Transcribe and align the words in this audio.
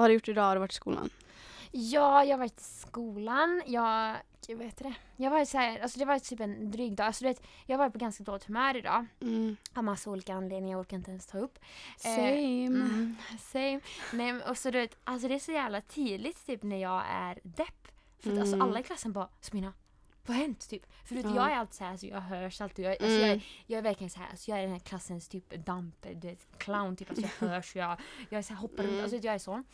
Vad 0.00 0.04
har 0.04 0.08
du 0.08 0.14
gjort 0.14 0.28
idag? 0.28 0.42
Har 0.42 0.54
du 0.54 0.60
varit 0.60 0.72
i 0.72 0.74
skolan? 0.74 1.10
Ja, 1.70 2.24
jag 2.24 2.32
har 2.32 2.38
varit 2.38 2.60
i 2.60 2.64
skolan. 2.64 3.62
Jag, 3.66 4.16
jag 4.46 4.56
vet 4.56 4.76
det. 4.76 4.94
Jag 5.16 5.30
var 5.30 5.44
så 5.44 5.58
här, 5.58 5.80
alltså 5.80 5.98
det 5.98 6.04
var 6.04 6.18
typ 6.18 6.40
en 6.40 6.70
dryg 6.70 6.94
dag. 6.96 7.06
Alltså 7.06 7.24
du 7.24 7.28
vet, 7.28 7.42
jag 7.66 7.78
var 7.78 7.90
på 7.90 7.98
ganska 7.98 8.24
dåligt 8.24 8.44
humör 8.44 8.76
idag. 8.76 9.06
Mm. 9.20 9.56
Av 9.74 9.84
massa 9.84 10.10
olika 10.10 10.34
anledningar, 10.34 10.74
jag 10.76 10.80
orkar 10.80 10.96
inte 10.96 11.10
ens 11.10 11.26
ta 11.26 11.38
upp. 11.38 11.58
Eh, 12.04 12.14
Same. 12.14 12.66
Mm, 12.66 13.16
same. 13.40 13.80
Nej, 14.12 14.42
och 14.42 14.58
så 14.58 14.70
du 14.70 14.78
vet, 14.78 14.96
alltså 15.04 15.28
det 15.28 15.34
är 15.34 15.38
så 15.38 15.52
jävla 15.52 15.80
tydligt 15.80 16.46
typ 16.46 16.62
när 16.62 16.76
jag 16.82 17.02
är 17.10 17.38
depp. 17.42 17.88
För 18.18 18.32
att 18.32 18.38
alltså 18.38 18.54
Mm. 18.56 18.68
alla 18.68 18.80
i 18.80 18.82
klassen 18.82 19.12
bara 19.12 19.28
Sabina, 19.40 19.72
vad 20.26 20.36
har 20.36 20.42
hänt 20.44 20.68
typ? 20.68 20.82
För 21.04 21.14
du 21.14 21.22
vet, 21.22 21.34
jag 21.34 21.52
är 21.52 21.56
alltid 21.56 21.74
såhär, 21.74 21.90
alltså, 21.90 22.06
jag 22.06 22.20
hörs 22.20 22.60
alltid. 22.60 22.84
Jag, 22.84 22.90
alltså, 22.92 23.06
jag, 23.08 23.22
Mm. 23.24 23.30
är, 23.38 23.42
jag 23.66 23.78
är 23.78 23.82
verkligen 23.82 24.10
såhär, 24.10 24.28
alltså, 24.30 24.50
jag 24.50 24.58
är 24.58 24.62
den 24.62 24.72
här 24.72 24.78
klassens 24.78 25.28
typ 25.28 25.50
damp, 25.66 25.94
du 26.02 26.28
vet, 26.28 26.58
clown 26.58 26.96
typ. 26.96 27.10
Alltså 27.10 27.22
jag 27.40 27.48
hörs, 27.50 27.76
jag, 27.76 28.00
jag 28.30 28.44
så 28.44 28.52
här, 28.54 28.60
hoppar 28.60 28.82
runt, 28.82 28.90
Mm. 28.92 29.02
alltså 29.02 29.16
jag 29.16 29.34
är 29.34 29.38
sån. 29.38 29.64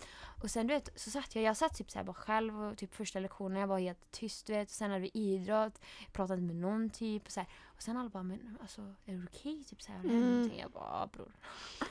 Och 0.42 0.50
sen 0.50 0.66
du 0.66 0.74
vet, 0.74 1.00
så 1.00 1.10
satt 1.10 1.34
jag, 1.34 1.44
jag 1.44 1.56
satt 1.56 1.76
typ 1.76 1.90
såhär 1.90 2.04
bara 2.04 2.14
själv 2.14 2.62
och 2.62 2.78
typ 2.78 2.94
första 2.94 3.20
lektionen, 3.20 3.60
jag 3.60 3.66
var 3.66 3.78
helt 3.78 4.10
tyst 4.12 4.46
du 4.46 4.52
vet. 4.52 4.68
Och 4.68 4.74
sen 4.74 4.90
hade 4.90 5.02
vi 5.02 5.10
idrott, 5.14 5.80
pratade 6.12 6.40
inte 6.42 6.54
med 6.54 6.62
någon 6.62 6.90
typ. 6.90 7.26
Och, 7.26 7.32
så 7.32 7.40
här. 7.40 7.48
Och 7.76 7.82
sen 7.82 7.96
alla 7.96 8.08
bara, 8.08 8.22
men 8.22 8.58
alltså 8.60 8.80
är 9.04 9.12
du 9.12 9.24
okej? 9.24 9.64
Typ 9.64 9.82
såhär, 9.82 9.98
Mm. 10.00 10.20
någonting? 10.30 10.58
Jag 10.60 10.70
bara, 10.70 10.84
"Ja, 10.84 11.08
bror. 11.12 11.32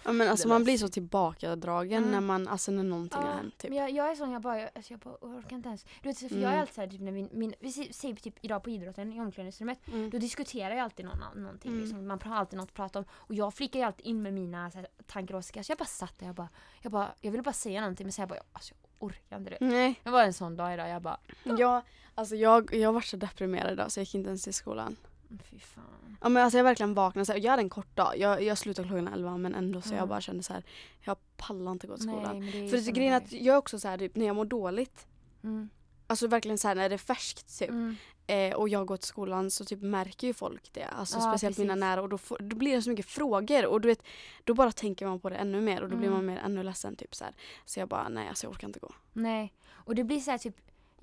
Ja, 0.03 0.11
men 0.11 0.29
alltså 0.29 0.47
man 0.47 0.63
blir 0.63 0.77
så 0.77 0.87
tillbakadragen 0.87 1.97
Mm. 2.03 2.11
när 2.11 2.21
man, 2.21 2.47
alltså 2.47 2.71
när 2.71 2.83
någonting 2.83 3.21
har 3.21 3.33
hänt 3.33 3.57
typ. 3.57 3.69
Men 3.69 3.79
jag, 3.79 3.91
jag 3.91 4.11
är 4.11 4.15
sån, 4.15 4.31
jag 4.31 4.41
bara, 4.41 4.59
jag, 4.59 4.69
alltså 4.75 4.93
jag 4.93 4.99
bara 4.99 5.15
orkar 5.21 5.55
inte 5.55 5.67
ens. 5.69 5.83
Du 6.01 6.09
vet, 6.09 6.17
för 6.19 6.25
jag 6.25 6.35
är 6.43 6.47
Mm. 6.47 6.59
alltid 6.59 6.75
såhär, 6.75 6.87
typ 6.87 7.01
när 7.01 7.11
min, 7.11 7.29
min, 7.31 7.53
vi 7.59 7.71
säger 7.71 8.15
typ 8.15 8.35
idag 8.41 8.63
på 8.63 8.69
idrotten 8.69 9.13
i 9.13 9.21
omklädningsrummet, 9.21 9.79
Mm. 9.87 10.09
då 10.09 10.17
diskuterar 10.17 10.75
jag 10.75 10.79
alltid 10.83 11.05
någon, 11.05 11.19
någonting. 11.43 11.71
Mm. 11.71 11.83
Liksom. 11.83 12.07
Man 12.07 12.21
har 12.21 12.35
alltid 12.35 12.57
något 12.57 12.69
att 12.69 12.73
prata 12.73 12.99
om. 12.99 13.05
Och 13.11 13.35
jag 13.35 13.53
flikar 13.53 13.79
ju 13.79 13.85
alltid 13.85 14.05
in 14.05 14.21
med 14.21 14.33
mina 14.33 14.71
så 14.71 14.77
här, 14.77 14.87
tankar 15.07 15.33
och 15.33 15.39
åsikter. 15.39 15.63
Så 15.63 15.71
jag 15.71 15.77
bara 15.77 15.85
satt 15.85 16.19
där, 16.19 16.25
jag 16.25 16.35
bara, 16.35 16.49
jag 16.81 16.91
bara, 16.91 17.11
jag 17.21 17.31
ville 17.31 17.43
bara 17.43 17.53
säga 17.53 17.81
någonting 17.81 18.05
men 18.05 18.11
sen 18.11 18.23
jag 18.23 18.29
bara, 18.29 18.39
alltså, 18.53 18.73
jag 18.99 19.07
orkar 19.07 19.37
inte 19.37 19.49
det. 19.49 19.57
Nej, 19.61 19.99
Det 20.03 20.09
var 20.09 20.23
en 20.23 20.33
sån 20.33 20.55
dag 20.57 20.73
idag, 20.73 20.89
jag 20.89 21.01
bara, 21.01 21.17
jag, 21.43 21.81
alltså 22.15 22.35
jag, 22.35 22.73
jag 22.73 22.93
var 22.93 23.01
så 23.01 23.17
deprimerad 23.17 23.73
idag 23.73 23.91
så 23.91 23.99
jag 23.99 24.03
gick 24.03 24.15
inte 24.15 24.27
ens 24.27 24.43
till 24.43 24.53
skolan. 24.53 24.95
"Mm, 25.35 25.43
fy 25.51 25.59
fan. 25.59 26.17
Ja 26.21 26.29
men 26.29 26.43
alltså 26.43 26.57
jag 26.57 26.63
verkligen 26.63 26.93
vaknade 26.93 27.25
så 27.25 27.31
här, 27.31 27.39
jag 27.39 27.51
hade 27.51 27.61
en 27.61 27.69
kort 27.69 27.95
dag. 27.95 28.13
Jag, 28.17 28.43
jag 28.43 28.57
slutade 28.57 28.87
klockan 28.87 29.07
11 29.07 29.37
men 29.37 29.55
ändå 29.55 29.81
så 29.81 29.89
jag 29.89 29.97
Mm. 29.97 30.09
bara 30.09 30.21
kände 30.21 30.43
så 30.43 30.53
här, 30.53 30.63
jag 31.01 31.17
pallar 31.37 31.71
inte 31.71 31.87
gå 31.87 31.95
till 31.97 32.07
skolan. 32.09 32.39
men 32.39 32.51
det 32.63 32.69
För 32.69 32.77
det, 32.77 32.91
grejen 32.91 33.13
är 33.13 33.17
att 33.17 33.31
jag 33.31 33.53
är 33.53 33.57
också 33.57 33.79
så 33.79 33.87
här, 33.87 33.97
typ, 33.97 34.15
när 34.15 34.25
jag 34.25 34.35
mår 34.35 34.45
dåligt, 34.45 35.07
Mm. 35.43 35.69
alltså 36.07 36.27
verkligen 36.27 36.57
så 36.57 36.67
här 36.67 36.75
när 36.75 36.89
det 36.89 36.95
är 36.95 36.97
färskt 36.97 37.59
typ. 37.59 37.69
Mm. 37.69 37.95
Eh, 38.27 38.53
och 38.55 38.69
jag 38.69 38.87
går 38.87 38.97
till 38.97 39.07
skolan 39.07 39.51
så 39.51 39.65
typ 39.65 39.81
märker 39.81 40.27
ju 40.27 40.33
folk 40.33 40.73
det. 40.73 40.83
Alltså 40.85 41.17
Ja, 41.17 41.21
speciellt 41.31 41.57
mina 41.57 41.73
precis. 41.73 41.79
nära 41.79 42.01
och 42.01 42.09
då, 42.09 42.17
får, 42.17 42.37
då 42.39 42.55
blir 42.55 42.75
det 42.75 42.81
så 42.81 42.89
mycket 42.89 43.05
frågor 43.05 43.65
och 43.65 43.81
du 43.81 43.87
vet, 43.87 44.03
då 44.43 44.53
bara 44.53 44.71
tänker 44.71 45.05
man 45.07 45.19
på 45.19 45.29
det 45.29 45.35
ännu 45.35 45.61
mer 45.61 45.81
och 45.83 45.89
då 45.89 45.95
blir 45.97 46.07
Mm. 46.07 46.17
man 46.17 46.25
mer 46.35 46.41
ännu 46.45 46.63
ledsen 46.63 46.95
typ 46.95 47.15
så 47.15 47.23
här. 47.23 47.33
Så 47.65 47.79
jag 47.79 47.87
bara 47.89 48.09
nej 48.09 48.27
alltså 48.27 48.45
jag 48.45 48.51
orkar 48.51 48.67
inte 48.67 48.79
gå. 48.79 48.91
Nej. 49.13 49.53
Och 49.71 49.95
det 49.95 50.03
blir 50.03 50.19
så 50.19 50.31
här 50.31 50.37
typ 50.37 50.55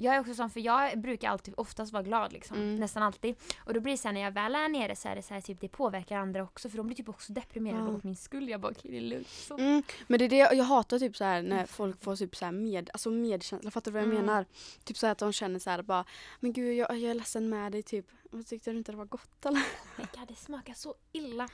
jag 0.02 0.14
är 0.14 0.20
också 0.20 0.34
sån 0.34 0.50
för 0.50 0.60
jag 0.60 0.98
brukar 1.00 1.28
alltid 1.30 1.54
oftast 1.56 1.92
vara 1.92 2.02
glad 2.02 2.32
liksom. 2.32 2.56
Mm. 2.56 2.76
Nästan 2.76 3.02
alltid. 3.02 3.36
Och 3.64 3.74
då 3.74 3.80
blir 3.80 3.92
det 3.92 3.98
så 3.98 4.08
här 4.08 4.12
när 4.12 4.20
jag 4.20 4.30
väl 4.32 4.54
är 4.54 4.68
nere 4.68 4.96
så 4.96 5.08
är 5.08 5.16
det 5.16 5.22
så 5.22 5.34
här 5.34 5.40
typ 5.40 5.60
det 5.60 5.68
påverkar 5.68 6.16
andra 6.16 6.42
också 6.42 6.68
för 6.68 6.76
de 6.76 6.86
blir 6.86 6.96
typ 6.96 7.08
också 7.08 7.32
deprimerade 7.32 7.82
Ja. 7.90 7.96
åt 7.96 8.04
min 8.04 8.16
skull. 8.16 8.48
Jag 8.48 8.60
bara 8.60 8.72
okej 8.72 8.90
det 8.90 8.96
är 8.96 9.00
lugnt. 9.00 9.28
Så. 9.28 9.58
Mm, 9.58 9.82
men 10.06 10.18
det 10.18 10.24
är 10.24 10.28
det 10.28 10.36
jag, 10.36 10.64
hatar 10.64 10.98
typ 10.98 11.16
så 11.16 11.24
här 11.24 11.42
när 11.42 11.66
folk 11.66 12.02
får 12.02 12.16
typ 12.16 12.36
så 12.36 12.44
här 12.44 12.52
med, 12.52 12.90
alltså 12.92 13.10
medkänsla, 13.10 13.70
fattar 13.70 13.90
du 13.90 13.92
vad 13.94 14.02
jag 14.02 14.10
Mm. 14.12 14.26
menar? 14.26 14.46
Typ 14.84 14.96
så 14.96 15.06
här 15.06 15.12
att 15.12 15.18
de 15.18 15.32
känner 15.32 15.58
så 15.58 15.70
här 15.70 15.82
bara, 15.82 16.04
men 16.40 16.52
gud 16.52 16.74
jag, 16.74 16.90
jag 16.98 17.10
är 17.10 17.14
ledsen 17.14 17.48
med 17.48 17.72
dig 17.72 17.82
typ. 17.82 18.06
Och 18.32 18.46
tyckte 18.46 18.70
du 18.70 18.76
inte 18.76 18.92
det 18.92 18.98
var 18.98 19.04
gott 19.04 19.46
eller? 19.46 19.62
Men 19.96 20.06
God, 20.18 20.28
det 20.28 20.34
smakar 20.34 20.74
så 20.74 20.94
illa. 21.12 21.48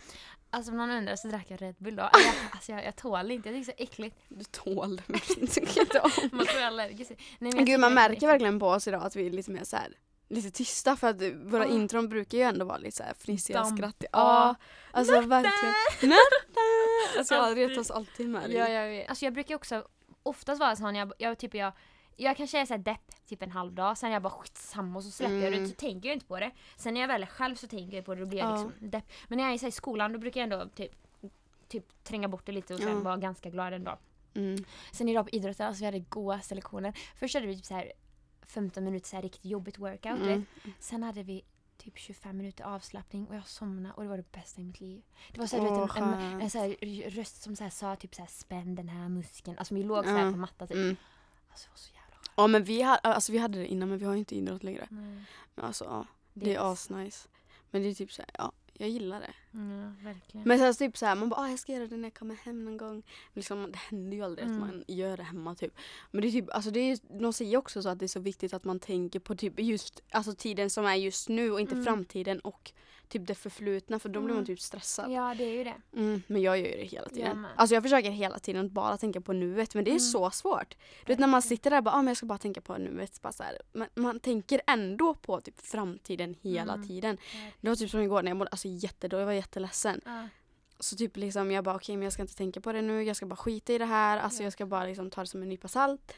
Alltså 0.50 0.70
om 0.72 0.76
någon 0.78 0.90
undrar 0.90 1.16
så 1.16 1.28
drack 1.28 1.46
jag 1.48 1.62
Red 1.62 1.74
Bull 1.78 1.96
då. 1.96 2.02
Jag, 2.12 2.34
alltså 2.52 2.72
jag, 2.72 2.84
jag 2.84 2.96
tål 2.96 3.30
inte, 3.30 3.48
jag 3.48 3.56
tycker 3.56 3.72
det 3.72 3.82
är 3.82 3.86
så 3.86 3.92
äckligt. 3.92 4.16
Du 4.28 4.44
tål 4.44 5.02
men 5.06 5.20
tycker 5.20 5.80
inte 5.80 6.00
om. 6.00 6.10
Man 6.32 6.46
tror 6.46 6.54
jag 6.60 6.62
är 6.62 6.66
allergisk. 6.66 7.10
Nej, 7.38 7.52
men 7.54 7.64
Gud 7.64 7.80
man 7.80 7.94
märker 7.94 8.26
verkligen 8.26 8.58
på 8.60 8.66
oss 8.68 8.88
idag 8.88 9.02
att 9.02 9.16
vi 9.16 9.26
är 9.26 9.30
lite 9.30 9.50
mer 9.50 9.64
så 9.64 9.76
här 9.76 9.94
lite 10.30 10.50
tysta 10.50 10.96
för 10.96 11.08
att 11.08 11.22
våra 11.22 11.62
Ah. 11.62 11.66
intron 11.66 12.08
brukar 12.08 12.38
ju 12.38 12.44
ändå 12.44 12.64
vara 12.64 12.78
lite 12.78 12.96
så 12.96 13.02
här 13.02 13.14
fnissiga, 13.14 13.64
skrattiga. 13.64 14.08
Ah. 14.12 14.46
Ja, 14.48 14.54
alltså 14.90 15.20
verkligen. 15.20 15.74
Nötter! 16.02 17.18
Alltså 17.18 17.34
jag 17.34 17.58
retas 17.58 17.90
alltid 17.90 18.28
med 18.28 18.42
dig. 18.42 18.58
Ja, 18.58 18.68
jag 18.68 18.88
vet. 18.88 19.08
Alltså 19.08 19.24
jag 19.24 19.34
brukar 19.34 19.54
också 19.54 19.84
oftast 20.22 20.60
vara 20.60 20.76
sån, 20.76 20.94
jag, 20.94 21.12
jag, 21.18 21.38
typ 21.38 21.54
jag, 21.54 21.72
jag 22.20 22.36
kanske 22.36 22.60
är 22.60 22.66
såhär 22.66 22.78
depp 22.78 23.26
typ 23.26 23.42
en 23.42 23.50
halv 23.50 23.72
dag, 23.72 23.98
sen 23.98 24.10
jag 24.10 24.22
bara 24.22 24.30
skitsamma 24.32 24.98
och 24.98 25.04
så 25.04 25.10
släpper 25.10 25.34
jag 25.34 25.46
Mm. 25.48 25.62
det 25.62 25.68
så 25.68 25.74
tänker 25.74 26.08
jag 26.08 26.16
inte 26.16 26.26
på 26.26 26.40
det. 26.40 26.50
Sen 26.76 26.94
när 26.94 27.00
jag 27.00 27.08
väl 27.08 27.22
är 27.22 27.26
själv 27.26 27.54
så 27.54 27.66
tänker 27.68 27.96
jag 27.96 28.04
på 28.06 28.14
det 28.14 28.22
och 28.22 28.28
blir 28.28 28.38
jag 28.38 28.48
Ja. 28.58 28.64
liksom 28.64 28.90
depp. 28.90 29.04
Men 29.28 29.36
när 29.36 29.44
jag 29.44 29.54
är 29.54 29.58
här 29.60 29.68
i 29.68 29.72
skolan 29.72 30.12
då 30.12 30.18
brukar 30.18 30.40
jag 30.40 30.52
ändå 30.52 30.68
typ, 30.74 30.92
typ 31.68 32.04
tränga 32.04 32.28
bort 32.28 32.46
det 32.46 32.52
lite 32.52 32.74
och 32.74 32.80
sen 32.80 32.88
Ja. 32.96 33.00
vara 33.00 33.16
ganska 33.16 33.50
glad 33.50 33.72
en 33.72 33.84
dag. 33.84 33.98
Mm. 34.34 34.64
Sen 34.92 35.08
idag 35.08 35.24
på 35.30 35.36
idrotten, 35.36 35.66
alltså 35.66 35.80
vi 35.80 35.84
hade 35.86 35.98
godaste 35.98 36.54
lektioner. 36.54 36.98
Först 37.16 37.34
hade 37.34 37.46
vi 37.46 37.56
typ 37.56 37.64
så 37.64 37.74
här 37.74 37.92
15 38.42 38.84
minuter 38.84 39.08
så 39.08 39.16
här 39.16 39.22
riktigt 39.22 39.44
jobbigt 39.44 39.78
workout. 39.78 40.20
Mm. 40.20 40.46
Sen 40.78 41.02
hade 41.02 41.22
vi 41.22 41.44
typ 41.76 41.98
25 41.98 42.36
minuter 42.36 42.64
avslappning 42.64 43.26
och 43.26 43.36
jag 43.36 43.46
somnade 43.46 43.94
och 43.94 44.02
det 44.02 44.08
var 44.08 44.16
det 44.16 44.32
bästa 44.32 44.60
i 44.60 44.64
mitt 44.64 44.80
liv. 44.80 45.02
Det 45.32 45.40
var 45.40 45.46
så 45.46 45.56
här, 45.56 45.62
vet, 45.86 45.96
en, 45.96 46.02
en, 46.14 46.40
en 46.40 46.50
så 46.50 46.58
här 46.58 47.10
röst 47.10 47.42
som 47.42 47.56
så 47.56 47.62
här 47.64 47.70
sa 47.70 47.96
typ 47.96 48.14
så 48.14 48.22
här 48.22 48.28
spänn 48.28 48.74
den 48.74 48.88
här 48.88 49.08
muskeln. 49.08 49.58
Alltså 49.58 49.74
vi 49.74 49.82
låg 49.82 50.04
så 50.04 50.10
här 50.10 50.32
på 50.32 50.38
mattan 50.38 50.68
typ. 50.68 50.76
Mm. 50.76 50.96
Alltså 51.50 51.66
det 51.66 51.70
var 51.70 51.76
så 51.78 51.90
jävla. 51.94 52.07
Ja 52.38 52.46
men 52.46 52.64
vi, 52.64 52.82
ha, 52.82 52.96
alltså, 52.96 53.32
vi 53.32 53.38
hade 53.38 53.58
det 53.58 53.66
innan 53.66 53.88
men 53.88 53.98
vi 53.98 54.04
har 54.04 54.14
inte 54.14 54.34
idrott 54.36 54.62
längre. 54.62 54.86
Nej, 54.90 55.24
Men 55.54 55.64
alltså 55.64 55.84
ja, 55.84 56.06
det 56.34 56.54
är 56.54 56.72
asnice. 56.72 57.28
Men 57.70 57.82
det 57.82 57.88
är 57.88 57.94
typ 57.94 58.12
så 58.12 58.22
här, 58.22 58.30
ja, 58.38 58.52
jag 58.72 58.88
gillar 58.88 59.20
det. 59.20 59.34
Ja, 59.50 59.92
verkligen. 60.04 60.48
Men 60.48 60.58
sen 60.58 60.74
så 60.74 60.78
typ 60.78 60.96
så 60.96 61.06
här, 61.06 61.14
man 61.14 61.28
bara 61.28 61.40
ah, 61.40 61.48
jag 61.50 61.58
ska 61.58 61.72
göra 61.72 61.86
det 61.86 61.96
när 61.96 62.04
jag 62.04 62.14
kommer 62.14 62.34
hem 62.34 62.64
någon 62.64 62.76
gång. 62.76 63.02
Liksom, 63.34 63.72
det 63.72 63.78
händer 63.78 64.16
ju 64.16 64.22
aldrig 64.22 64.46
Mm. 64.48 64.62
att 64.62 64.68
man 64.68 64.84
gör 64.88 65.16
det 65.16 65.22
hemma 65.22 65.54
typ. 65.54 65.74
Men 66.10 66.22
det 66.22 66.28
är 66.28 66.32
typ, 66.32 66.50
alltså 66.54 66.70
det 66.70 66.80
är, 66.80 66.98
de 67.20 67.32
säger 67.32 67.56
också 67.56 67.82
så 67.82 67.88
att 67.88 67.98
det 67.98 68.06
är 68.06 68.08
så 68.08 68.20
viktigt 68.20 68.54
att 68.54 68.64
man 68.64 68.80
tänker 68.80 69.18
på 69.20 69.34
typ 69.36 69.60
just 69.60 70.02
alltså 70.10 70.32
tiden 70.34 70.70
som 70.70 70.86
är 70.86 70.94
just 70.94 71.28
nu 71.28 71.50
och 71.52 71.60
inte 71.60 71.72
Mm. 71.74 71.84
framtiden 71.84 72.40
och 72.40 72.72
typ 73.08 73.26
det 73.26 73.34
förflutna 73.34 73.98
för 73.98 74.08
då 74.08 74.20
blir 74.20 74.28
man 74.34 74.36
Mm. 74.36 74.46
typ 74.46 74.60
stressad. 74.60 75.12
ja 75.12 75.34
det 75.38 75.44
är 75.44 75.52
ju 75.52 75.64
det. 75.64 75.74
Mm, 75.96 76.22
men 76.26 76.42
jag 76.42 76.58
gör 76.58 76.66
ju 76.66 76.76
det 76.76 76.84
hela 76.84 77.06
Jag 77.06 77.14
tiden. 77.14 77.40
med. 77.40 77.50
alltså 77.56 77.74
jag 77.74 77.82
försöker 77.82 78.10
hela 78.10 78.38
tiden 78.38 78.72
bara 78.72 78.96
tänka 78.96 79.20
på 79.20 79.32
nuet 79.32 79.74
men 79.74 79.84
det 79.84 79.90
är 79.90 79.92
Mm. 79.92 80.00
så 80.00 80.30
svårt. 80.30 80.74
Du 81.06 81.12
vet 81.12 81.18
när 81.18 81.26
man 81.26 81.42
sitter 81.42 81.70
där 81.70 81.76
och 81.78 81.84
bara 81.84 81.94
ah, 81.94 81.98
men 82.02 82.06
jag 82.08 82.16
ska 82.16 82.26
bara 82.26 82.38
tänka 82.38 82.60
på 82.60 82.76
nuet. 82.78 83.22
Bara 83.22 83.32
så 83.32 83.42
här. 83.42 83.58
Men 83.72 83.88
man 83.94 84.20
tänker 84.20 84.60
ändå 84.66 85.14
på 85.14 85.40
typ 85.40 85.60
framtiden 85.60 86.34
hela 86.42 86.72
Mm. 86.74 86.88
tiden. 86.88 87.18
Det 87.60 87.68
var 87.68 87.76
typ 87.76 87.90
som 87.90 88.00
igår 88.00 88.22
när 88.22 88.30
jag 88.30 88.36
mådde 88.36 88.50
alltså, 88.50 88.68
jättedåligt, 88.68 89.20
jag 89.20 89.26
var 89.26 89.32
jätteledsen. 89.32 90.00
Så 90.80 90.96
typ 90.96 91.16
liksom 91.16 91.50
jag 91.50 91.64
bara 91.64 91.74
okej 91.76 91.96
men 91.96 92.02
jag 92.04 92.12
ska 92.12 92.22
inte 92.22 92.34
tänka 92.36 92.60
på 92.60 92.72
det 92.72 92.82
nu, 92.82 93.02
jag 93.02 93.16
ska 93.16 93.26
bara 93.26 93.36
skita 93.36 93.72
i 93.72 93.78
det 93.78 93.84
här, 93.84 94.18
alltså 94.18 94.42
Ja. 94.42 94.44
jag 94.44 94.52
ska 94.52 94.66
bara 94.66 94.84
liksom 94.84 95.10
ta 95.10 95.20
det 95.20 95.26
som 95.26 95.42
en 95.42 95.48
nypa 95.48 95.68
salt. 95.68 96.12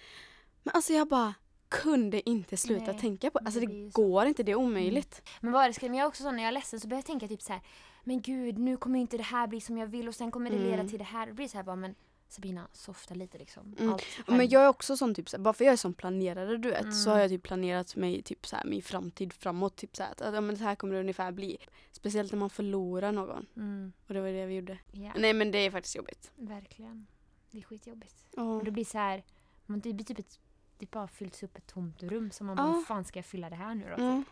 Men 0.62 0.75
alltså 0.75 0.93
jag 0.93 1.09
bara 1.09 1.34
kunde 1.70 2.28
inte 2.31 2.56
sluta 2.56 2.92
Nej, 2.92 3.00
tänka 3.00 3.31
på. 3.31 3.38
Alltså 3.38 3.60
det 3.60 3.66
det, 3.66 3.72
ju 3.72 3.91
så. 3.91 4.03
går 4.03 4.26
inte, 4.26 4.42
det 4.42 4.53
är 4.53 4.56
omöjligt. 4.56 5.22
Men 5.41 5.53
vad 5.53 5.64
är 5.64 5.69
det 5.69 5.75
ska, 5.75 5.86
men 5.86 5.94
jag 5.98 6.04
är 6.04 6.08
också 6.08 6.22
sån 6.22 6.36
när 6.36 6.42
jag 6.42 6.48
är 6.48 6.53
ledsen 6.53 6.81
så 6.81 6.88
börjar 6.88 6.98
jag 6.98 7.06
tänka 7.06 7.28
typ 7.28 7.42
så 7.42 7.53
här. 7.53 7.62
Men 8.04 8.20
gud 8.22 8.58
nu 8.58 8.76
kommer 8.76 8.98
inte 8.98 9.16
det 9.16 9.22
här 9.22 9.47
bli 9.47 9.60
som 9.60 9.78
jag 9.78 9.86
vill 9.86 10.09
och 10.09 10.14
sen 10.14 10.30
kommer 10.30 10.50
det 10.50 10.59
leda 10.59 10.75
Mm. 10.75 10.88
till 10.88 10.98
det 10.98 11.04
här. 11.04 11.26
Det 11.26 11.32
blir 11.32 11.48
så 11.48 11.56
här 11.56 11.64
bara 11.64 11.76
men 11.76 11.94
Sabina 12.28 12.69
softa 12.72 13.14
lite 13.14 13.38
liksom. 13.38 13.76
Mm. 13.78 13.97
Men 14.26 14.48
jag 14.48 14.62
är 14.64 14.69
också 14.69 14.97
sån 14.97 15.14
typ, 15.14 15.28
så 15.28 15.38
bara 15.38 15.54
för 15.54 15.64
jag 15.64 15.72
är 15.72 15.76
sån 15.76 15.94
planerare 15.94 16.56
du 16.56 16.70
vet 16.70 16.94
så 16.94 17.09
Mm. 17.10 17.12
har 17.12 17.20
jag 17.20 17.30
typ 17.30 17.42
planerat 17.42 17.97
mig 17.97 18.22
typ 18.22 18.47
så 18.47 18.56
här, 18.56 18.64
min 18.64 18.82
framtid 18.82 19.32
framåt. 19.32 19.76
Typ 19.76 19.97
så 19.97 20.03
här, 20.03 20.10
att 20.12 20.34
ja, 20.34 20.41
men 20.41 20.54
det 20.54 20.64
här 20.64 20.75
kommer 20.75 20.94
det 20.94 21.00
ungefär 21.00 21.32
bli. 21.32 21.56
Speciellt 21.92 22.32
när 22.32 22.38
man 22.38 22.50
förlorar 22.50 23.12
någon. 23.12 23.47
Mm. 23.56 23.92
Och 24.09 24.14
det 24.14 24.20
var 24.20 24.28
det 24.28 24.47
vi 24.47 24.54
gjorde. 24.54 24.78
Ja, 24.92 25.12
Nej 25.16 25.32
men 25.32 25.50
det 25.50 25.59
är 25.59 25.70
faktiskt 25.70 25.97
jobbigt. 25.97 26.30
verkligen. 26.36 27.06
Det 27.50 27.59
är 27.59 27.62
skitjobbigt. 27.62 28.14
Ja. 28.36 28.42
Och 28.42 28.64
det 28.64 28.70
blir 28.70 28.84
så 28.84 28.98
här, 28.98 29.25
man, 29.66 29.80
det 29.80 29.92
blir 29.92 30.04
typ 30.06 30.19
ett, 30.19 30.38
det 30.80 30.91
bara 30.91 31.09
fyllts 31.09 31.42
upp 31.42 31.56
ett 31.59 31.66
tomt 31.66 32.03
rum 32.03 32.30
som 32.30 32.47
man 32.47 32.56
bara, 32.56 32.66
hur 32.66 32.82
fan 32.82 33.04
ska 33.04 33.18
jag 33.18 33.27
fylla 33.27 33.50
det 33.50 33.56
här 33.56 33.74
nu 33.74 33.84
då? 33.91 33.97
Typ. 33.97 33.98
Ja. 34.04 34.22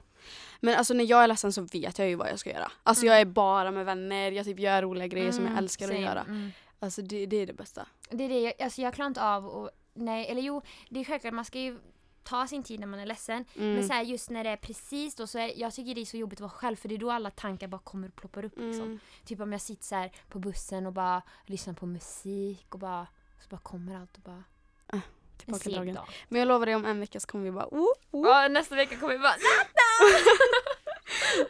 Men 0.60 0.74
alltså 0.74 0.94
när 0.94 1.04
jag 1.04 1.22
är 1.24 1.28
ledsen 1.28 1.52
så 1.52 1.62
vet 1.62 1.98
jag 1.98 2.08
ju 2.08 2.14
vad 2.14 2.28
jag 2.30 2.38
ska 2.38 2.50
göra. 2.50 2.72
Alltså 2.82 3.04
Mm. 3.04 3.12
jag 3.12 3.20
är 3.20 3.24
bara 3.24 3.70
med 3.70 3.84
vänner, 3.86 4.32
jag 4.32 4.46
typ 4.46 4.58
gör 4.58 4.82
roliga 4.82 5.06
grejer 5.06 5.32
som 5.32 5.44
jag 5.44 5.50
Mm, 5.50 5.64
älskar 5.64 5.86
same. 5.86 5.98
att 5.98 6.04
göra. 6.04 6.20
Mm. 6.20 6.50
Alltså 6.80 7.02
det, 7.02 7.26
det 7.26 7.36
är 7.36 7.46
det 7.46 7.52
bästa. 7.52 7.86
Det 8.10 8.24
är 8.24 8.28
det, 8.28 8.40
jag, 8.40 8.52
alltså 8.62 8.82
jag 8.82 8.94
klarar 8.94 9.06
inte 9.08 9.22
av 9.24 9.46
och, 9.46 9.70
nej, 9.94 10.26
eller 10.26 10.42
jo, 10.42 10.62
det 10.88 11.00
är 11.00 11.04
självklart 11.04 11.34
man 11.34 11.44
ska 11.44 11.58
ju 11.58 11.78
ta 12.22 12.46
sin 12.46 12.62
tid 12.62 12.80
när 12.80 12.86
man 12.86 13.00
är 13.00 13.06
ledsen. 13.06 13.44
Mm. 13.56 13.74
Men 13.74 13.86
så 13.86 13.92
här, 13.92 14.02
just 14.02 14.30
när 14.30 14.44
det 14.44 14.50
är 14.50 14.56
precis 14.56 15.14
då 15.14 15.26
så 15.26 15.38
är, 15.38 15.52
jag 15.60 15.74
tycker 15.74 15.94
det 15.94 16.00
är 16.00 16.04
så 16.04 16.16
jobbigt 16.16 16.36
att 16.36 16.40
vara 16.40 16.50
själv 16.50 16.76
för 16.76 16.88
det 16.88 16.94
är 16.94 16.98
då 16.98 17.10
alla 17.10 17.30
tankar 17.30 17.68
bara 17.68 17.80
kommer 17.80 18.08
och 18.08 18.14
ploppar 18.16 18.44
upp 18.44 18.58
liksom. 18.58 18.84
Mm. 18.84 18.98
Typ 19.24 19.40
om 19.40 19.52
jag 19.52 19.60
sitter 19.60 19.84
så 19.84 19.94
här 19.94 20.12
på 20.28 20.38
bussen 20.38 20.86
och 20.86 20.92
bara 20.92 21.22
lyssnar 21.46 21.74
på 21.74 21.86
musik 21.86 22.66
och 22.74 22.78
bara 22.78 23.06
så 23.40 23.48
bara 23.48 23.60
kommer 23.60 23.96
allt 24.00 24.16
och 24.16 24.22
bara 24.22 24.44
en 24.92 25.00
Tillbaka 25.38 25.64
seg 25.64 25.72
dragen. 25.74 25.94
dag. 25.94 26.08
Men 26.28 26.38
jag 26.38 26.48
lovar 26.48 26.66
dig 26.66 26.74
om 26.74 26.84
en 26.84 27.00
vecka 27.00 27.20
så 27.20 27.26
kommer 27.26 27.44
vi 27.44 27.50
bara 27.50 27.66
oh, 27.70 27.86
oh. 28.10 28.28
Ja, 28.28 28.48
nästa 28.48 28.74
vecka 28.74 28.96
kommer 28.96 29.12
vi 29.12 29.18
bara 29.18 29.34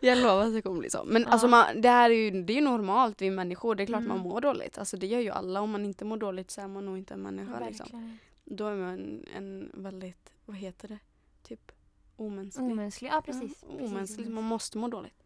Jag 0.00 0.18
lovar 0.18 0.44
att 0.46 0.52
det 0.54 0.62
kommer 0.62 0.78
bli 0.80 0.90
så. 0.90 1.04
Men 1.04 1.22
Ja. 1.22 1.28
alltså 1.28 1.48
man, 1.48 1.80
det 1.80 1.88
här 1.88 2.10
är 2.10 2.14
ju, 2.14 2.42
det 2.42 2.58
är 2.58 2.62
normalt, 2.62 3.22
vi 3.22 3.26
är 3.26 3.30
människor. 3.30 3.74
Det 3.74 3.82
är 3.82 3.86
klart 3.86 3.98
Mm. 4.00 4.08
man 4.08 4.18
mår 4.18 4.40
dåligt. 4.40 4.78
Alltså 4.78 4.96
det 4.96 5.06
gör 5.06 5.20
ju 5.20 5.30
alla. 5.30 5.60
Om 5.60 5.70
man 5.70 5.84
inte 5.84 6.04
mår 6.04 6.16
dåligt 6.16 6.50
så 6.50 6.60
är 6.60 6.68
man 6.68 6.86
nog 6.86 6.98
inte 6.98 7.14
en 7.14 7.22
människa 7.22 7.60
liksom. 7.66 7.84
Verkligen. 7.84 8.18
Då 8.44 8.66
är 8.66 8.76
man 8.76 8.88
en, 8.88 9.26
en 9.36 9.70
väldigt, 9.74 10.32
vad 10.44 10.56
heter 10.56 10.88
det? 10.88 10.98
Typ 11.42 11.72
omänsklig. 12.16 12.70
Omänsklig, 12.70 13.10
ja 13.10 13.22
precis. 13.26 13.58
Ja, 13.62 13.68
precis, 13.72 13.90
omänsklig. 13.92 14.28
Man 14.30 14.44
måste 14.44 14.78
må 14.78 14.88
dåligt. 14.88 15.22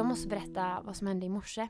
Jag 0.00 0.06
måste 0.06 0.28
berätta 0.28 0.80
vad 0.84 0.96
som 0.96 1.06
hände 1.06 1.26
i 1.26 1.28
morse. 1.28 1.68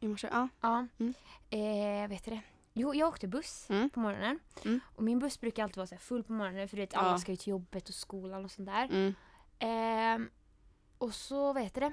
I 0.00 0.08
morse, 0.08 0.28
ja. 0.32 0.48
Ja. 0.60 0.86
Mm. 0.98 1.14
Eh, 1.50 2.08
vet 2.08 2.24
du 2.24 2.30
det? 2.30 2.40
Jo, 2.72 2.94
jag 2.94 3.08
åkte 3.08 3.28
buss 3.28 3.66
Mm. 3.70 3.90
på 3.90 4.00
morgonen. 4.00 4.38
Mm. 4.64 4.80
Och 4.94 5.02
min 5.02 5.18
buss 5.18 5.40
brukar 5.40 5.62
alltid 5.62 5.76
vara 5.76 5.86
så 5.86 5.96
full 5.96 6.24
på 6.24 6.32
morgonen 6.32 6.68
för 6.68 6.76
du 6.76 6.82
vet 6.82 6.92
Ja. 6.92 6.98
alla 6.98 7.18
ska 7.18 7.32
ju 7.32 7.36
till 7.36 7.48
jobbet 7.50 7.88
och 7.88 7.94
skolan 7.94 8.44
och 8.44 8.50
sånt 8.50 8.66
där. 8.68 8.84
Mm. 8.84 9.14
Ehm, 9.58 10.30
och 10.98 11.14
så 11.14 11.52
vet 11.52 11.74
du 11.74 11.80
det. 11.80 11.92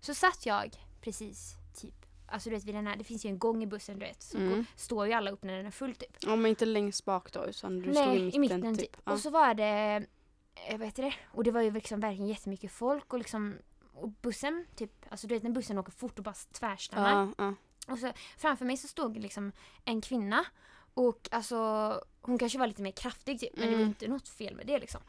Så 0.00 0.14
satt 0.14 0.46
jag 0.46 0.76
precis 1.00 1.54
typ, 1.74 1.94
alltså 2.26 2.50
du 2.50 2.56
vet 2.56 2.64
vid 2.64 2.74
den 2.74 2.86
här, 2.86 2.96
det 2.96 3.04
finns 3.04 3.24
ju 3.24 3.28
en 3.28 3.38
gång 3.38 3.62
i 3.62 3.66
bussen 3.66 3.98
du 3.98 4.06
vet. 4.06 4.22
Så 4.22 4.38
Mm. 4.38 4.64
står 4.76 5.06
ju 5.06 5.12
alla 5.12 5.30
upp 5.30 5.42
när 5.44 5.56
den 5.56 5.66
är 5.66 5.70
full 5.70 5.94
typ. 5.94 6.16
Ja 6.20 6.36
men 6.36 6.46
inte 6.46 6.64
längst 6.66 7.04
bak 7.04 7.32
då 7.32 7.46
utan 7.46 7.76
du 7.80 7.94
stod 7.94 8.06
Nej, 8.06 8.34
i 8.36 8.38
mitten, 8.38 8.76
typ. 8.78 8.96
Ja. 9.04 9.12
Och 9.12 9.20
så 9.20 9.30
var 9.30 9.54
det, 9.54 10.06
jag 10.70 10.78
vet 10.78 10.96
det, 10.96 11.14
och 11.32 11.44
det 11.44 11.50
var 11.50 11.60
ju 11.60 11.70
liksom 11.70 12.00
verkligen 12.00 12.28
jättemycket 12.28 12.72
folk 12.72 13.12
och 13.12 13.18
liksom 13.18 13.54
och 13.94 14.08
bussen, 14.10 14.66
typ, 14.76 14.92
alltså 15.10 15.26
du 15.26 15.34
vet 15.34 15.42
när 15.42 15.50
bussen 15.50 15.78
åker 15.78 15.92
fort 15.92 16.18
och 16.18 16.24
bara 16.24 16.34
tvärstannar. 16.52 17.32
Ja, 17.38 17.44
ja. 17.44 17.54
Och 17.92 17.98
så 17.98 18.12
framför 18.38 18.64
mig 18.64 18.76
så 18.76 18.88
stod 18.88 19.16
liksom 19.18 19.52
en 19.84 20.00
kvinna 20.00 20.44
och 20.94 21.28
alltså 21.30 21.56
hon 22.22 22.38
kanske 22.38 22.58
var 22.58 22.66
lite 22.66 22.82
mer 22.82 22.90
kraftig 22.92 23.40
typ 23.40 23.56
men 23.56 23.66
det 23.66 23.72
var 23.72 23.76
Mm. 23.78 23.88
inte 23.88 24.08
något 24.08 24.28
fel 24.28 24.54
med 24.56 24.66
det 24.66 24.78
liksom. 24.78 25.00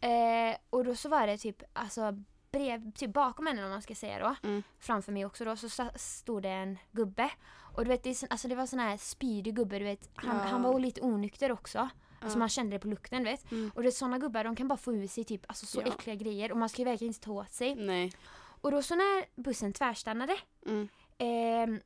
Eh, 0.00 0.56
och 0.70 0.84
då 0.84 0.94
så 0.94 1.08
var 1.08 1.26
det 1.26 1.38
typ 1.38 1.62
alltså 1.72 2.22
brev, 2.50 2.92
typ 2.92 3.12
bakom 3.12 3.46
henne 3.46 3.64
om 3.64 3.70
man 3.70 3.82
ska 3.82 3.94
säga 3.94 4.18
då. 4.18 4.48
Mm. 4.48 4.62
Framför 4.78 5.12
mig 5.12 5.26
också 5.26 5.44
då 5.44 5.56
så 5.56 5.68
stod 5.96 6.42
det 6.42 6.48
en 6.48 6.78
gubbe. 6.92 7.30
Och 7.74 7.84
du 7.84 7.88
vet 7.88 8.02
det, 8.02 8.22
alltså 8.30 8.48
det 8.48 8.54
var 8.54 8.66
sån 8.66 8.78
här 8.78 8.96
spydig 8.96 9.56
gubbe 9.56 9.78
du 9.78 9.84
vet. 9.84 10.08
Han, 10.14 10.36
Ja. 10.36 10.42
han 10.42 10.62
var 10.62 10.80
lite 10.80 11.00
onykter 11.00 11.52
också. 11.52 11.88
Alltså 12.20 12.38
man 12.38 12.48
kände 12.48 12.76
det 12.76 12.80
på 12.80 12.88
lukten 12.88 13.24
vet. 13.24 13.50
Mm. 13.52 13.70
Och 13.74 13.82
det 13.82 13.88
är 13.88 13.92
såna 13.92 14.18
gubbar 14.18 14.44
de 14.44 14.56
kan 14.56 14.68
bara 14.68 14.78
få 14.78 14.92
ur 14.94 15.06
sig 15.06 15.24
typ 15.24 15.42
alltså 15.48 15.66
så 15.66 15.80
Ja. 15.80 15.86
äckliga 15.86 16.16
grejer 16.16 16.52
och 16.52 16.58
man 16.58 16.68
ska 16.68 16.78
ju 16.82 16.84
verkligen 16.84 17.10
inte 17.10 17.20
ta 17.24 17.32
åt 17.32 17.52
sig. 17.52 17.74
Nej. 17.74 18.12
Och 18.60 18.70
då 18.70 18.82
så 18.82 18.94
när 18.94 19.42
bussen 19.42 19.72
tvärstannade 19.72 20.36
Mm. 20.66 20.88
Ehm, 21.18 21.80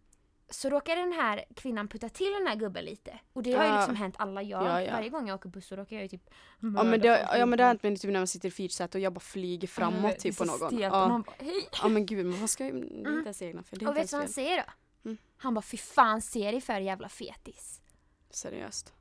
så 0.50 0.70
råkade 0.70 1.00
den 1.00 1.12
här 1.12 1.44
kvinnan 1.56 1.88
putta 1.88 2.08
till 2.08 2.32
den 2.32 2.46
här 2.46 2.56
gubben 2.56 2.84
lite. 2.84 3.18
Och 3.32 3.42
det 3.42 3.52
har 3.52 3.64
ju 3.64 3.70
Ja. 3.70 3.76
liksom 3.78 3.96
hänt 3.96 4.14
alla 4.18 4.42
jag. 4.42 4.64
Ja, 4.66 4.82
ja. 4.82 4.92
Varje 4.92 5.08
gång 5.08 5.28
jag 5.28 5.34
åker 5.34 5.48
buss 5.48 5.66
så 5.66 5.76
råkar 5.76 5.96
jag 5.96 6.02
ju 6.02 6.08
typ 6.08 6.30
Ja 6.60 6.82
men, 6.82 7.00
det, 7.00 7.28
ja 7.38 7.46
men 7.46 7.56
det 7.56 7.62
har 7.64 7.68
hänt 7.68 7.82
mig 7.82 7.96
typ 7.96 8.10
när 8.10 8.20
man 8.20 8.26
sitter 8.26 8.48
i 8.48 8.50
fyrsätet 8.50 8.94
och 8.94 9.00
jag 9.00 9.12
bara 9.12 9.20
flyger 9.20 9.68
framåt 9.68 10.18
typ 10.18 10.38
på 10.38 10.44
någon. 10.44 10.78
Ja. 10.78 11.08
man 11.08 11.22
bara, 11.22 11.34
hej. 11.38 11.68
ja 11.82 11.88
men 11.88 12.06
gud 12.06 12.26
men 12.26 12.38
man 12.38 12.48
ska 12.48 12.64
ju, 12.66 12.70
det 12.72 12.76
är 12.78 12.82
inte 12.98 13.08
Mm. 13.10 13.22
ens 13.22 13.42
egna 13.42 13.62
fel. 13.62 13.86
Och 13.88 13.96
vet 13.96 14.10
du 14.10 14.16
vad 14.16 14.22
han 14.22 14.32
säger 14.32 14.56
då? 14.56 14.72
Mm. 15.10 15.18
Han 15.36 15.54
bara 15.54 15.62
fy 15.62 15.76
fan 15.76 16.22
se 16.22 16.50
dig 16.50 16.60
för 16.60 16.80
jävla 16.80 17.08
fetis. 17.08 17.80
Seriöst. 18.34 18.92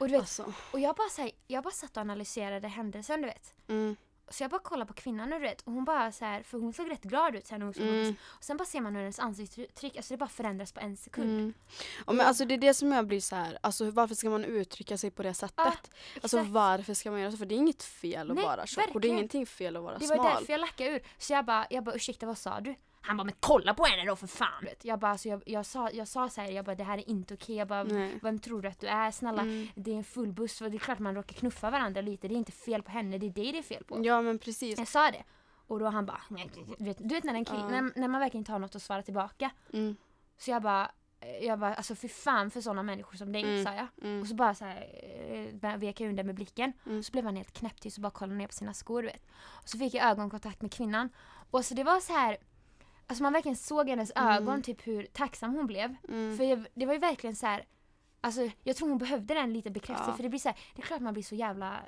Och 0.00 0.06
du 0.08 0.12
vet, 0.12 0.20
Alltså. 0.20 0.52
och 0.72 0.80
jag 0.80 0.96
bara, 0.96 1.08
så 1.08 1.22
här, 1.22 1.30
jag 1.46 1.64
bara 1.64 1.70
satt 1.74 1.96
och 1.96 2.00
analyserade 2.00 2.68
händelsen 2.68 3.20
du 3.22 3.26
vet. 3.26 3.54
Mm. 3.68 3.96
Så 4.28 4.42
jag 4.42 4.50
bara 4.50 4.60
kollade 4.60 4.86
på 4.88 4.94
kvinnan 4.94 5.32
och 5.32 5.40
du 5.40 5.46
vet 5.46 5.60
och 5.60 5.72
hon 5.72 5.84
bara 5.84 6.12
så 6.12 6.24
här, 6.24 6.42
för 6.42 6.58
hon 6.58 6.72
såg 6.72 6.90
rätt 6.90 7.02
glad 7.02 7.36
ut 7.36 7.46
sen 7.46 7.62
hon 7.62 7.72
Mm. 7.78 8.14
och 8.24 8.44
sen 8.44 8.56
bara 8.56 8.64
ser 8.64 8.80
man 8.80 8.94
hur 8.94 9.00
hennes 9.02 9.18
ansiktsuttryck, 9.18 9.96
alltså 9.96 10.14
det 10.14 10.18
bara 10.18 10.28
förändras 10.28 10.72
på 10.72 10.80
en 10.80 10.96
sekund. 10.96 11.30
Mm. 11.30 11.54
Ja, 12.06 12.12
men 12.12 12.26
alltså 12.26 12.44
det 12.44 12.54
är 12.54 12.58
det 12.58 12.74
som 12.74 12.92
jag 12.92 13.06
blir 13.06 13.20
så 13.20 13.36
här. 13.36 13.58
alltså 13.60 13.90
varför 13.90 14.14
ska 14.14 14.30
man 14.30 14.44
uttrycka 14.44 14.98
sig 14.98 15.10
på 15.10 15.22
det 15.22 15.34
sättet? 15.34 15.54
Ja, 15.56 15.72
alltså 16.22 16.42
varför 16.42 16.94
ska 16.94 17.10
man 17.10 17.20
göra 17.20 17.30
så? 17.30 17.36
För 17.36 17.46
det 17.46 17.54
är 17.54 17.56
inget 17.56 17.82
fel 17.82 18.30
att 18.30 18.36
Nej, 18.36 18.44
vara 18.44 18.66
tjock 18.66 18.94
och 18.94 19.00
det 19.00 19.08
är 19.08 19.12
ingenting 19.12 19.46
fel 19.46 19.76
att 19.76 19.82
vara 19.82 19.98
Det 19.98 20.06
var 20.06 20.16
smal. 20.16 20.34
därför 20.38 20.52
jag 20.52 20.60
lackade 20.60 20.90
ur. 20.90 21.02
Så 21.18 21.32
jag 21.32 21.44
bara, 21.44 21.66
jag 21.70 21.84
bara 21.84 21.94
ursäkta 21.94 22.26
vad 22.26 22.38
sa 22.38 22.60
du? 22.60 22.74
Han 23.06 23.16
bara 23.16 23.24
men 23.24 23.34
kolla 23.40 23.74
på 23.74 23.84
henne 23.84 24.04
då 24.04 24.16
för 24.16 24.26
fan! 24.26 24.66
Jag 24.82 24.98
bara 24.98 25.10
alltså, 25.10 25.28
jag, 25.28 25.42
jag 25.46 25.66
sa, 25.66 25.90
jag 25.90 26.08
sa 26.08 26.28
så 26.28 26.40
här, 26.40 26.50
jag 26.50 26.64
bara 26.64 26.74
det 26.76 26.84
här 26.84 26.98
är 26.98 27.08
inte 27.10 27.34
okej. 27.34 27.56
Jag 27.56 27.68
bara 27.68 27.84
Nej. 27.84 28.18
vem 28.22 28.38
tror 28.38 28.62
du 28.62 28.68
att 28.68 28.80
du 28.80 28.86
är? 28.86 29.10
Snälla 29.10 29.42
Mm. 29.42 29.68
det 29.74 29.90
är 29.92 29.96
en 29.96 30.04
full 30.04 30.32
buss 30.32 30.60
och 30.60 30.70
det 30.70 30.76
är 30.76 30.78
klart 30.78 30.98
man 30.98 31.14
råkar 31.14 31.34
knuffa 31.34 31.70
varandra 31.70 32.00
lite. 32.00 32.28
Det 32.28 32.34
är 32.34 32.36
inte 32.36 32.52
fel 32.52 32.82
på 32.82 32.90
henne, 32.90 33.18
det 33.18 33.26
är 33.26 33.30
dig 33.30 33.52
det 33.52 33.58
är 33.58 33.62
fel 33.62 33.84
på. 33.84 34.04
Ja 34.04 34.22
men 34.22 34.38
precis. 34.38 34.78
Jag 34.78 34.88
sa 34.88 35.10
det. 35.10 35.24
Och 35.68 35.78
då 35.78 35.86
han 35.86 36.06
bara, 36.06 36.20
du 36.78 36.84
vet, 36.84 36.98
du 36.98 37.14
vet 37.14 37.24
när, 37.24 37.34
en 37.34 37.44
kill, 37.44 37.56
Ja. 37.60 37.68
när, 37.68 37.92
när 38.00 38.08
man 38.08 38.20
verkligen 38.20 38.40
inte 38.40 38.52
har 38.52 38.58
något 38.58 38.76
att 38.76 38.82
svara 38.82 39.02
tillbaka. 39.02 39.50
Mm. 39.72 39.96
Så 40.38 40.50
jag 40.50 40.62
bara, 40.62 40.90
eh, 41.20 41.44
jag 41.46 41.58
bara 41.58 41.74
alltså 41.74 41.94
för 41.94 42.08
fan 42.08 42.50
för 42.50 42.60
sådana 42.60 42.82
människor 42.82 43.16
som 43.16 43.32
dig 43.32 43.42
Mm. 43.42 43.64
sa 43.64 43.74
jag. 43.74 43.86
Mm. 44.02 44.20
Och 44.20 44.26
så 44.28 44.34
bara 44.34 44.54
så 44.54 44.64
här, 44.64 44.86
eh, 45.62 45.76
vek 45.76 46.00
jag 46.00 46.08
under 46.08 46.24
med 46.24 46.34
blicken. 46.34 46.72
Mm. 46.86 47.02
Så 47.02 47.12
blev 47.12 47.24
han 47.24 47.36
helt 47.36 47.52
knäpptyst 47.52 47.98
och 47.98 48.02
bara 48.02 48.10
kollade 48.10 48.38
ner 48.38 48.46
på 48.46 48.52
sina 48.52 48.74
skor 48.74 49.02
du 49.02 49.08
vet. 49.08 49.22
Och 49.44 49.68
så 49.68 49.78
fick 49.78 49.94
jag 49.94 50.10
ögonkontakt 50.10 50.62
med 50.62 50.72
kvinnan. 50.72 51.08
Och 51.50 51.64
så 51.64 51.74
det 51.74 51.84
var 51.84 52.00
så 52.00 52.12
här, 52.12 52.36
alltså 53.06 53.22
man 53.22 53.32
verkligen 53.32 53.56
såg 53.56 53.86
i 53.86 53.90
hennes 53.90 54.12
Mm. 54.16 54.28
ögon 54.32 54.62
typ 54.62 54.86
hur 54.86 55.06
tacksam 55.06 55.54
hon 55.54 55.66
blev. 55.66 55.94
Mm. 56.08 56.36
För 56.36 56.44
jag, 56.44 56.66
det 56.74 56.86
var 56.86 56.92
ju 56.92 56.98
verkligen 57.00 57.36
så 57.36 57.46
här, 57.46 57.64
alltså 58.20 58.50
jag 58.62 58.76
tror 58.76 58.88
hon 58.88 58.98
behövde 58.98 59.34
den 59.34 59.52
lite 59.52 59.70
bekräftelse 59.70 60.10
Ja. 60.10 60.16
för 60.16 60.22
det 60.22 60.28
blir 60.28 60.40
så 60.40 60.48
här, 60.48 60.58
det 60.74 60.82
är 60.82 60.86
klart 60.86 61.00
man 61.00 61.12
blir 61.14 61.22
så 61.22 61.34
jävla 61.34 61.80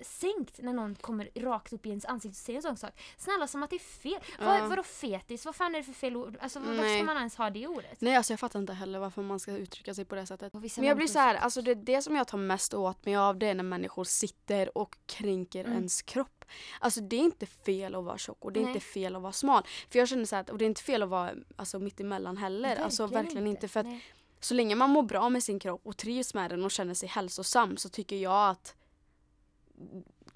sänkt 0.00 0.58
när 0.62 0.72
någon 0.72 0.94
kommer 0.94 1.28
rakt 1.34 1.72
upp 1.72 1.86
i 1.86 1.88
ens 1.88 2.04
ansikte 2.04 2.32
och 2.32 2.36
säger 2.36 2.56
en 2.56 2.62
sån 2.62 2.76
sak. 2.76 3.00
Snälla 3.16 3.46
som 3.46 3.62
att 3.62 3.70
det 3.70 3.76
är 3.76 3.80
fel. 3.80 4.18
Vad, 4.38 4.58
Ja. 4.60 4.66
vadå 4.68 4.82
fetis? 4.82 5.44
Vad 5.46 5.56
fan 5.56 5.74
är 5.74 5.78
det 5.78 5.84
för 5.84 5.92
fel 5.92 6.16
ord? 6.16 6.38
Alltså 6.40 6.58
varför 6.58 6.74
Nej. 6.82 6.98
ska 6.98 7.06
man 7.06 7.16
ens 7.16 7.36
ha 7.36 7.50
det 7.50 7.66
ordet? 7.66 8.00
Nej 8.00 8.16
alltså 8.16 8.32
jag 8.32 8.40
fattar 8.40 8.58
inte 8.60 8.72
heller 8.72 8.98
varför 8.98 9.22
man 9.22 9.40
ska 9.40 9.52
uttrycka 9.52 9.94
sig 9.94 10.04
på 10.04 10.14
det 10.14 10.26
sättet. 10.26 10.52
Men 10.52 10.84
jag 10.84 10.96
blir 10.96 11.06
så 11.06 11.18
här, 11.18 11.34
alltså 11.34 11.62
det, 11.62 11.74
det 11.74 12.02
som 12.02 12.16
jag 12.16 12.28
tar 12.28 12.38
mest 12.38 12.74
åt 12.74 13.04
mig 13.04 13.16
av 13.16 13.38
det 13.38 13.46
är 13.46 13.54
när 13.54 13.64
människor 13.64 14.04
sitter 14.04 14.78
och 14.78 14.98
kränker 15.06 15.60
Mm. 15.64 15.72
ens 15.76 16.02
kropp. 16.02 16.35
Alltså 16.80 17.00
det 17.00 17.16
är 17.16 17.20
inte 17.20 17.46
fel 17.46 17.94
att 17.94 18.04
vara 18.04 18.18
tjock 18.18 18.44
och 18.44 18.52
det 18.52 18.60
är 18.60 18.64
Nej. 18.64 18.72
inte 18.74 18.84
fel 18.86 19.16
att 19.16 19.22
vara 19.22 19.32
smal. 19.32 19.62
För 19.88 19.98
jag 19.98 20.08
känner 20.08 20.24
så 20.24 20.36
att, 20.36 20.50
och 20.50 20.58
det 20.58 20.64
är 20.64 20.66
inte 20.66 20.82
fel 20.82 21.02
att 21.02 21.08
vara 21.08 21.30
alltså, 21.56 21.78
mittemellan 21.78 22.36
heller. 22.36 22.76
alltså 22.76 23.06
verkligen 23.06 23.46
inte. 23.46 23.68
För 23.68 23.80
att 23.80 23.86
Nej. 23.86 24.04
så 24.40 24.54
länge 24.54 24.74
man 24.74 24.90
mår 24.90 25.02
bra 25.02 25.28
med 25.28 25.42
sin 25.42 25.58
kropp 25.58 25.80
och 25.84 25.96
trivs 25.96 26.34
med 26.34 26.50
den 26.50 26.64
och 26.64 26.70
känner 26.70 26.94
sig 26.94 27.08
hälsosam 27.08 27.76
så 27.76 27.88
tycker 27.88 28.16
jag 28.16 28.50
att 28.50 28.74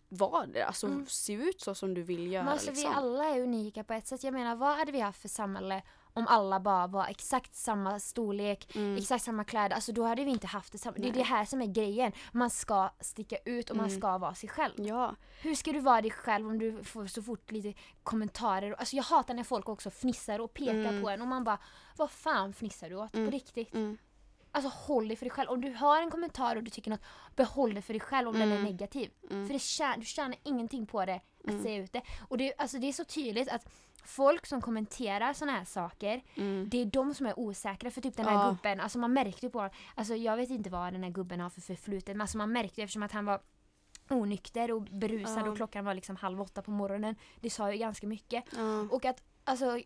var 0.09 0.47
det, 0.47 0.63
alltså 0.63 0.87
Mm. 0.87 1.07
se 1.07 1.33
ut 1.33 1.61
så 1.61 1.75
som 1.75 1.95
du 1.95 2.03
vill 2.03 2.33
göra 2.33 2.45
Men 2.45 2.53
alltså 2.53 2.71
liksom. 2.71 2.91
vi 2.91 2.97
alla 2.97 3.25
är 3.25 3.41
unika 3.41 3.85
på 3.85 3.93
ett 3.93 4.07
sätt. 4.07 4.25
Jag 4.25 4.35
menar 4.35 4.57
vad 4.57 4.77
hade 4.77 4.93
vi 4.93 5.01
haft 5.01 5.21
för 5.21 5.29
samhälle 5.29 5.83
om 6.13 6.27
alla 6.27 6.61
bara 6.61 6.87
var 6.87 7.07
exakt 7.07 7.55
samma 7.55 8.01
storlek, 8.01 8.77
Mm. 8.77 8.97
exakt 8.97 9.25
samma 9.25 9.45
kläder. 9.45 9.75
Alltså 9.75 9.93
då 9.93 10.05
hade 10.05 10.25
vi 10.25 10.31
inte 10.31 10.47
haft 10.47 10.73
det 10.73 10.79
samma. 10.79 10.97
Det 10.97 11.03
är 11.03 11.03
Nej. 11.03 11.13
det 11.13 11.23
här 11.23 11.45
som 11.45 11.63
är 11.63 11.67
grejen. 11.67 12.13
Man 12.33 12.51
ska 12.51 12.91
sticka 13.01 13.37
ut 13.45 13.71
och 13.71 13.77
man 13.77 13.87
Mm. 13.87 14.01
ska 14.01 14.19
vara 14.19 14.35
sig 14.35 14.49
själv. 14.49 14.75
Ja, 14.77 15.15
Hur 15.43 15.55
ska 15.55 15.73
du 15.73 15.81
vara 15.81 16.03
dig 16.03 16.11
själv 16.11 16.47
om 16.49 16.59
du 16.59 16.85
får 16.85 17.07
så 17.07 17.23
fort 17.23 17.51
lite 17.51 17.75
kommentarer? 18.03 18.73
Alltså 18.73 18.97
jag 18.97 19.03
hatar 19.05 19.35
när 19.35 19.45
folk 19.45 19.69
också 19.69 19.91
fnissar 19.91 20.39
och 20.39 20.55
pekar 20.55 20.75
Mm. 20.75 21.03
på 21.03 21.09
en 21.11 21.23
och 21.23 21.29
man 21.29 21.45
bara 21.45 21.59
Vad 21.97 22.11
fan 22.11 22.53
fnissar 22.53 22.91
du 22.91 22.97
åt? 22.97 23.15
Mm. 23.15 23.27
På 23.27 23.33
riktigt. 23.33 23.75
mm. 23.75 23.99
Alltså 24.53 24.71
håll 24.75 25.09
dig 25.09 25.17
för 25.17 25.25
dig 25.25 25.31
själv. 25.31 25.51
Om 25.51 25.61
du 25.61 25.73
har 25.73 26.03
en 26.03 26.11
kommentar 26.11 26.57
och 26.57 26.63
du 26.63 26.71
tycker 26.71 26.91
något, 26.91 27.01
behåll 27.37 27.75
det 27.75 27.83
för 27.83 27.93
dig 27.93 28.01
själv 28.01 28.29
om 28.29 28.35
den 28.39 28.43
är 28.53 28.57
Mm. 28.57 28.65
negativ. 28.65 29.11
Mm. 29.31 29.47
För 29.47 29.53
det 29.55 29.59
tjän, 29.59 30.01
du 30.01 30.07
tjänar 30.07 30.37
ingenting 30.43 30.87
på 30.87 31.05
det 31.05 31.21
att 31.45 31.51
Mm. 31.51 31.63
säga 31.63 31.83
ut 31.83 31.93
det. 31.93 32.03
Och 32.29 32.39
det, 32.39 32.55
alltså 32.59 32.79
det 32.79 32.89
är 32.89 32.93
så 32.93 33.05
tydligt 33.05 33.49
att 33.49 33.69
folk 34.05 34.47
som 34.47 34.61
kommenterar 34.63 35.33
såna 35.33 35.53
här 35.53 35.65
saker, 35.65 36.23
Mm. 36.37 36.69
det 36.71 36.81
är 36.83 36.85
de 36.85 37.15
som 37.15 37.27
är 37.27 37.39
osäkra. 37.39 37.91
För 37.91 38.01
typ 38.01 38.17
den 38.17 38.27
här 38.27 38.33
Ja. 38.35 38.51
gubben, 38.51 38.81
alltså 38.81 38.99
man 38.99 39.13
märkte 39.13 39.51
på 39.51 39.71
alltså 39.95 40.15
jag 40.15 40.37
vet 40.37 40.51
inte 40.51 40.71
vad 40.71 40.93
den 40.93 41.03
här 41.03 41.11
gubben 41.11 41.41
har 41.41 41.51
för 41.51 41.61
förflutet, 41.61 42.09
men 42.17 42.21
alltså 42.21 42.39
man 42.39 42.53
märkte 42.53 42.83
eftersom 42.83 43.03
att 43.03 43.13
han 43.13 43.25
var 43.25 43.41
onykter 44.11 44.73
och 44.73 44.83
berusad 44.83 45.47
Ja. 45.47 45.51
och 45.51 45.57
klockan 45.57 45.85
var 45.85 45.95
liksom 45.95 46.17
halv 46.17 46.41
åtta 46.41 46.63
på 46.63 46.71
morgonen. 46.71 47.17
Det 47.41 47.51
sa 47.51 47.73
ju 47.73 47.79
ganska 47.79 48.07
mycket. 48.07 48.45
Ja. 48.57 48.81
Och 48.91 49.05
att 49.05 49.23
alltså 49.45 49.81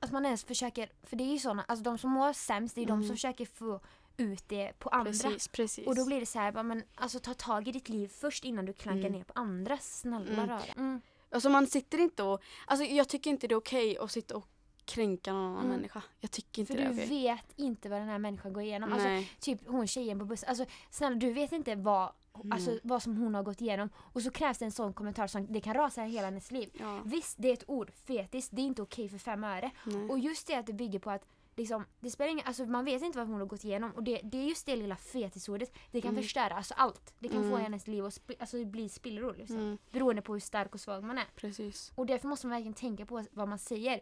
att 0.00 0.10
man 0.12 0.24
ens 0.26 0.44
försöker, 0.44 0.88
för 1.02 1.16
det 1.16 1.24
är 1.24 1.32
ju 1.32 1.38
såna, 1.38 1.64
alltså 1.68 1.82
de 1.82 1.98
som 1.98 2.10
mår 2.10 2.32
sämst, 2.32 2.74
det 2.74 2.80
är 2.82 2.86
de 2.86 2.92
Mm. 2.92 3.06
som 3.06 3.16
försöker 3.16 3.46
få 3.46 3.80
ut 4.16 4.48
det 4.48 4.72
på 4.78 4.88
andra. 4.88 5.04
Precis, 5.12 5.48
precis. 5.48 5.86
Och 5.86 5.94
då 5.96 6.06
blir 6.06 6.20
det 6.20 6.26
så 6.26 6.38
här, 6.38 6.52
bara, 6.52 6.62
men 6.62 6.82
alltså 6.94 7.18
ta 7.20 7.34
tag 7.34 7.68
i 7.68 7.72
ditt 7.72 7.88
liv 7.88 8.08
först 8.08 8.44
innan 8.44 8.66
du 8.66 8.72
klankar 8.72 9.00
Mm. 9.08 9.12
ner 9.12 9.24
på 9.24 9.32
andra. 9.36 9.78
Snälla 9.78 10.32
Mm. 10.42 10.48
rara. 10.48 10.62
Mm. 10.76 11.00
Alltså 11.30 11.48
man 11.50 11.66
sitter 11.66 11.98
inte 11.98 12.22
och, 12.22 12.42
alltså 12.66 12.84
jag 12.86 13.08
tycker 13.08 13.30
inte 13.30 13.46
det 13.48 13.54
är 13.54 13.56
okej 13.56 13.98
att 13.98 14.10
sitta 14.12 14.36
och 14.36 14.46
kränka 14.84 15.32
någon 15.32 15.44
annan 15.44 15.58
Mm. 15.64 15.76
människa. 15.76 16.02
Jag 16.20 16.30
tycker 16.30 16.62
inte 16.62 16.72
För 16.72 16.80
det 16.80 16.86
är 16.86 16.92
du 16.92 16.94
okej. 17.04 17.08
vet 17.08 17.52
inte 17.56 17.88
vad 17.88 18.00
den 18.00 18.08
här 18.08 18.18
människan 18.18 18.52
går 18.52 18.62
igenom. 18.62 18.92
Alltså, 18.92 19.08
Nej. 19.08 19.32
typ 19.40 19.60
hon 19.68 19.86
tjejen 19.86 20.18
på 20.18 20.24
bussen. 20.24 20.48
Alltså 20.48 20.64
snälla 20.90 21.16
du 21.16 21.32
vet 21.32 21.52
inte 21.52 21.74
vad, 21.74 22.12
alltså, 22.50 22.70
Mm. 22.70 22.80
vad 22.82 23.02
som 23.02 23.16
hon 23.16 23.34
har 23.34 23.42
gått 23.42 23.60
igenom. 23.60 23.88
Och 23.96 24.22
så 24.22 24.30
krävs 24.30 24.58
det 24.58 24.64
en 24.64 24.72
sån 24.72 24.92
kommentar 24.92 25.26
som 25.26 25.46
det 25.52 25.60
kan 25.60 25.74
rasa 25.74 26.02
hela 26.02 26.24
hennes 26.26 26.50
liv. 26.50 26.70
Ja. 26.80 27.00
Visst 27.04 27.34
det 27.38 27.48
är 27.48 27.52
ett 27.52 27.64
ord, 27.66 27.90
fetis, 28.06 28.48
det 28.50 28.62
är 28.62 28.66
inte 28.66 28.82
okej 28.82 29.08
för 29.08 29.18
fem 29.18 29.44
öre. 29.44 29.70
Nej. 29.84 30.08
Och 30.10 30.18
just 30.18 30.46
det 30.46 30.54
att 30.54 30.66
det 30.66 30.72
bygger 30.72 30.98
på 30.98 31.10
att 31.10 31.24
liksom, 31.60 31.84
det 32.00 32.10
spelar 32.10 32.30
ingen, 32.30 32.46
alltså 32.46 32.64
man 32.66 32.84
vet 32.84 33.02
inte 33.02 33.18
vad 33.18 33.26
hon 33.28 33.40
har 33.40 33.46
gått 33.46 33.64
igenom 33.64 33.90
och 33.92 34.02
det, 34.02 34.20
det 34.24 34.38
är 34.38 34.42
just 34.44 34.66
det 34.66 34.76
lilla 34.76 34.96
fetisordet, 34.96 35.72
det 35.90 36.00
kan 36.00 36.10
Mm. 36.10 36.22
förstöra 36.22 36.54
alltså 36.54 36.74
allt. 36.74 37.14
Det 37.18 37.28
kan 37.28 37.42
få 37.42 37.48
Mm. 37.48 37.60
hennes 37.60 37.86
liv 37.86 38.04
att 38.04 38.12
sp- 38.14 38.34
alltså, 38.38 38.64
bli 38.64 38.88
spillror 38.88 39.34
liksom. 39.38 39.56
Mm. 39.58 39.78
Beroende 39.90 40.22
på 40.22 40.32
hur 40.32 40.40
stark 40.40 40.74
och 40.74 40.80
svag 40.80 41.04
man 41.04 41.18
är. 41.18 41.26
Precis. 41.36 41.92
Och 41.94 42.06
därför 42.06 42.28
måste 42.28 42.46
man 42.46 42.54
verkligen 42.56 42.74
tänka 42.74 43.06
på 43.06 43.24
vad 43.32 43.48
man 43.48 43.58
säger. 43.58 44.00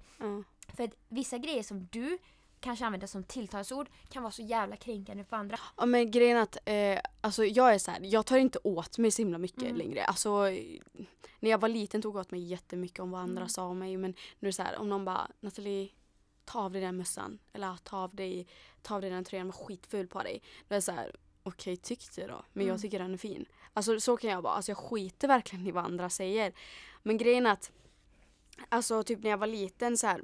För 0.76 0.84
att 0.84 0.94
vissa 1.08 1.38
grejer 1.38 1.62
som 1.62 1.86
du 1.92 2.18
kanske 2.60 2.84
använder 2.86 3.06
som 3.06 3.24
tilltalsord 3.24 3.88
kan 4.08 4.22
vara 4.22 4.32
så 4.32 4.42
jävla 4.42 4.76
kränkande 4.76 5.24
för 5.24 5.36
andra. 5.36 5.58
Ja 5.76 5.86
men 5.86 6.10
grejen 6.10 6.36
är 6.36 6.42
att, 6.42 6.58
eh, 6.64 7.00
alltså 7.20 7.44
jag 7.44 7.74
är 7.74 7.78
så 7.78 7.90
här, 7.90 8.00
jag 8.02 8.26
tar 8.26 8.36
inte 8.38 8.58
åt 8.64 8.98
mig 8.98 9.10
så 9.10 9.22
himla 9.22 9.38
mycket 9.38 9.62
Mm. 9.62 9.76
längre. 9.76 10.04
Alltså 10.04 10.42
när 11.40 11.50
jag 11.50 11.60
var 11.60 11.68
liten 11.68 12.02
tog 12.02 12.14
jag 12.16 12.20
åt 12.20 12.30
mig 12.30 12.40
jättemycket 12.40 13.00
om 13.00 13.10
vad 13.10 13.20
andra 13.20 13.40
Mm. 13.42 13.48
sa 13.48 13.64
om 13.66 13.78
mig 13.78 13.96
men 13.96 14.10
nu 14.38 14.48
är 14.48 14.48
det 14.48 14.52
så 14.52 14.62
här, 14.62 14.78
om 14.78 14.88
någon 14.88 15.04
bara 15.04 15.30
Nathalie 15.40 15.88
ta 16.48 16.60
av 16.60 16.72
dig 16.72 16.80
den 16.80 16.96
mössan 16.96 17.38
eller 17.52 17.76
ta 17.76 17.96
av 17.98 18.14
dig, 18.14 18.46
ta 18.82 18.94
av 18.94 19.00
dig 19.00 19.10
den 19.10 19.24
tröjan, 19.24 19.46
var 19.46 19.52
skitful 19.66 20.06
på 20.06 20.22
dig. 20.22 20.42
Då 20.68 20.74
är 20.74 20.76
det 20.76 20.82
så 20.82 20.92
här, 20.92 21.16
okej 21.42 21.76
tyck 21.76 22.16
det 22.16 22.26
då, 22.26 22.44
men 22.52 22.62
Mm. 22.62 22.72
jag 22.72 22.80
tycker 22.80 22.98
den 22.98 23.12
är 23.14 23.18
fin. 23.18 23.44
Alltså 23.72 24.00
så 24.00 24.16
kan 24.16 24.30
jag 24.30 24.42
vara, 24.42 24.52
alltså 24.54 24.70
jag 24.70 24.78
skiter 24.78 25.28
verkligen 25.28 25.66
i 25.66 25.70
vad 25.70 25.84
andra 25.84 26.10
säger. 26.10 26.52
Men 27.02 27.16
grejen 27.18 27.46
är 27.46 27.50
att 27.52 27.72
Alltså 28.68 29.02
typ 29.02 29.22
när 29.22 29.30
jag 29.30 29.38
var 29.38 29.46
liten 29.46 29.96
så 29.96 30.06
här. 30.06 30.22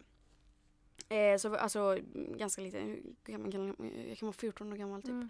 Eh, 1.09 1.39
så, 1.39 1.57
alltså 1.57 1.99
ganska 2.15 2.63
liten, 2.63 3.03
gammal 3.25 3.53
kan 3.53 3.67
jag, 3.67 4.19
kan 4.19 4.27
vara 4.27 4.33
14 4.33 4.73
år 4.73 4.77
gammal 4.77 5.03
typ. 5.03 5.11
Mm. 5.11 5.29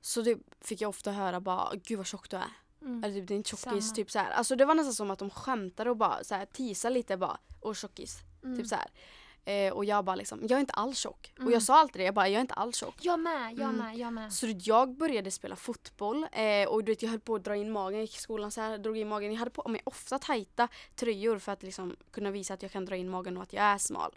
Så 0.00 0.24
typ 0.24 0.38
fick 0.60 0.80
jag 0.80 0.88
ofta 0.88 1.12
höra 1.12 1.40
bara 1.40 1.72
gud 1.84 1.98
vad 1.98 2.06
tjock 2.06 2.30
du 2.30 2.36
är. 2.36 2.50
Mm. 2.82 3.04
Eller 3.04 3.14
typ 3.14 3.28
din 3.28 3.44
tjockis 3.44 3.62
Samma. 3.62 3.94
typ 3.94 4.10
så 4.10 4.18
här. 4.18 4.30
Alltså 4.30 4.56
det 4.56 4.64
var 4.64 4.74
nästan 4.74 4.94
som 4.94 5.10
att 5.10 5.18
de 5.18 5.30
skämtade 5.30 5.90
och 5.90 5.96
bara 5.96 6.24
så 6.24 6.34
här 6.34 6.46
teasade 6.46 6.94
lite 6.94 7.16
bara. 7.16 7.38
Och 7.60 7.76
tjockis. 7.76 8.18
Mm. 8.44 8.56
Typ 8.58 8.66
så 8.66 8.74
här. 8.74 8.90
Eh, 9.44 9.72
och 9.72 9.84
jag 9.84 10.04
bara 10.04 10.16
liksom, 10.16 10.40
jag 10.42 10.50
är 10.56 10.60
inte 10.60 10.72
alls 10.72 10.98
tjock. 10.98 11.32
Och 11.34 11.40
Mm. 11.40 11.52
jag 11.52 11.62
sa 11.62 11.78
alltid 11.78 12.00
det, 12.00 12.04
jag 12.04 12.14
bara 12.14 12.28
jag 12.28 12.36
är 12.36 12.40
inte 12.40 12.54
alls 12.54 12.76
tjock. 12.76 12.94
Jag 13.00 13.20
med, 13.20 13.52
jag 13.52 13.60
Mm. 13.68 13.76
med, 13.76 13.96
jag 13.96 14.12
med. 14.12 14.32
Så 14.32 14.46
jag 14.58 14.96
började 14.96 15.30
spela 15.30 15.56
fotboll 15.56 16.26
eh, 16.32 16.68
och 16.68 16.84
du 16.84 16.92
vet, 16.92 17.02
jag 17.02 17.10
höll 17.10 17.20
på 17.20 17.34
att 17.34 17.44
dra 17.44 17.56
in 17.56 17.70
magen, 17.72 17.94
jag 17.98 18.02
gick 18.02 18.16
i 18.16 18.20
skolan 18.20 18.50
så 18.50 18.60
här, 18.60 18.78
drog 18.78 18.98
in 18.98 19.08
magen. 19.08 19.32
Jag 19.32 19.38
hade 19.38 19.50
på 19.50 19.68
mig 19.68 19.80
ofta 19.84 20.18
tajta 20.18 20.68
tröjor 20.94 21.38
för 21.38 21.52
att 21.52 21.62
liksom 21.62 21.96
kunna 22.10 22.30
visa 22.30 22.54
att 22.54 22.62
jag 22.62 22.72
kan 22.72 22.84
dra 22.84 22.96
in 22.96 23.08
magen 23.08 23.36
och 23.36 23.42
att 23.42 23.52
jag 23.52 23.64
är 23.64 23.78
smal. 23.78 24.14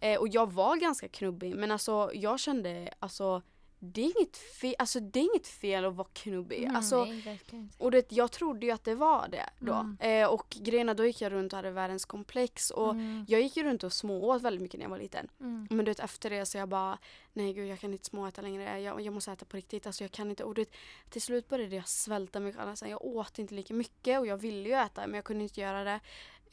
Eh, 0.00 0.18
och 0.20 0.28
jag 0.28 0.52
var 0.52 0.76
ganska 0.76 1.08
knubbig 1.08 1.54
men 1.56 1.70
alltså 1.70 2.10
jag 2.14 2.40
kände 2.40 2.90
alltså 2.98 3.42
det 3.80 4.00
är 4.00 4.04
inget 4.04 4.36
fel, 4.36 4.74
alltså, 4.78 5.00
det 5.00 5.20
är 5.20 5.22
inget 5.22 5.46
fel 5.46 5.84
att 5.84 5.94
vara 5.94 6.08
knubbig. 6.12 6.62
Mm, 6.62 6.76
alltså, 6.76 7.04
nej, 7.04 7.40
och 7.78 7.90
det, 7.90 8.12
jag 8.12 8.32
trodde 8.32 8.66
ju 8.66 8.72
att 8.72 8.84
det 8.84 8.94
var 8.94 9.28
det 9.28 9.50
då. 9.58 9.72
Mm. 9.72 9.96
Eh, 10.00 10.28
och 10.28 10.56
grejerna 10.60 10.94
då 10.94 11.06
gick 11.06 11.20
jag 11.20 11.32
runt 11.32 11.52
och 11.52 11.56
hade 11.56 11.70
världens 11.70 12.04
komplex 12.04 12.70
och 12.70 12.90
Mm, 12.90 13.24
jag 13.28 13.40
gick 13.40 13.56
ju 13.56 13.62
runt 13.64 13.84
och 13.84 13.92
smååt 13.92 14.42
väldigt 14.42 14.62
mycket 14.62 14.78
när 14.78 14.84
jag 14.84 14.90
var 14.90 14.98
liten. 14.98 15.28
mm. 15.40 15.66
Men 15.70 15.78
du 15.78 15.90
vet 15.90 16.00
efter 16.00 16.30
det 16.30 16.46
så 16.46 16.58
jag 16.58 16.68
bara 16.68 16.98
nej 17.32 17.52
gud 17.52 17.68
jag 17.68 17.80
kan 17.80 17.92
inte 17.92 18.04
småäta 18.04 18.42
längre. 18.42 18.80
Jag, 18.80 19.00
jag 19.00 19.14
måste 19.14 19.32
äta 19.32 19.44
på 19.44 19.56
riktigt. 19.56 19.86
Alltså 19.86 20.04
jag 20.04 20.10
kan 20.12 20.30
inte. 20.30 20.44
Och 20.44 20.54
du 20.54 20.60
vet, 20.60 20.74
till 21.10 21.22
slut 21.22 21.48
började 21.48 21.76
jag 21.76 21.88
svälta 21.88 22.40
själv. 22.40 22.68
Alltså, 22.68 22.86
jag 22.86 23.04
åt 23.04 23.38
inte 23.38 23.54
lika 23.54 23.74
mycket 23.74 24.20
och 24.20 24.26
jag 24.26 24.36
ville 24.36 24.68
ju 24.68 24.74
äta 24.74 25.06
men 25.06 25.14
jag 25.14 25.24
kunde 25.24 25.42
inte 25.42 25.60
göra 25.60 25.84
det. 25.84 26.00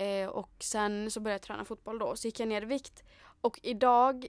Eh, 0.05 0.27
och 0.29 0.51
sen 0.59 1.11
så 1.11 1.19
började 1.19 1.35
jag 1.35 1.41
träna 1.41 1.65
fotboll 1.65 1.99
då. 1.99 2.15
Så 2.15 2.27
gick 2.27 2.39
jag 2.39 2.47
ner 2.47 2.61
i 2.61 2.65
vikt. 2.65 3.03
Och 3.41 3.59
idag 3.63 4.27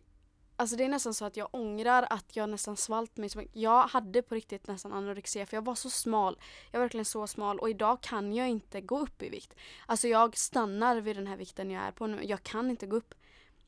Alltså 0.59 0.77
det 0.77 0.85
är 0.85 0.89
nästan 0.89 1.15
så 1.15 1.25
att 1.25 1.37
jag 1.37 1.49
ångrar 1.51 2.07
att 2.11 2.37
jag 2.37 2.49
nästan 2.49 2.77
svalt 2.77 3.17
mig. 3.17 3.31
Jag 3.53 3.83
hade 3.87 4.23
på 4.23 4.35
riktigt 4.35 4.67
nästan 4.67 4.93
anorexia 4.93 5.47
för 5.47 5.57
jag 5.57 5.65
var 5.65 5.75
så 5.75 5.91
smal. 5.91 6.39
Jag 6.71 6.79
var 6.79 6.85
verkligen 6.85 7.05
så 7.05 7.27
smal 7.27 7.59
och 7.59 7.71
idag 7.71 8.01
kan 8.01 8.35
jag 8.35 8.49
inte 8.49 8.81
gå 8.81 8.99
upp 8.99 9.23
i 9.23 9.29
vikt. 9.29 9.55
Alltså 9.87 10.09
jag 10.09 10.37
stannar 10.37 10.97
vid 11.01 11.17
den 11.17 11.27
här 11.27 11.37
vikten 11.37 11.71
jag 11.71 11.83
är 11.85 11.93
på 11.93 12.07
nu. 12.07 12.25
Jag 12.25 12.43
kan 12.43 12.71
inte 12.71 12.87
gå 12.87 12.97
upp. 12.97 13.15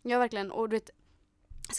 Jag 0.03 0.19
verkligen, 0.19 0.51
och 0.51 0.69
du 0.69 0.77
vet, 0.77 0.91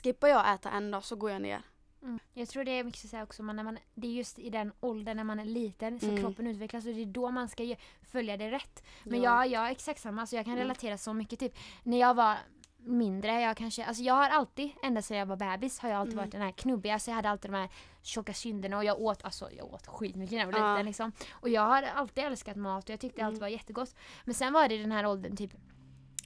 skippar 0.03 0.27
jag 0.27 0.53
äta 0.53 0.69
en 0.71 0.91
dag 0.91 1.03
så 1.03 1.15
går 1.15 1.31
jag 1.31 1.41
ner. 1.41 1.61
Mm. 2.01 2.19
Jag 2.33 2.49
tror 2.49 2.63
det 2.63 2.71
är 2.71 2.83
mycket 2.83 3.09
så 3.09 3.15
här 3.15 3.23
också, 3.23 3.43
man, 3.43 3.55
när 3.55 3.63
man, 3.63 3.77
det 3.95 4.07
är 4.07 4.11
just 4.11 4.39
i 4.39 4.49
den 4.49 4.71
åldern 4.79 5.17
när 5.17 5.23
man 5.23 5.39
är 5.39 5.45
liten 5.45 5.99
som 5.99 6.09
Mm. 6.09 6.21
kroppen 6.21 6.47
utvecklas 6.47 6.85
och 6.85 6.93
det 6.93 7.01
är 7.01 7.05
då 7.05 7.31
man 7.31 7.49
ska 7.49 7.75
följa 8.11 8.37
det 8.37 8.51
rätt. 8.51 8.83
Men 9.03 9.21
Ja. 9.21 9.45
jag, 9.45 9.51
jag 9.51 9.67
är 9.67 9.71
exakt 9.71 10.01
samma, 10.01 10.27
så 10.27 10.35
jag 10.35 10.45
kan 10.45 10.53
Mm. 10.53 10.63
relatera 10.63 10.97
så 10.97 11.13
mycket. 11.13 11.39
Typ, 11.39 11.55
när 11.83 11.99
jag 11.99 12.13
var 12.13 12.37
mindre, 12.83 13.41
jag 13.41 13.57
kanske, 13.57 13.85
alltså 13.85 14.03
jag 14.03 14.13
har 14.13 14.29
alltid, 14.29 14.69
ända 14.83 15.01
sedan 15.01 15.17
jag 15.17 15.25
var 15.25 15.35
bebis, 15.35 15.79
har 15.79 15.89
jag 15.89 15.99
alltid 15.99 16.13
Mm. 16.13 16.25
varit 16.25 16.31
den 16.31 16.41
här 16.41 16.51
knubbiga, 16.51 16.93
alltså 16.93 17.11
jag 17.11 17.15
hade 17.15 17.29
alltid 17.29 17.51
de 17.51 17.57
här 17.57 17.69
tjocka 18.01 18.33
kinderna 18.33 18.77
och 18.77 18.83
jag 18.85 19.01
åt, 19.01 19.23
alltså 19.25 19.49
jag 19.51 19.73
åt 19.73 19.87
skitmycket 19.87 20.31
när 20.31 20.39
jag 20.45 20.51
var 20.51 20.59
Ja. 20.59 20.73
liten 20.73 20.85
liksom. 20.85 21.11
Och 21.31 21.49
jag 21.49 21.61
har 21.61 21.83
alltid 21.83 22.23
älskat 22.23 22.55
mat 22.57 22.83
och 22.83 22.89
jag 22.89 22.99
tyckte 22.99 23.25
allt 23.25 23.31
Mm. 23.33 23.39
var 23.41 23.47
jättegott. 23.47 23.95
Men 24.25 24.33
sen 24.35 24.53
var 24.53 24.67
det 24.67 24.77
den 24.77 24.91
här 24.91 25.05
åldern, 25.05 25.35
typ 25.35 25.51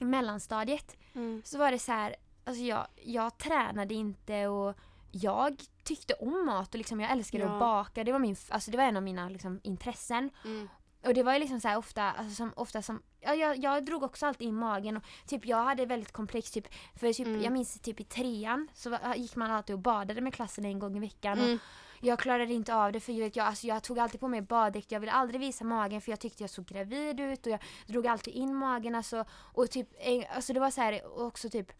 mellanstadiet, 0.00 0.96
Mm. 1.14 1.42
så 1.44 1.58
var 1.58 1.70
det 1.70 1.78
så 1.78 1.92
här, 1.92 2.16
alltså 2.44 2.62
jag, 2.62 2.86
jag 3.04 3.38
tränade 3.38 3.94
inte 3.94 4.46
och 4.46 4.74
jag 5.10 5.56
tyckte 5.84 6.14
om 6.14 6.46
mat 6.46 6.68
och 6.68 6.78
liksom 6.78 7.00
jag 7.00 7.10
älskade 7.10 7.44
Ja. 7.44 7.52
att 7.52 7.60
baka. 7.60 8.04
Det 8.04 8.12
var, 8.12 8.18
min, 8.18 8.36
alltså 8.48 8.70
det 8.70 8.76
var 8.76 8.84
en 8.84 8.96
av 8.96 9.02
mina 9.02 9.28
liksom, 9.28 9.60
intressen. 9.62 10.30
Mm. 10.44 10.68
Och 11.06 11.14
det 11.14 11.22
var 11.22 11.32
ju 11.32 11.38
liksom 11.38 11.60
så 11.60 11.68
här 11.68 11.76
ofta, 11.78 12.02
alltså 12.12 12.34
som, 12.34 12.52
ofta 12.56 12.82
som, 12.82 13.02
ja, 13.20 13.34
jag, 13.34 13.56
jag 13.56 13.84
drog 13.84 14.02
också 14.02 14.26
alltid 14.26 14.48
in 14.48 14.54
magen 14.54 14.96
och 14.96 15.02
typ 15.26 15.46
jag 15.46 15.64
hade 15.64 15.86
väldigt 15.86 16.12
komplex 16.12 16.50
typ, 16.50 16.68
för 16.96 17.12
typ, 17.12 17.26
Mm. 17.26 17.42
jag 17.42 17.52
minns 17.52 17.80
typ 17.80 18.00
i 18.00 18.04
trean 18.04 18.68
så 18.74 18.90
var, 18.90 19.14
gick 19.14 19.36
man 19.36 19.50
alltid 19.50 19.74
och 19.74 19.80
badade 19.80 20.20
med 20.20 20.34
klassen 20.34 20.64
en 20.64 20.78
gång 20.78 20.96
i 20.96 21.00
veckan 21.00 21.38
Mm. 21.38 21.54
och 22.00 22.04
jag 22.04 22.18
klarade 22.18 22.52
inte 22.54 22.74
av 22.74 22.92
det 22.92 23.00
för 23.00 23.12
jag, 23.12 23.38
alltså, 23.38 23.66
jag 23.66 23.82
tog 23.82 23.98
alltid 23.98 24.20
på 24.20 24.28
mig 24.28 24.40
baddräkt, 24.42 24.92
jag 24.92 25.00
ville 25.00 25.12
aldrig 25.12 25.40
visa 25.40 25.64
magen 25.64 26.00
för 26.00 26.12
jag 26.12 26.20
tyckte 26.20 26.42
jag 26.42 26.50
såg 26.50 26.66
gravid 26.66 27.20
ut 27.20 27.46
och 27.46 27.52
jag 27.52 27.60
drog 27.86 28.06
alltid 28.06 28.34
in 28.34 28.54
magen 28.54 28.94
alltså, 28.94 29.24
och 29.30 29.70
typ, 29.70 29.88
en, 29.98 30.24
alltså 30.34 30.52
det 30.52 30.60
var 30.60 30.70
så 30.70 30.80
här 30.80 31.20
också 31.26 31.50
typ 31.50 31.72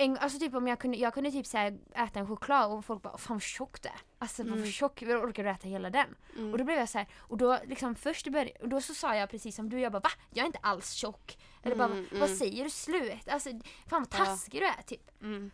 en, 0.00 0.18
alltså 0.18 0.38
typ 0.38 0.54
om 0.54 0.68
jag 0.68 0.78
kunde, 0.78 0.96
jag 0.96 1.14
kunde 1.14 1.30
typ 1.30 1.46
så 1.46 1.58
här 1.58 1.78
äta 1.94 2.18
en 2.20 2.26
choklad 2.26 2.72
och 2.72 2.84
folk 2.84 3.02
bara 3.02 3.18
fan 3.18 3.34
vad 3.36 3.42
tjock 3.42 3.82
du 3.82 3.88
är. 3.88 4.00
Alltså 4.18 4.42
vad 4.42 4.52
Mm. 4.58 4.66
tjock, 4.70 5.02
hur 5.02 5.20
orkar 5.30 5.44
du 5.44 5.50
äta 5.50 5.68
hela 5.68 5.90
den? 5.90 6.14
Mm. 6.38 6.52
Och 6.52 6.58
då 6.58 6.64
blev 6.64 6.78
jag 6.78 6.88
så 6.88 6.98
här, 6.98 7.06
och 7.18 7.36
då 7.36 7.58
liksom 7.64 7.94
först 7.94 8.26
i 8.26 8.30
början, 8.30 8.56
och 8.60 8.68
då 8.68 8.80
så 8.80 8.94
sa 8.94 9.16
jag 9.16 9.30
precis 9.30 9.56
som 9.56 9.68
du, 9.68 9.80
jag 9.80 9.92
bara 9.92 10.00
va? 10.00 10.10
Jag 10.30 10.42
är 10.42 10.46
inte 10.46 10.58
alls 10.62 10.92
tjock. 10.92 11.38
Eller 11.62 11.76
bara, 11.76 11.88
Mm, 11.92 12.06
vad 12.12 12.22
mm. 12.22 12.36
säger 12.36 12.64
du? 12.64 12.70
Slut. 12.70 13.28
Alltså 13.28 13.50
fan 13.86 14.06
vad 14.10 14.20
Ja. 14.20 14.24
taskig 14.24 14.60
du 14.60 14.66
är 14.66 14.82
typ. 14.82 15.22
Mm. 15.22 15.50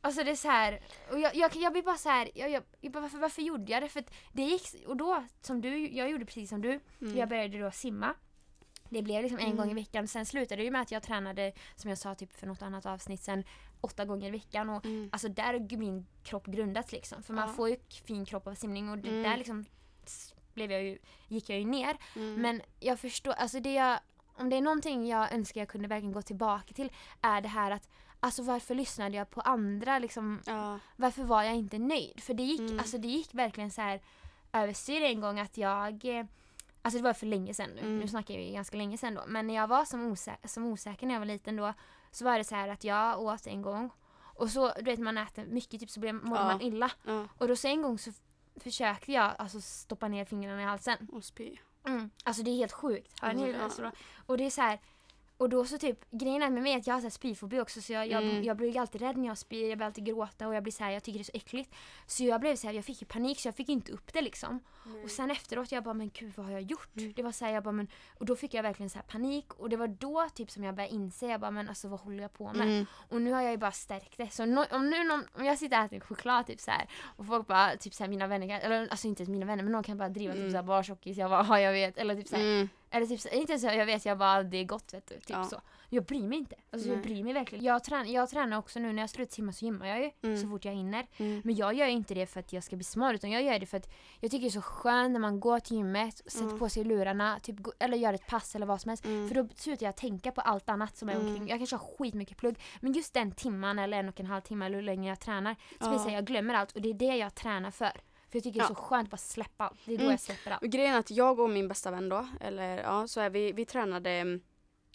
Alltså 0.00 0.24
det 0.24 0.30
är 0.30 0.36
så 0.36 0.48
här, 0.48 0.80
och 1.10 1.18
jag, 1.20 1.34
jag, 1.34 1.56
jag 1.56 1.72
blir 1.72 1.82
bara 1.82 1.96
så 1.96 2.08
här, 2.08 2.30
jag, 2.34 2.50
jag, 2.50 2.62
jag 2.80 2.92
bara, 2.92 3.00
varför, 3.00 3.18
varför 3.18 3.42
gjorde 3.42 3.72
jag 3.72 3.82
det? 3.82 3.88
För 3.88 4.04
det 4.32 4.42
gick, 4.42 4.62
och 4.86 4.96
då 4.96 5.24
som 5.40 5.60
du, 5.60 5.88
jag 5.88 6.10
gjorde 6.10 6.24
precis 6.24 6.50
som 6.50 6.62
du, 6.62 6.80
Mm. 7.00 7.16
jag 7.16 7.28
började 7.28 7.58
då 7.58 7.70
simma. 7.70 8.14
Det 8.88 9.02
blev 9.02 9.22
liksom 9.22 9.38
en 9.38 9.44
Mm. 9.44 9.56
gång 9.56 9.70
i 9.70 9.74
veckan. 9.74 10.08
Sen 10.08 10.26
slutade 10.26 10.60
det 10.60 10.64
ju 10.64 10.70
med 10.70 10.80
att 10.80 10.90
jag 10.90 11.02
tränade, 11.02 11.52
som 11.76 11.88
jag 11.88 11.98
sa 11.98 12.14
typ 12.14 12.32
för 12.32 12.46
något 12.46 12.62
annat 12.62 12.86
avsnitt 12.86 13.20
sen, 13.22 13.44
åtta 13.80 14.04
gånger 14.04 14.28
i 14.28 14.30
veckan. 14.30 14.70
Och 14.70 14.84
Mm. 14.84 15.08
Alltså 15.12 15.28
där 15.28 15.52
har 15.52 15.76
min 15.76 16.06
kropp 16.22 16.46
grundats 16.46 16.92
liksom. 16.92 17.22
För 17.22 17.34
man 17.34 17.48
Ja. 17.48 17.54
får 17.54 17.68
ju 17.68 17.76
fin 18.04 18.24
kropp 18.24 18.46
av 18.46 18.54
simning 18.54 18.88
och 18.88 18.96
Mm. 18.98 19.22
där 19.22 19.36
liksom 19.36 19.64
blev 20.54 20.72
jag 20.72 20.82
ju, 20.82 20.98
gick 21.28 21.48
jag 21.50 21.58
ju 21.58 21.64
ner. 21.64 21.96
Mm. 22.16 22.34
Men 22.42 22.62
jag 22.80 23.00
förstår, 23.00 23.32
alltså 23.32 23.60
det 23.60 23.72
jag, 23.74 23.98
om 24.36 24.50
det 24.50 24.56
är 24.56 24.60
någonting 24.62 25.06
jag 25.06 25.32
önskar 25.32 25.60
jag 25.60 25.68
kunde 25.68 25.88
verkligen 25.88 26.12
gå 26.12 26.22
tillbaka 26.22 26.74
till 26.74 26.92
är 27.20 27.40
det 27.40 27.48
här 27.48 27.70
att 27.70 27.88
Alltså 28.20 28.42
varför 28.42 28.74
lyssnade 28.74 29.16
jag 29.16 29.30
på 29.30 29.40
andra 29.40 29.98
liksom? 29.98 30.40
Ja. 30.46 30.78
Varför 30.96 31.24
var 31.24 31.42
jag 31.42 31.54
inte 31.56 31.78
nöjd? 31.78 32.20
För 32.22 32.34
det 32.34 32.42
gick, 32.42 32.60
Mm. 32.60 32.78
alltså 32.78 32.98
det 32.98 33.08
gick 33.08 33.34
verkligen 33.34 33.70
så 33.70 33.80
här 33.80 34.00
överstyr 34.52 35.02
en 35.02 35.20
gång 35.20 35.40
att 35.40 35.56
jag 35.56 36.04
eh, 36.04 36.26
Alltså 36.84 36.98
det 36.98 37.04
var 37.04 37.12
för 37.12 37.26
länge 37.26 37.54
sedan 37.54 37.70
nu, 37.70 37.80
Mm. 37.80 37.98
nu 37.98 38.08
snackar 38.08 38.34
vi 38.36 38.52
ganska 38.52 38.76
länge 38.76 38.98
sedan 38.98 39.14
då. 39.14 39.22
Men 39.26 39.46
när 39.46 39.54
jag 39.54 39.66
var 39.66 39.84
som, 39.84 40.12
osä- 40.14 40.46
som 40.46 40.66
osäker 40.66 41.06
när 41.06 41.14
jag 41.14 41.20
var 41.20 41.26
liten 41.26 41.56
då 41.56 41.74
så 42.10 42.24
var 42.24 42.38
det 42.38 42.44
så 42.44 42.54
här 42.54 42.68
att 42.68 42.84
jag 42.84 43.20
åt 43.20 43.46
en 43.46 43.62
gång 43.62 43.90
och 44.36 44.50
så, 44.50 44.72
du 44.78 44.82
vet 44.84 44.98
man 45.00 45.18
äter 45.18 45.44
mycket 45.46 45.80
typ 45.80 45.90
så 45.90 46.00
blir, 46.00 46.12
mådde 46.12 46.40
Ja. 46.40 46.46
man 46.46 46.60
illa. 46.60 46.90
ja. 47.04 47.28
Och 47.38 47.48
då 47.48 47.56
så 47.56 47.68
en 47.68 47.82
gång 47.82 47.98
så 47.98 48.10
försökte 48.60 49.12
jag 49.12 49.32
alltså 49.38 49.60
stoppa 49.60 50.08
ner 50.08 50.24
fingrarna 50.24 50.62
i 50.62 50.64
halsen. 50.64 51.08
Och 51.12 51.24
spy. 51.24 51.56
Mm. 51.86 52.10
Alltså 52.24 52.42
det 52.42 52.50
är 52.50 52.56
helt 52.56 52.72
sjukt. 52.72 53.20
Hör 53.22 53.28
ni 53.32 53.34
Mm, 53.34 53.46
hur 53.46 53.52
det 53.52 53.58
ja. 53.58 53.64
är? 53.66 53.70
Så- 53.70 53.90
Och 54.26 54.38
det 54.38 54.46
är 54.46 54.50
så 54.50 54.60
här. 54.62 54.78
Och 55.36 55.48
då 55.48 55.64
så 55.64 55.78
typ, 55.78 56.04
grejen 56.10 56.42
är 56.42 56.50
med 56.50 56.62
mig 56.62 56.74
att 56.74 56.86
jag 56.86 56.94
har 56.94 57.00
så 57.00 57.04
här 57.04 57.10
spyfobi 57.10 57.60
också 57.60 57.80
så 57.82 57.92
jag, 57.92 58.06
jag, 58.08 58.22
Mm. 58.22 58.44
jag 58.44 58.56
blir 58.56 58.80
alltid 58.80 59.00
rädd 59.00 59.16
när 59.16 59.26
jag 59.28 59.38
spyr, 59.38 59.68
jag 59.68 59.78
blir 59.78 59.86
alltid 59.86 60.04
gråta 60.04 60.48
och 60.48 60.54
jag 60.54 60.62
blir 60.62 60.72
så 60.72 60.84
här, 60.84 60.90
jag 60.90 61.02
tycker 61.02 61.18
det 61.18 61.22
är 61.22 61.24
så 61.24 61.30
äckligt. 61.34 61.74
Så 62.06 62.24
jag 62.24 62.40
blev 62.40 62.56
så 62.56 62.66
här, 62.66 62.74
jag 62.74 62.84
fick 62.84 63.00
ju 63.02 63.06
panik 63.06 63.40
så 63.40 63.48
jag 63.48 63.54
fick 63.54 63.68
inte 63.68 63.92
upp 63.92 64.12
det 64.12 64.22
liksom. 64.22 64.60
Och 65.04 65.10
sen 65.10 65.30
efteråt 65.30 65.72
jag 65.72 65.84
bara 65.84 65.94
men 65.94 66.10
gud 66.14 66.32
vad 66.36 66.46
har 66.46 66.52
jag 66.52 66.62
gjort? 66.62 66.96
Mm. 66.96 67.12
Det 67.16 67.22
var 67.22 67.32
så 67.32 67.44
här, 67.44 67.52
jag 67.52 67.62
bara 67.62 67.72
men 67.72 67.88
och 68.18 68.26
då 68.26 68.36
fick 68.36 68.54
jag 68.54 68.62
verkligen 68.62 68.90
så 68.90 68.98
här 68.98 69.06
panik 69.06 69.54
och 69.54 69.68
det 69.68 69.76
var 69.76 69.86
då 69.88 70.26
typ 70.34 70.50
som 70.50 70.64
jag 70.64 70.74
började 70.74 70.94
inse, 70.94 71.26
jag 71.26 71.40
bara 71.40 71.50
men 71.50 71.68
alltså 71.68 71.88
vad 71.88 72.00
håller 72.00 72.22
jag 72.22 72.32
på 72.32 72.52
med? 72.52 72.62
Mm. 72.68 72.86
Och 73.10 73.22
nu 73.22 73.32
har 73.32 73.42
jag 73.42 73.50
ju 73.50 73.56
bara 73.58 73.72
stärkt 73.72 74.16
det. 74.18 74.30
Så 74.30 74.44
nå- 74.46 74.66
om 74.70 74.90
nu 74.90 75.04
någon, 75.04 75.24
om 75.34 75.44
jag 75.44 75.58
sitter 75.58 75.78
och 75.78 75.84
äter 75.84 76.00
choklad 76.00 76.46
typ 76.46 76.60
så 76.60 76.70
här 76.70 76.88
och 77.16 77.26
folk 77.26 77.46
bara, 77.46 77.76
typ 77.76 77.94
så 77.94 78.02
här 78.02 78.10
mina 78.10 78.26
vänner 78.26 78.60
eller 78.60 78.88
alltså 78.88 79.06
inte 79.08 79.24
mina 79.30 79.46
vänner 79.46 79.62
men 79.62 79.72
någon 79.72 79.82
kan 79.82 79.98
bara 79.98 80.08
driva 80.08 80.32
typ 80.32 80.40
Mm. 80.40 80.50
så 80.52 80.56
här 80.56 80.62
bara 80.64 80.82
tjockis, 80.82 81.16
jag 81.16 81.30
bara 81.30 81.44
ja 81.48 81.60
jag 81.60 81.72
vet. 81.72 81.98
Eller 81.98 82.14
typ 82.16 82.28
så 82.28 82.36
Mm. 82.36 82.68
Eller 82.96 83.06
typ 83.06 83.20
så, 83.20 83.28
inte 83.28 83.58
så 83.58 83.66
jag 83.66 83.86
vet, 83.86 84.04
jag 84.04 84.18
bara 84.18 84.42
det 84.42 84.56
är 84.56 84.64
gott 84.64 84.94
vet 84.94 85.06
du. 85.06 85.14
Typ 85.14 85.24
Ja. 85.30 85.44
så. 85.44 85.60
Jag 85.88 86.04
bryr 86.04 86.28
mig 86.28 86.38
inte. 86.38 86.56
Alltså 86.70 86.88
jag 86.88 87.02
bryr 87.02 87.24
mig 87.24 87.32
verkligen. 87.32 87.64
Jag, 87.64 87.84
trän, 87.84 88.12
jag 88.12 88.30
tränar 88.30 88.58
också 88.58 88.78
nu 88.78 88.92
när 88.92 89.02
jag 89.02 89.10
slutar 89.10 89.32
simma 89.34 89.52
så 89.52 89.64
gymmar 89.64 89.86
jag 89.86 89.98
ju 90.02 90.10
Mm. 90.22 90.36
så 90.42 90.48
fort 90.48 90.64
jag 90.64 90.72
hinner. 90.72 91.06
Mm. 91.16 91.42
Men 91.44 91.54
jag 91.54 91.74
gör 91.74 91.86
inte 91.86 92.14
det 92.14 92.26
för 92.26 92.40
att 92.40 92.52
jag 92.52 92.64
ska 92.64 92.76
bli 92.76 92.84
smal 92.84 93.14
utan 93.14 93.30
jag 93.30 93.42
gör 93.42 93.58
det 93.58 93.66
för 93.66 93.76
att 93.76 93.88
jag 94.20 94.30
tycker 94.30 94.42
det 94.42 94.48
är 94.48 94.50
så 94.50 94.62
skönt 94.62 95.12
när 95.12 95.20
man 95.20 95.40
går 95.40 95.60
till 95.60 95.76
gymmet, 95.76 96.16
sätter 96.16 96.44
Mm. 96.44 96.58
på 96.58 96.68
sig 96.68 96.84
lurarna, 96.84 97.40
typ, 97.42 97.56
eller 97.78 97.96
gör 97.96 98.12
ett 98.12 98.26
pass 98.26 98.54
eller 98.54 98.66
vad 98.66 98.80
som 98.80 98.88
helst. 98.88 99.04
Mm. 99.04 99.28
För 99.28 99.34
då 99.34 99.48
slutar 99.56 99.86
jag 99.86 99.96
tänka 99.96 100.32
på 100.32 100.40
allt 100.40 100.68
annat 100.68 100.96
som 100.96 101.08
är 101.08 101.12
Mm. 101.14 101.26
omkring. 101.26 101.48
Jag 101.48 101.58
kanske 101.58 101.76
har 101.76 101.96
skitmycket 101.98 102.36
plugg 102.36 102.58
men 102.80 102.92
just 102.92 103.14
den 103.14 103.32
timman 103.32 103.78
eller 103.78 103.98
en 103.98 104.08
och 104.08 104.20
en 104.20 104.26
halv 104.26 104.40
timme 104.40 104.66
eller 104.66 104.74
hur 104.76 104.82
länge 104.82 105.08
jag 105.08 105.20
tränar 105.20 105.56
så 105.80 105.86
Ja. 106.06 106.10
jag 106.10 106.24
glömmer 106.24 106.54
allt 106.54 106.72
och 106.72 106.80
det 106.82 106.88
är 106.90 106.94
det 106.94 107.16
jag 107.16 107.34
tränar 107.34 107.70
för. 107.70 107.92
För 108.34 108.38
jag 108.38 108.42
tycker 108.44 108.58
det 108.60 108.64
är 108.64 108.68
så 108.68 108.74
skönt 108.74 109.06
att 109.06 109.10
bara 109.10 109.16
släppa 109.16 109.64
allt. 109.64 109.78
Det 109.84 109.92
är 109.92 109.96
då 109.96 110.02
Mm. 110.02 110.10
jag 110.10 110.20
släpper 110.20 110.50
allt. 110.50 110.62
Och 110.62 110.68
grejen 110.68 110.94
är 110.94 110.98
att 110.98 111.10
jag 111.10 111.40
och 111.40 111.50
min 111.50 111.68
bästa 111.68 111.90
vän 111.90 112.08
då, 112.08 112.26
eller 112.40 112.78
ja, 112.82 113.06
så 113.08 113.20
är 113.20 113.30
vi, 113.30 113.52
vi 113.52 113.64
tränade 113.64 114.10
mm, 114.10 114.40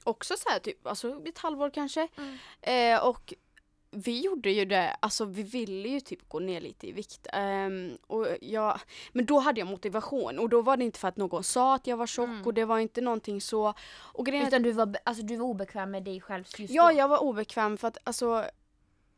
också 0.04 0.34
så 0.38 0.50
här 0.50 0.60
typ, 0.60 0.88
alltså 0.88 1.22
ett 1.26 1.38
halvår 1.38 1.70
kanske. 1.70 2.08
Mm. 2.18 2.38
Eh, 2.62 3.06
och 3.08 3.34
vi 3.92 4.20
gjorde 4.22 4.52
ju 4.52 4.66
det, 4.66 4.96
alltså 5.00 5.26
vi 5.26 5.44
ville 5.44 5.90
ju 5.90 6.00
typ 6.00 6.30
gå 6.30 6.40
ner 6.40 6.62
lite 6.62 6.88
i 6.88 6.92
vikt. 6.92 7.28
Ehm, 7.34 7.98
och 8.08 8.28
jag, 8.42 8.80
men 9.12 9.26
då 9.26 9.40
hade 9.40 9.60
jag 9.60 9.68
motivation 9.68 10.40
och 10.40 10.50
då 10.50 10.62
var 10.62 10.78
det 10.78 10.84
inte 10.84 11.00
för 11.00 11.08
att 11.08 11.18
någon 11.18 11.44
sa 11.44 11.76
att 11.76 11.88
jag 11.88 11.98
var 11.98 12.08
tjock 12.08 12.30
Mm. 12.30 12.46
och 12.46 12.54
det 12.54 12.66
var 12.66 12.80
inte 12.80 13.02
någonting 13.02 13.42
så. 13.42 13.74
Och 14.14 14.26
grejen 14.26 14.44
är 14.44 14.48
att 14.48 14.54
Utan 14.54 14.64
du 14.64 14.72
var, 14.72 14.96
alltså, 15.04 15.24
du 15.24 15.36
var 15.36 15.46
obekväm 15.46 15.92
med 15.92 16.04
dig 16.04 16.22
själv 16.22 16.44
just 16.58 16.74
Ja, 16.74 16.92
då. 16.92 16.98
jag 16.98 17.08
var 17.08 17.18
obekväm 17.24 17.78
för 17.78 17.88
att 17.88 17.98
alltså 18.04 18.46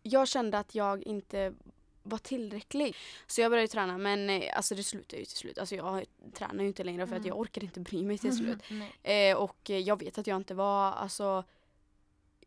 jag 0.04 0.28
kände 0.28 0.60
att 0.60 0.76
jag 0.76 1.04
inte 1.04 1.54
var 2.04 2.18
tillräcklig. 2.18 2.96
Så 3.28 3.42
jag 3.42 3.52
började 3.52 3.68
träna 3.68 3.98
men 3.98 4.30
eh, 4.30 4.58
alltså 4.58 4.76
det 4.76 4.84
slutade 4.84 5.20
ju 5.20 5.26
till 5.26 5.38
slut. 5.38 5.58
Alltså 5.58 5.76
jag 5.76 6.06
tränar 6.34 6.62
ju 6.62 6.68
inte 6.68 6.84
längre 6.84 7.08
för 7.08 7.16
att 7.16 7.20
Mm. 7.20 7.28
jag 7.30 7.40
orkar 7.40 7.64
inte 7.64 7.80
bry 7.80 8.04
mig 8.04 8.18
till 8.18 8.38
slut. 8.38 8.60
Eh, 9.04 9.38
och 9.38 9.70
jag 9.70 10.00
vet 10.00 10.18
att 10.18 10.28
jag 10.28 10.38
inte 10.38 10.54
var 10.54 10.92
alltså 10.92 11.44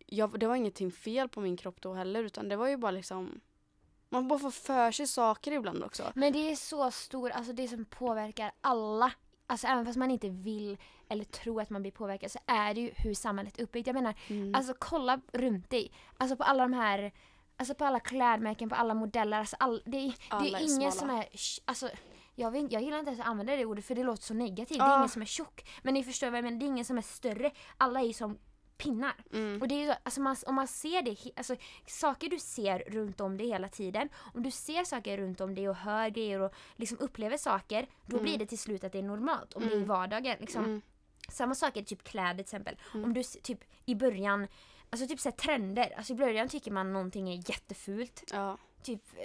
jag, 0.07 0.39
det 0.41 0.47
var 0.47 0.57
ingenting 0.57 0.91
fel 0.93 1.29
på 1.29 1.41
min 1.41 1.57
kropp 1.57 1.81
då 1.81 1.93
heller 1.95 2.25
utan 2.25 2.49
det 2.49 2.57
var 2.57 2.69
ju 2.69 2.77
bara 2.77 2.91
liksom 2.91 3.41
man 4.09 4.29
bara 4.29 4.39
får 4.39 4.51
för 4.51 4.93
sig 4.93 5.07
saker 5.07 5.53
ibland 5.53 5.85
också. 5.85 6.13
Men 6.15 6.33
det 6.33 6.39
är 6.51 6.57
så 6.57 6.91
stor, 6.91 7.31
alltså 7.31 7.53
det 7.53 7.69
som 7.69 7.85
påverkar 7.85 8.53
alla. 8.61 9.13
Alltså 9.47 9.67
även 9.67 9.87
fast 9.87 9.99
man 9.99 10.11
inte 10.11 10.29
vill 10.29 10.77
eller 11.09 11.25
tror 11.25 11.63
att 11.63 11.71
man 11.71 11.83
blir 11.83 11.93
påverkad 11.93 12.31
så 12.31 12.39
är 12.47 12.75
det 12.75 12.81
ju 12.81 12.91
hur 12.97 13.15
samhället 13.15 13.59
är 13.59 13.63
uppbyggt. 13.63 13.87
Jag 13.87 13.95
menar, 13.95 14.15
Mm. 14.29 14.55
alltså 14.55 14.75
kolla 14.79 15.21
runt 15.33 15.71
dig. 15.71 15.93
Alltså 16.17 16.37
på 16.37 16.43
alla 16.45 16.63
de 16.63 16.73
här, 16.73 17.13
alltså 17.57 17.75
på 17.75 17.85
alla 17.85 18.01
klädmärken, 18.01 18.69
på 18.69 18.75
alla 18.75 18.95
modeller. 18.95 19.39
Alltså 19.39 19.57
all, 19.61 19.83
det, 19.87 19.97
är- 19.97 20.09
det 20.11 20.17
Alla 20.31 20.59
är 20.59 20.63
är 20.63 20.75
ingen 20.77 20.93
som 20.93 21.11
är, 21.11 21.27
alltså 21.65 21.89
jag, 22.35 22.51
vet, 22.51 22.73
jag 22.73 22.83
gillar 22.83 22.99
inte 22.99 23.09
ens 23.11 23.21
att 23.21 23.27
använda 23.27 23.57
det 23.57 23.65
ordet 23.65 23.85
för 23.85 23.95
det 23.95 24.03
låter 24.05 24.23
så 24.23 24.35
negativt. 24.35 24.79
Det 24.79 24.85
Ja. 24.85 24.93
är 24.95 24.97
ingen 24.99 25.09
som 25.09 25.23
är 25.23 25.27
tjock. 25.27 25.69
Men 25.83 25.95
ni 25.95 26.05
förstår 26.05 26.31
vad 26.31 26.39
jag 26.39 26.45
menar, 26.45 26.59
det 26.59 26.65
är 26.65 26.69
ingen 26.69 26.85
som 26.85 26.99
är 26.99 27.03
större. 27.03 27.51
Alla 27.77 28.01
är 28.01 28.13
som 28.13 28.39
pinnar. 28.77 29.15
Mm. 29.33 29.63
Och 29.63 29.69
det 29.69 29.75
är 29.75 29.79
ju 29.81 29.87
så, 29.87 29.95
alltså 30.03 30.21
man, 30.21 30.37
om 30.47 30.55
man 30.55 30.67
ser 30.69 31.03
det, 31.03 31.17
alltså 31.37 31.57
saker 31.87 32.29
du 32.31 32.39
ser 32.39 32.79
runt 32.79 33.21
om 33.21 33.37
dig 33.37 33.47
hela 33.49 33.69
tiden. 33.69 34.09
Om 34.35 34.43
du 34.43 34.51
ser 34.51 34.85
saker 34.85 35.19
runt 35.19 35.41
om 35.41 35.55
dig 35.55 35.69
och 35.69 35.77
hör 35.77 36.09
grejer 36.09 36.41
och 36.41 36.55
liksom 36.77 36.99
upplever 37.01 37.37
saker. 37.37 37.87
Då 38.07 38.19
blir 38.21 38.39
det 38.39 38.47
till 38.47 38.59
slut 38.59 38.85
att 38.85 38.93
det 38.93 38.99
är 38.99 39.03
normalt. 39.03 39.53
Om 39.55 39.63
det 39.63 39.69
är 39.69 39.73
i 39.73 39.77
Mm. 39.77 39.89
vardagen. 39.89 40.37
Liksom. 40.41 40.65
Mm. 40.65 40.83
Samma 41.29 41.55
sak 41.55 41.77
är 41.77 41.83
typ 41.83 42.05
kläder 42.05 42.35
till 42.35 42.41
exempel. 42.41 42.77
Mm. 42.95 43.05
Om 43.05 43.15
du 43.15 43.23
typ 43.23 43.61
i 43.85 43.95
början, 43.95 44.47
alltså 44.95 45.07
typ 45.09 45.21
så 45.21 45.29
här 45.29 45.37
trender. 45.37 45.95
Alltså 45.97 46.13
i 46.13 46.17
början 46.17 46.49
tycker 46.49 46.71
man 46.71 46.93
någonting 46.93 47.29
är 47.31 47.51
jättefult. 47.51 48.23
Ja. 48.33 48.59
Typ, 48.83 49.03
eh, 49.17 49.23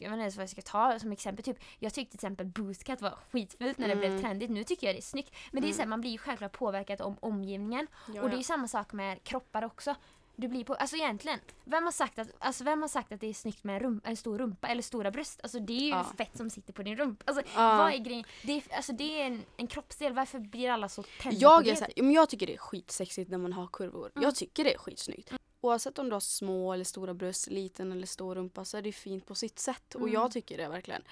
jag 0.00 0.10
vet 0.10 0.12
inte 0.12 0.20
ens 0.20 0.36
vad 0.36 0.42
jag 0.42 0.50
ska 0.50 0.62
ta 0.62 0.98
som 0.98 1.12
exempel. 1.12 1.44
Typ, 1.44 1.56
jag 1.78 1.94
tyckte 1.94 2.10
till 2.10 2.16
exempel 2.26 2.46
boostcut 2.46 3.00
var 3.00 3.18
skitfult 3.32 3.78
när 3.78 3.88
det 3.88 3.96
blev 3.96 4.10
Mm. 4.10 4.22
trendigt. 4.22 4.50
Nu 4.50 4.64
tycker 4.64 4.86
jag 4.86 4.96
det 4.96 5.00
är 5.00 5.02
snyggt. 5.02 5.34
Men 5.52 5.62
det 5.62 5.66
är 5.66 5.68
Mm. 5.68 5.76
så 5.76 5.82
här, 5.82 5.88
man 5.88 6.00
blir 6.00 6.10
ju 6.10 6.18
självklart 6.18 6.52
påverkad 6.52 7.00
om 7.00 7.16
omgivningen. 7.20 7.86
Ja, 8.14 8.22
och 8.22 8.28
det 8.30 8.34
är 8.34 8.38
ju 8.38 8.44
samma 8.44 8.68
sak 8.68 8.92
med 8.92 9.24
kroppar 9.24 9.64
också. 9.64 9.94
Du 10.40 10.48
blir 10.48 10.64
på, 10.64 10.74
alltså 10.74 10.96
egentligen, 10.96 11.40
vem 11.64 11.84
har 11.84 11.92
sagt 11.92 12.18
att, 12.18 12.28
alltså 12.38 12.64
vem 12.64 12.80
har 12.82 12.88
sagt 12.88 13.12
att 13.12 13.20
det 13.20 13.26
är 13.26 13.34
snyggt 13.34 13.64
med 13.64 13.74
en, 13.76 13.80
rump, 13.82 14.06
en 14.06 14.16
stor 14.16 14.38
rumpa 14.38 14.68
eller 14.68 14.82
stora 14.82 15.10
bröst? 15.10 15.40
Alltså 15.42 15.58
det 15.60 15.72
är 15.72 15.80
ju 15.80 15.88
Ja. 15.88 16.12
fett 16.18 16.36
som 16.36 16.50
sitter 16.50 16.72
på 16.72 16.82
din 16.82 16.96
rumpa. 16.96 17.24
Alltså 17.26 17.42
Ja. 17.56 17.76
vad 17.76 17.92
är 17.92 17.98
grejen? 17.98 18.24
Det 18.42 18.52
är, 18.52 18.62
alltså, 18.76 18.92
det 18.92 19.22
är 19.22 19.26
en, 19.26 19.42
en 19.56 19.66
kroppsdel, 19.66 20.12
varför 20.12 20.38
blir 20.38 20.70
alla 20.70 20.88
så 20.88 21.02
tända 21.02 21.36
på 21.36 21.42
Jag 21.42 21.64
det? 21.64 21.70
är 21.70 21.74
så 21.74 21.84
här, 21.84 21.92
men 22.02 22.12
jag 22.12 22.28
tycker 22.28 22.46
det 22.46 22.54
är 22.54 22.58
skitsexigt 22.58 23.30
när 23.30 23.38
man 23.38 23.52
har 23.52 23.66
kurvor. 23.72 24.10
Mm. 24.14 24.22
Jag 24.24 24.34
tycker 24.34 24.64
det 24.64 24.74
är 24.74 24.78
skitsnyggt. 24.78 25.32
Oavsett 25.60 25.98
om 25.98 26.08
du 26.08 26.12
har 26.14 26.20
små 26.20 26.72
eller 26.72 26.84
stora 26.84 27.14
bröst, 27.14 27.46
liten 27.50 27.92
eller 27.92 28.06
stor 28.06 28.34
rumpa 28.34 28.64
så 28.64 28.76
är 28.76 28.82
det 28.82 28.92
fint 28.92 29.26
på 29.26 29.34
sitt 29.34 29.58
sätt. 29.58 29.94
Och 29.94 30.00
Mm. 30.00 30.12
jag 30.14 30.32
tycker 30.32 30.58
det 30.58 30.68
verkligen. 30.68 31.02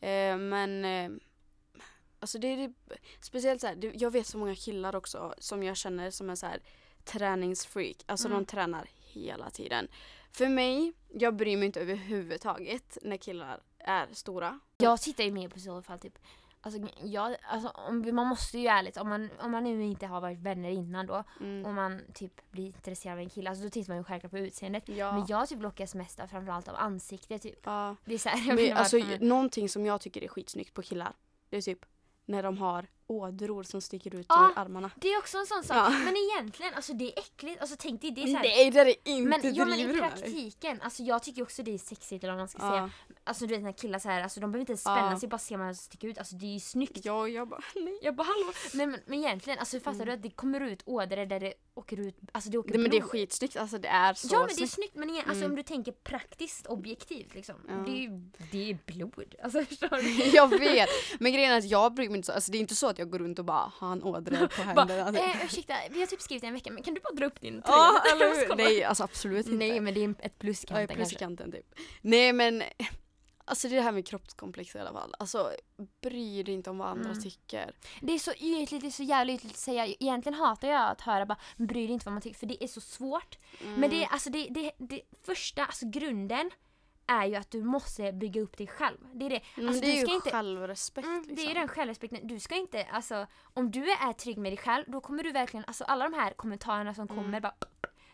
Eh, 0.00 0.36
men 0.38 0.84
eh, 0.84 1.10
alltså 2.20 2.38
det 2.38 2.46
är 2.48 2.56
det, 2.56 2.72
speciellt 3.20 3.60
så 3.60 3.66
här, 3.66 3.74
det, 3.74 3.92
jag 3.94 4.10
vet 4.10 4.26
så 4.26 4.38
många 4.38 4.54
killar 4.54 4.96
också 4.96 5.34
som 5.38 5.62
jag 5.62 5.76
känner 5.76 6.10
som 6.10 6.30
är 6.30 6.34
så 6.34 6.46
här 6.46 6.60
träningsfreak. 7.04 7.96
Alltså 8.06 8.28
Mm. 8.28 8.38
de 8.38 8.46
tränar 8.46 8.88
hela 9.12 9.50
tiden. 9.50 9.88
För 10.30 10.48
mig, 10.48 10.92
jag 11.08 11.36
bryr 11.36 11.56
mig 11.56 11.66
inte 11.66 11.80
överhuvudtaget 11.80 12.98
när 13.02 13.16
killar 13.16 13.60
är 13.78 14.06
stora. 14.12 14.60
Jag 14.78 15.00
tittar 15.00 15.24
ju 15.24 15.30
mer 15.32 15.48
på 15.48 15.58
så 15.60 15.82
fall 15.82 15.98
typ 15.98 16.18
Alltså, 16.64 16.80
jag, 17.02 17.36
alltså 17.42 17.68
om, 17.68 18.14
man 18.14 18.26
måste 18.26 18.58
ju 18.58 18.66
ärligt, 18.66 18.96
om 18.96 19.08
man, 19.08 19.30
om 19.40 19.50
man 19.50 19.64
nu 19.64 19.82
inte 19.84 20.06
har 20.06 20.20
varit 20.20 20.38
vänner 20.38 20.70
innan 20.70 21.06
då 21.06 21.24
Mm. 21.40 21.66
och 21.66 21.74
man 21.74 22.00
typ 22.14 22.50
blir 22.50 22.66
intresserad 22.66 23.12
av 23.12 23.18
en 23.18 23.30
kille, 23.30 23.50
alltså 23.50 23.64
då 23.64 23.70
tittar 23.70 23.90
man 23.92 23.98
ju 23.98 24.04
självklart 24.04 24.30
på 24.30 24.38
utseendet. 24.38 24.88
Ja. 24.88 25.12
Men 25.12 25.26
jag 25.28 25.48
typ 25.48 25.62
lockas 25.62 25.94
mest 25.94 26.20
av 26.20 26.26
framförallt 26.26 26.68
av 26.68 26.74
ansiktet 26.76 27.42
typ. 27.42 27.58
ja. 27.64 27.96
Det 28.04 28.14
är 28.14 28.18
så 28.18 28.28
här, 28.28 28.48
jag 28.48 28.56
Men, 28.68 28.76
alltså, 28.76 28.98
varför, 28.98 29.24
någonting 29.24 29.68
som 29.68 29.86
jag 29.86 30.00
tycker 30.00 30.22
är 30.24 30.28
skitsnyggt 30.28 30.74
på 30.74 30.82
killar, 30.82 31.12
det 31.50 31.56
är 31.56 31.62
typ 31.62 31.84
när 32.24 32.42
de 32.42 32.58
har 32.58 32.86
ådror 33.12 33.62
som 33.62 33.80
sticker 33.80 34.14
ut 34.14 34.26
Ja. 34.28 34.50
ur 34.56 34.58
armarna. 34.58 34.90
Det 34.96 35.08
är 35.12 35.18
också 35.18 35.38
en 35.38 35.46
sån 35.46 35.64
sak. 35.64 35.76
Ja. 35.76 35.90
Men 35.90 36.14
egentligen, 36.16 36.74
alltså 36.74 36.92
det 36.92 37.04
är 37.04 37.18
äckligt. 37.18 37.60
Alltså 37.60 37.76
tänk 37.78 38.00
dig, 38.00 38.10
det 38.10 38.22
är 38.22 38.26
så 38.26 38.32
här, 38.36 38.42
Nej 38.42 38.70
det 38.70 38.78
är 38.80 38.84
det 38.84 39.08
inte 39.10 39.28
men, 39.28 39.54
ja, 39.54 39.64
men 39.64 39.80
i 39.80 39.98
praktiken, 39.98 40.80
alltså 40.82 41.02
jag 41.02 41.22
tycker 41.22 41.42
också 41.42 41.62
det 41.62 41.74
är 41.74 41.78
sexigt 41.78 42.24
eller 42.24 42.32
vad 42.32 42.40
man 42.40 42.48
ska 42.48 42.58
Ja. 42.62 42.70
säga. 42.70 42.90
Alltså 43.24 43.46
du 43.46 43.54
vet 43.54 43.62
när 43.62 43.72
killar 43.72 43.98
så 43.98 44.08
här, 44.08 44.22
alltså 44.22 44.40
de 44.40 44.52
behöver 44.52 44.70
inte 44.72 44.80
spänna 44.80 45.10
Ja. 45.12 45.20
sig, 45.20 45.28
bara 45.28 45.38
se 45.38 45.56
man 45.56 45.74
sticker 45.74 46.08
ut. 46.08 46.18
Alltså 46.18 46.34
det 46.36 46.46
är 46.46 46.52
ju 46.54 46.60
snyggt. 46.60 46.98
Ja, 47.04 47.28
jag 47.28 47.48
bara 47.48 47.60
nej. 47.74 47.98
Jag 48.02 48.14
bara 48.14 48.24
hallå. 48.24 48.52
Nej 48.74 48.86
men, 48.86 49.00
men 49.06 49.18
egentligen, 49.18 49.58
alltså 49.58 49.80
fattar 49.80 49.92
Mm. 49.94 50.06
du 50.06 50.12
att 50.12 50.22
det 50.22 50.30
kommer 50.30 50.60
ut 50.60 50.82
ådror 50.86 51.26
där 51.26 51.40
det 51.40 51.54
åker 51.74 52.00
ut, 52.00 52.16
alltså 52.32 52.50
det 52.50 52.58
åker 52.58 52.72
Det, 52.72 52.78
men 52.78 52.90
det 52.90 52.96
är 52.96 53.00
blod. 53.00 53.10
skitsnyggt, 53.10 53.56
alltså 53.56 53.78
det 53.78 53.88
är 53.88 54.14
så 54.14 54.28
Ja 54.32 54.38
men 54.46 54.56
det 54.56 54.62
är 54.62 54.66
snyggt. 54.66 54.94
men 54.94 55.10
igen, 55.10 55.24
alltså 55.28 55.40
Mm. 55.44 55.50
om 55.52 55.56
du 55.56 55.62
tänker 55.62 55.92
praktiskt 55.92 56.66
objektivt 56.66 57.34
liksom. 57.34 57.54
Det, 57.86 58.04
är, 58.04 58.30
det 58.52 58.70
är 58.70 58.78
blod. 58.86 59.34
Alltså 59.42 59.64
förstår 59.64 59.88
du? 60.02 60.36
jag 60.36 60.58
vet. 60.58 60.88
Men 61.20 61.32
grejen 61.32 61.52
är 61.52 61.58
att 61.58 61.64
jag 61.70 61.94
bryr 61.94 62.08
mig 62.08 62.16
inte 62.16 62.26
så, 62.26 62.32
alltså 62.32 62.52
det 62.52 62.58
är 62.58 62.60
inte 62.60 62.74
så 62.74 62.86
att 62.88 62.98
jag 62.98 63.01
går 63.04 63.18
runt 63.18 63.38
och 63.38 63.44
bara 63.44 63.72
har 63.76 63.92
en 63.92 64.02
ådror 64.02 64.46
på 64.56 64.62
händerna. 64.62 65.12
Bara, 65.12 65.18
eh, 65.24 65.44
ursäkta, 65.44 65.74
vi 65.90 66.00
har 66.00 66.06
typ 66.06 66.20
skrivit 66.20 66.44
en 66.44 66.52
vecka 66.54 66.70
men 66.72 66.82
kan 66.82 66.94
du 66.94 67.00
bara 67.00 67.14
dra 67.14 67.26
upp 67.26 67.40
din 67.40 67.62
tröja? 67.62 67.64
Ja, 67.76 68.02
lite? 68.04 68.24
eller 68.26 68.48
Jag 68.48 68.56
Nej, 68.56 68.84
alltså 68.84 69.04
absolut 69.04 69.46
inte. 69.46 69.58
Nej 69.58 69.80
men 69.80 69.94
det 69.94 70.04
är 70.04 70.14
ett 70.18 70.38
plus 70.38 70.64
i 70.64 70.66
Ja, 70.70 70.76
kanten 70.76 70.96
plus 70.96 71.12
i 71.12 71.14
kanten 71.16 71.52
typ. 71.52 71.74
Nej 72.00 72.32
men, 72.32 72.62
alltså 73.44 73.68
det 73.68 73.74
är 73.74 73.76
det 73.76 73.82
här 73.82 73.92
med 73.92 74.06
kroppskomplex 74.06 74.74
i 74.74 74.78
alla 74.78 74.92
fall. 74.92 75.14
Alltså 75.18 75.50
bry 76.02 76.42
dig 76.42 76.54
inte 76.54 76.70
om 76.70 76.78
vad 76.78 76.88
andra 76.88 77.10
Mm. 77.10 77.22
tycker. 77.22 77.74
Det 78.00 78.12
är 78.12 78.18
så 78.18 78.32
ytligt, 78.32 78.80
det 78.80 78.86
är 78.86 78.90
så 78.90 79.02
jävla 79.02 79.32
ytligt 79.32 79.52
att 79.52 79.58
säga. 79.58 79.86
Egentligen 79.86 80.38
hatar 80.38 80.68
jag 80.68 80.90
att 80.90 81.00
höra 81.00 81.26
bara 81.26 81.38
bry 81.56 81.86
dig 81.86 81.92
inte 81.94 82.04
vad 82.06 82.12
man 82.12 82.22
tycker 82.22 82.38
för 82.38 82.46
det 82.46 82.64
är 82.64 82.68
så 82.68 82.80
svårt. 82.80 83.38
Men 83.76 83.90
det 83.90 84.04
är 84.04 84.08
alltså 84.08 84.30
det, 84.30 84.46
det, 84.50 84.72
det 84.78 85.00
första, 85.26 85.64
alltså 85.64 85.86
grunden 85.90 86.50
är 87.06 87.26
ju 87.26 87.34
att 87.34 87.50
du 87.50 87.62
måste 87.62 88.12
bygga 88.12 88.40
upp 88.40 88.56
dig 88.58 88.66
själv. 88.66 88.98
Det 89.12 89.26
är 89.26 89.30
det. 89.30 89.40
Men 89.56 89.68
Alltså, 89.68 89.80
det 89.80 89.86
är 89.86 89.92
du 89.92 89.98
ju 89.98 90.06
ska 90.06 90.14
inte, 90.14 90.30
självrespekt 90.30 91.06
mm, 91.06 91.18
liksom. 91.20 91.36
Det 91.36 91.50
är 91.50 91.54
den 91.54 91.68
självrespekten. 91.68 92.26
Du 92.26 92.40
ska 92.40 92.56
inte, 92.56 92.84
alltså 92.84 93.26
om 93.54 93.70
du 93.70 93.90
är 93.90 94.12
trygg 94.12 94.38
med 94.38 94.52
dig 94.52 94.56
själv 94.58 94.84
då 94.88 95.00
kommer 95.00 95.22
du 95.22 95.32
verkligen, 95.32 95.64
alltså 95.64 95.84
alla 95.84 96.08
de 96.08 96.14
här 96.16 96.32
kommentarerna 96.32 96.94
som 96.94 97.08
Mm. 97.10 97.16
kommer 97.16 97.40
bara, 97.40 97.54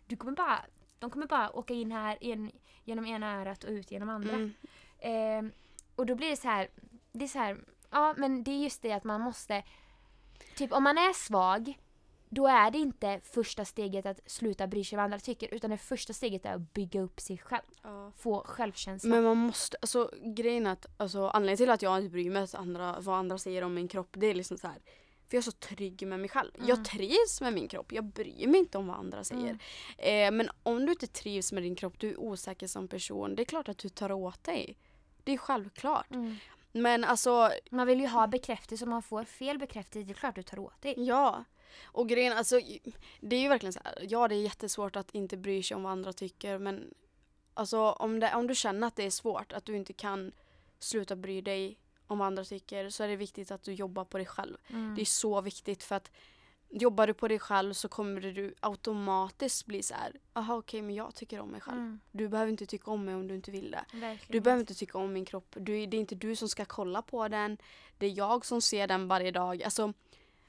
du 0.07 0.17
kommer 0.17 0.33
bara, 0.33 0.61
de 0.99 1.11
kommer 1.11 1.27
bara 1.27 1.51
åka 1.57 1.75
in 1.75 1.93
här 1.93 2.25
in, 2.25 2.51
genom 2.85 3.07
ena 3.07 3.41
örat 3.41 3.65
och 3.65 3.71
ut 3.71 3.91
genom 3.91 4.09
andra. 4.09 4.35
Mm. 4.35 4.55
Ehm, 4.99 5.53
och 5.97 6.07
då 6.07 6.15
blir 6.15 6.31
det 6.31 6.37
så 6.37 6.49
här, 6.49 6.69
det 7.13 7.25
är 7.25 7.29
så 7.29 7.39
här, 7.39 7.59
ja 7.91 8.15
men 8.17 8.45
det 8.45 8.51
är 8.51 8.63
just 8.63 8.83
det 8.83 8.93
att 8.93 9.05
man 9.05 9.21
måste, 9.21 9.63
typ 10.57 10.73
om 10.73 10.83
man 10.83 10.99
är 10.99 11.13
svag, 11.13 11.79
då 12.31 12.47
är 12.47 12.71
det 12.71 12.79
inte 12.79 13.21
första 13.25 13.65
steget 13.65 14.07
att 14.07 14.21
sluta 14.27 14.67
bry 14.67 14.85
sig 14.85 14.97
vad 14.97 15.05
andra 15.05 15.19
tycker, 15.19 15.55
utan 15.55 15.71
det 15.71 15.79
första 15.79 16.13
steget 16.13 16.47
är 16.47 16.55
att 16.55 16.75
bygga 16.75 17.01
upp 17.01 17.21
sig 17.21 17.39
själv. 17.39 17.63
Ja. 17.83 18.13
Få 18.17 18.43
självkänsla. 18.47 19.11
Men 19.11 19.25
man 19.25 19.37
måste, 19.37 19.77
alltså 19.81 20.11
grejen 20.37 20.67
är 20.67 20.73
att, 20.73 20.87
alltså 20.97 21.29
anledningen 21.29 21.57
till 21.57 21.71
att 21.71 21.83
jag 21.83 21.99
inte 21.99 22.11
bryr 22.11 22.31
mig 22.31 22.47
andra, 22.53 23.01
vad 23.01 23.17
andra 23.19 23.39
säger 23.39 23.63
om 23.65 23.75
min 23.75 23.89
kropp, 23.89 24.09
det 24.13 24.27
är 24.27 24.35
liksom 24.35 24.59
så 24.59 24.67
här. 24.67 24.79
För 25.29 25.37
jag 25.37 25.41
är 25.41 25.45
så 25.45 25.53
trygg 25.53 26.07
med 26.07 26.21
mig 26.21 26.29
själv. 26.29 26.51
Jag 26.59 26.71
Mm. 26.71 26.85
trivs 26.85 27.41
med 27.41 27.53
min 27.53 27.69
kropp, 27.69 27.93
jag 27.93 28.05
bryr 28.05 28.49
mig 28.49 28.61
inte 28.61 28.79
om 28.79 28.87
vad 28.87 28.97
andra 28.97 29.25
säger. 29.25 29.59
Mm. 29.99 30.35
Eh, 30.35 30.37
men 30.39 30.51
om 30.63 30.87
du 30.87 30.93
inte 30.93 31.07
trivs 31.07 31.53
med 31.53 31.63
din 31.63 31.75
kropp, 31.77 31.95
du 32.01 32.11
är 32.11 32.21
osäker 32.21 32.67
som 32.67 32.89
person, 32.89 33.35
det 33.35 33.43
är 33.43 33.45
klart 33.45 33.69
att 33.69 33.79
du 33.79 33.89
tar 33.89 34.13
åt 34.13 34.45
dig. 34.45 34.77
Det 35.25 35.33
är 35.33 35.39
självklart. 35.39 36.11
Mm. 36.11 36.37
Men 36.73 37.05
alltså, 37.05 37.51
Man 37.71 37.87
vill 37.87 38.01
ju 38.01 38.07
ha 38.07 38.27
bekräftelse, 38.27 38.85
om 38.85 38.91
man 38.91 39.03
får 39.03 39.25
fel 39.25 39.59
bekräftelse, 39.59 40.07
det 40.07 40.13
är 40.13 40.15
klart 40.15 40.35
du 40.35 40.43
tar 40.43 40.59
åt 40.59 40.83
dig. 40.83 40.95
ja. 40.97 41.45
Och 41.85 42.09
grejen, 42.09 42.39
alltså 42.39 42.61
det 43.21 43.37
är 43.37 43.41
ju 43.41 43.49
verkligen 43.49 43.73
så 43.73 43.81
här. 43.85 44.07
ja 44.09 44.29
det 44.29 44.35
är 44.35 44.43
jättesvårt 44.43 44.97
att 44.97 45.11
inte 45.11 45.37
bry 45.37 45.63
sig 45.63 45.75
om 45.75 45.83
vad 45.83 45.93
andra 45.93 46.13
tycker 46.13 46.59
men 46.59 46.95
alltså 47.55 47.79
om, 47.79 48.21
det, 48.21 48.35
om 48.35 48.47
du 48.47 48.55
känner 48.55 48.87
att 48.87 48.97
det 48.97 49.07
är 49.07 49.11
svårt, 49.11 49.53
att 49.53 49.65
du 49.65 49.77
inte 49.77 49.93
kan 49.93 50.33
sluta 50.79 51.17
bry 51.17 51.41
dig 51.41 51.79
om 52.07 52.19
vad 52.19 52.27
andra 52.27 52.45
tycker 52.45 52.91
så 52.91 53.05
är 53.05 53.09
det 53.09 53.17
viktigt 53.17 53.51
att 53.51 53.63
du 53.63 53.73
jobbar 53.73 54.05
på 54.05 54.19
dig 54.19 54.27
själv. 54.27 54.57
Mm. 54.69 54.95
Det 54.95 55.01
är 55.01 55.05
så 55.05 55.41
viktigt 55.41 55.83
för 55.83 55.97
att 55.97 56.11
jobbar 56.71 57.07
du 57.07 57.15
på 57.15 57.29
dig 57.29 57.39
själv 57.39 57.73
så 57.73 57.89
kommer 57.89 58.21
du 58.21 58.55
automatiskt 58.61 59.67
bli 59.67 59.83
så 59.83 59.95
här, 59.95 60.13
aha 60.33 60.57
okej 60.57 60.83
men 60.83 60.95
jag 60.95 61.15
tycker 61.15 61.41
om 61.41 61.49
mig 61.49 61.61
själv. 61.61 61.79
Mm, 61.79 62.01
Du 62.13 62.29
behöver 62.29 62.51
inte 62.51 62.67
tycka 62.67 62.91
om 62.91 63.05
mig 63.05 63.15
om 63.15 63.29
du 63.29 63.35
inte 63.35 63.51
vill 63.51 63.71
det. 63.71 63.85
verkligen. 63.93 64.33
Du 64.33 64.41
behöver 64.41 64.61
inte 64.61 64.75
tycka 64.75 64.99
om 64.99 65.13
min 65.13 65.25
kropp. 65.25 65.57
Du, 65.61 65.87
det 65.87 65.97
är 65.97 66.01
inte 66.01 66.15
du 66.15 66.37
som 66.37 66.49
ska 66.49 66.65
kolla 66.65 67.03
på 67.03 67.29
den. 67.29 67.59
Det 67.99 68.07
är 68.07 68.11
jag 68.19 68.47
som 68.47 68.63
ser 68.63 68.87
den 68.87 69.09
varje 69.09 69.31
dag. 69.31 69.63
Alltså, 69.63 69.93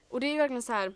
och 0.07 0.19
det 0.19 0.27
är 0.27 0.37
verkligen 0.37 0.61
så 0.61 0.73
här. 0.73 0.93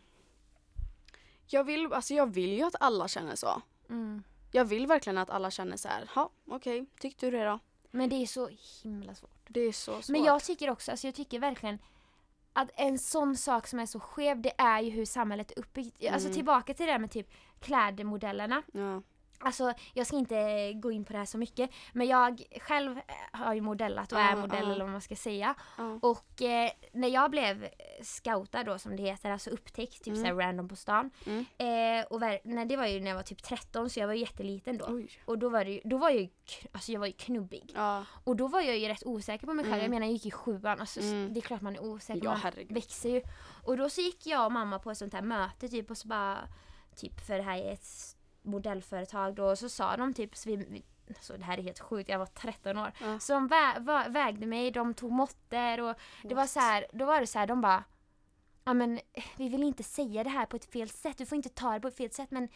Jag 1.48 1.64
vill, 1.64 1.94
alltså 1.94 2.14
jag 2.14 2.34
vill 2.34 2.54
ju 2.54 2.64
att 2.64 2.76
alla 2.80 3.08
känner 3.08 3.36
så. 3.36 3.62
Mm. 3.90 4.24
Jag 4.52 4.66
vill 4.66 4.88
verkligen 4.88 5.18
att 5.18 5.30
alla 5.30 5.52
känner 5.52 5.78
så 5.78 5.88
här. 5.88 6.10
Ja, 6.16 6.30
okej, 6.48 6.86
tyckte 7.00 7.26
du 7.26 7.38
det 7.38 7.44
då? 7.46 7.60
Men 7.92 8.10
det 8.10 8.16
är 8.16 8.26
så 8.26 8.50
himla 8.84 9.16
svårt. 9.16 9.30
Det 9.48 9.60
är 9.62 9.72
så 9.72 9.92
svårt. 10.02 10.10
Men 10.10 10.24
jag 10.24 10.44
tycker 10.44 10.70
också, 10.70 10.92
alltså 10.92 11.08
jag 11.08 11.16
tycker 11.16 11.40
verkligen 11.40 11.80
att 12.54 12.70
en 12.76 13.00
sån 13.00 13.36
sak 13.38 13.68
som 13.68 13.80
är 13.80 13.86
så 13.86 14.00
skev, 14.00 14.42
det 14.42 14.54
är 14.58 14.80
ju 14.82 14.90
hur 14.90 15.06
samhället 15.06 15.52
är 15.52 15.60
uppbyggt. 15.60 15.98
Alltså 16.12 16.28
Mm. 16.28 16.34
tillbaka 16.36 16.74
till 16.74 16.86
det 16.86 16.92
där 16.92 17.00
med 17.00 17.12
typ 17.12 17.28
klädmodellerna. 17.60 18.62
Ja. 18.74 19.02
Alltså 19.40 19.74
jag 19.94 20.08
ska 20.08 20.18
inte 20.18 20.74
gå 20.74 20.92
in 20.92 21.06
på 21.06 21.14
det 21.14 21.20
här 21.20 21.26
så 21.26 21.38
mycket, 21.38 21.70
men 21.94 22.08
jag 22.08 22.44
själv 22.62 23.00
har 23.32 23.54
ju 23.54 23.62
modellat 23.62 24.12
och 24.12 24.20
är 24.20 24.30
Ja, 24.30 24.36
modell 24.36 24.64
ja. 24.68 24.72
eller 24.72 24.84
vad 24.84 24.92
man 24.92 25.02
ska 25.02 25.16
säga. 25.16 25.56
Ja. 25.78 26.00
Och 26.02 26.42
eh, 26.42 26.72
när 26.92 27.08
jag 27.08 27.32
blev 27.32 27.68
scoutad 28.04 28.64
då 28.64 28.80
som 28.80 28.96
det 28.96 29.04
heter, 29.04 29.30
alltså 29.32 29.50
upptäckt, 29.50 30.04
typ 30.04 30.08
Mm. 30.08 30.20
såhär 30.22 30.34
random 30.36 30.68
på 30.70 30.76
stan. 30.76 31.12
Mm. 31.26 31.46
Eh, 31.58 32.06
och 32.06 32.20
nej, 32.44 32.66
det 32.66 32.78
var 32.78 32.86
ju 32.88 33.00
när 33.00 33.08
jag 33.10 33.16
var 33.16 33.24
typ 33.24 33.44
13 33.44 33.90
så 33.90 34.00
jag 34.00 34.08
var 34.08 34.14
jätteliten 34.14 34.78
då. 34.78 34.86
Oj. 34.90 35.10
Och 35.26 35.38
då 35.38 35.50
var 35.50 35.66
det 35.66 35.72
ju, 35.72 35.82
då 35.84 35.98
var 35.98 36.10
jag 36.10 36.22
ju, 36.22 36.30
alltså 36.72 36.92
jag 36.92 37.00
var 37.00 37.08
ju 37.08 37.14
knubbig. 37.14 37.72
Ja. 37.76 38.06
Och 38.24 38.36
då 38.36 38.48
var 38.48 38.62
jag 38.62 38.78
ju 38.78 38.88
rätt 38.88 39.06
osäker 39.06 39.48
på 39.48 39.54
mig 39.54 39.66
själv. 39.66 39.74
Mm. 39.74 39.84
Jag 39.84 39.90
menar 39.90 40.06
jag 40.06 40.14
gick 40.14 40.26
i 40.26 40.32
sjuan, 40.32 40.80
alltså, 40.80 41.00
Mm. 41.02 41.34
det 41.34 41.40
är 41.40 41.42
klart 41.42 41.62
man 41.62 41.76
är 41.76 41.84
osäker. 41.84 42.22
ja, 42.24 42.32
man 42.32 42.40
herregud. 42.40 42.72
växer 42.74 43.10
ju. 43.10 43.22
Och 43.64 43.78
då 43.78 43.90
så 43.90 44.02
gick 44.02 44.26
jag 44.28 44.46
och 44.46 44.52
mamma 44.52 44.80
på 44.80 44.92
ett 44.92 44.98
sånt 44.98 45.14
här 45.14 45.22
möte 45.22 45.68
typ 45.70 45.92
och 45.92 45.98
så 45.98 46.08
bara, 46.08 46.38
typ 46.96 47.20
för 47.20 47.38
det 47.38 47.44
här 47.44 47.58
är 47.58 47.74
ett 47.74 48.16
modellföretag 48.42 49.36
då 49.36 49.46
och 49.46 49.60
så 49.60 49.70
sa 49.70 49.98
de 49.98 50.14
typ, 50.14 50.36
så 50.36 50.50
vi, 50.50 50.84
alltså 51.08 51.38
det 51.38 51.44
här 51.44 51.58
är 51.58 51.62
helt 51.62 51.80
sjukt, 51.80 52.10
jag 52.10 52.20
var 52.20 52.26
13 52.26 52.78
år. 52.78 52.92
Ja. 53.02 53.20
Så 53.20 53.34
de 53.34 53.48
vä 53.48 54.06
vägde 54.10 54.46
mig, 54.46 54.72
de 54.72 54.94
tog 54.94 55.12
måtter 55.12 55.82
och 55.82 55.96
det 56.24 56.36
var 56.36 56.46
så 56.48 56.60
här, 56.60 56.86
då 56.94 57.06
var 57.06 57.20
det 57.20 57.28
så 57.28 57.40
här, 57.40 57.48
de 57.48 57.62
bara 57.62 57.84
Ja 58.64 58.74
men 58.74 59.00
vi 59.38 59.50
vill 59.50 59.64
inte 59.64 59.84
säga 59.84 60.24
det 60.24 60.30
här 60.30 60.46
på 60.46 60.56
ett 60.56 60.66
fel 60.72 60.90
sätt, 60.90 61.18
du 61.18 61.26
får 61.26 61.36
inte 61.36 61.50
ta 61.50 61.74
det 61.74 61.80
på 61.80 61.88
ett 61.88 61.98
fel 61.98 62.12
sätt 62.12 62.32
men 62.32 62.48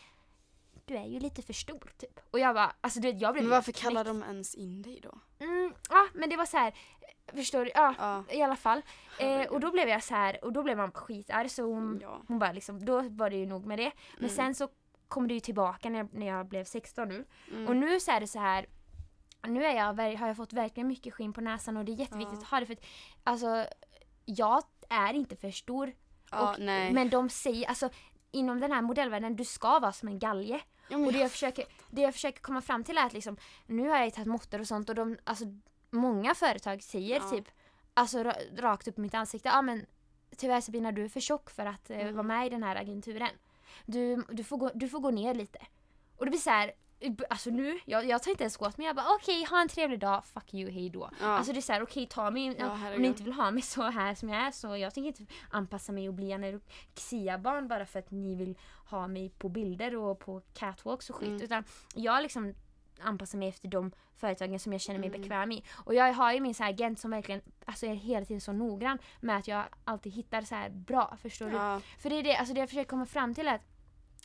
du 0.86 0.96
är 0.98 1.06
ju 1.06 1.20
lite 1.20 1.42
för 1.42 1.54
stor 1.54 1.92
typ. 1.98 2.20
Och 2.32 2.40
jag 2.40 2.56
bara, 2.56 2.76
alltså 2.82 3.00
du 3.00 3.12
vet 3.12 3.22
jag 3.22 3.34
blev 3.34 3.44
Men 3.44 3.52
varför 3.52 3.72
kallar 3.72 4.04
de 4.04 4.24
ens 4.24 4.56
in 4.56 4.82
dig 4.82 5.00
då? 5.04 5.20
Mm, 5.40 5.74
ja 5.90 6.08
men 6.14 6.30
det 6.30 6.38
var 6.38 6.46
så 6.46 6.58
här, 6.58 6.74
förstår 7.34 7.66
du? 7.66 7.72
Ja, 7.76 7.96
Ja. 8.00 8.24
i 8.34 8.42
alla 8.42 8.56
fall. 8.56 8.82
Eh, 9.20 9.42
och 9.48 9.60
då 9.60 9.72
blev 9.72 9.90
jag 9.90 10.04
så 10.04 10.14
här 10.16 10.46
och 10.46 10.54
då 10.54 10.64
blev 10.64 10.78
man 10.78 10.92
skitarg 10.92 11.50
så 11.50 11.64
hon, 11.64 12.00
Ja. 12.02 12.22
hon 12.28 12.40
bara 12.40 12.52
liksom, 12.52 12.86
då 12.86 13.02
var 13.02 13.30
det 13.30 13.36
ju 13.36 13.46
nog 13.46 13.66
med 13.66 13.80
det. 13.80 13.92
Men 14.14 14.24
Mm. 14.30 14.36
sen 14.36 14.56
så 14.56 14.68
kom 15.08 15.28
det 15.28 15.34
ju 15.34 15.40
tillbaka 15.40 15.90
när 15.90 16.00
jag, 16.00 16.14
när 16.14 16.28
jag 16.28 16.48
blev 16.48 16.64
16 16.64 17.08
nu. 17.10 17.26
Mm. 17.52 17.68
Och 17.68 17.76
nu 17.76 18.00
så 18.00 18.12
är 18.12 18.20
det 18.20 18.28
så 18.28 18.40
här 18.40 18.66
nu 19.48 19.66
är 19.66 19.76
jag, 19.76 20.18
har 20.18 20.28
jag 20.28 20.38
fått 20.38 20.54
verkligen 20.54 20.88
mycket 20.88 21.14
skinn 21.14 21.34
på 21.34 21.42
näsan 21.42 21.78
och 21.78 21.86
det 21.86 21.92
är 21.92 21.96
jätteviktigt 22.00 22.34
Ja. 22.40 22.44
att 22.46 22.52
ha 22.52 22.60
det 22.60 22.66
för 22.66 22.74
att 22.74 22.86
alltså 23.24 23.66
jag 24.26 24.64
är 24.90 25.14
inte 25.14 25.36
för 25.36 25.52
stor. 25.52 25.94
ja, 26.32 26.54
och. 26.54 26.60
Men 26.60 27.10
de 27.10 27.30
säger, 27.30 27.68
alltså 27.68 27.90
inom 28.32 28.60
den 28.60 28.72
här 28.72 28.82
modellvärlden, 28.82 29.36
du 29.36 29.46
ska 29.46 29.80
vara 29.80 29.92
som 29.94 30.08
en 30.08 30.20
galge. 30.20 30.62
ja, 30.90 30.98
Och 30.98 31.14
det 31.14 31.20
jag, 31.20 31.32
försöker, 31.32 31.66
det 31.90 32.02
jag 32.02 32.14
försöker 32.14 32.42
komma 32.42 32.62
fram 32.62 32.84
till 32.84 32.98
är 32.98 33.06
att 33.06 33.14
liksom, 33.14 33.38
nu 33.66 33.90
har 33.90 33.98
jag 33.98 34.14
tagit 34.14 34.28
måttor 34.28 34.60
och 34.60 34.68
sånt 34.68 34.90
och 34.90 34.96
de, 34.96 35.18
alltså 35.24 35.46
många 35.90 36.36
företag 36.36 36.84
säger 36.84 37.16
Ja. 37.16 37.30
typ, 37.30 37.46
alltså 37.94 38.18
ra- 38.24 38.62
rakt 38.62 38.88
upp 38.88 38.98
i 38.98 39.02
mitt 39.02 39.14
ansikte, 39.14 39.50
ja 39.50 39.62
men 39.62 39.86
tyvärr 40.38 40.62
Sabina 40.62 40.92
du 40.92 41.04
är 41.06 41.10
för 41.10 41.20
tjock 41.20 41.50
för 41.50 41.66
att 41.66 41.90
eh, 41.90 42.00
Mm. 42.00 42.14
vara 42.14 42.24
med 42.24 42.48
i 42.48 42.50
den 42.50 42.64
här 42.64 42.76
agenturen. 42.76 43.30
Du, 43.86 44.24
du, 44.30 44.44
får 44.44 44.58
gå, 44.58 44.72
du 44.74 44.90
får 44.90 45.00
gå 45.00 45.12
ner 45.12 45.34
lite. 45.34 45.60
Och 46.18 46.26
det 46.26 46.30
blir 46.32 46.40
så 46.40 46.50
här, 46.50 46.72
alltså 47.30 47.50
nu, 47.50 47.80
jag, 47.86 48.06
jag 48.06 48.24
tar 48.24 48.32
inte 48.32 48.44
ens 48.44 48.62
åt 48.62 48.78
mig, 48.78 48.88
jag 48.88 48.96
bara 48.96 49.16
okej 49.16 49.46
ha 49.46 49.62
en 49.62 49.68
trevlig 49.68 50.00
dag, 50.00 50.26
fuck 50.26 50.54
you, 50.54 50.72
hej 50.72 50.90
då. 50.90 51.10
ja. 51.22 51.26
Alltså 51.28 51.54
det 51.54 51.60
är 51.60 51.62
såhär, 51.62 51.82
okej 51.82 52.08
ta 52.08 52.32
mig, 52.32 52.56
Ja, 52.60 52.72
om 52.96 53.02
ni 53.02 53.08
inte 53.08 53.24
vill 53.24 53.34
ha 53.34 53.52
mig 53.52 53.62
så 53.62 53.82
här 53.84 54.16
som 54.16 54.30
jag 54.30 54.38
är 54.48 54.52
så 54.52 54.78
jag 54.78 54.94
tänker 54.94 55.08
inte 55.22 55.34
anpassa 55.50 55.92
mig 55.92 56.08
och 56.08 56.14
bli 56.14 56.34
anorexia-barn 56.34 57.68
bara 57.68 57.86
för 57.86 58.00
att 58.00 58.12
ni 58.12 58.36
vill 58.36 58.58
ha 58.90 59.08
mig 59.08 59.30
på 59.30 59.50
bilder 59.50 59.96
och 59.96 60.20
på 60.20 60.42
catwalks 60.54 61.10
och 61.10 61.16
skit. 61.16 61.30
Mm. 61.30 61.42
Utan 61.42 61.64
jag 61.96 62.22
liksom 62.24 62.54
anpassar 63.00 63.38
mig 63.38 63.48
efter 63.50 63.68
de 63.68 63.92
företagen 64.16 64.60
som 64.60 64.72
jag 64.72 64.82
känner 64.82 65.00
mig 65.00 65.10
Mm. 65.10 65.22
bekväm 65.22 65.52
i. 65.52 65.64
Och 65.86 65.94
jag 65.94 66.14
har 66.14 66.34
ju 66.34 66.40
min 66.42 66.56
så 66.56 66.64
agent 66.64 67.00
som 67.00 67.12
verkligen 67.12 67.42
alltså 67.66 67.86
är 67.86 67.94
hela 67.94 68.26
tiden 68.26 68.42
så 68.42 68.52
noggrann 68.54 68.98
med 69.20 69.38
att 69.38 69.48
jag 69.48 69.64
alltid 69.84 70.14
hittar 70.14 70.42
så 70.42 70.56
här 70.56 70.70
bra, 70.70 71.18
förstår 71.22 71.46
du? 71.46 71.52
ja. 71.56 71.82
För 72.00 72.10
det 72.10 72.16
är 72.16 72.24
det, 72.24 72.36
alltså 72.38 72.54
det 72.54 72.60
jag 72.60 72.70
försöker 72.70 72.90
komma 72.90 73.06
fram 73.06 73.34
till 73.34 73.48
att 73.48 73.62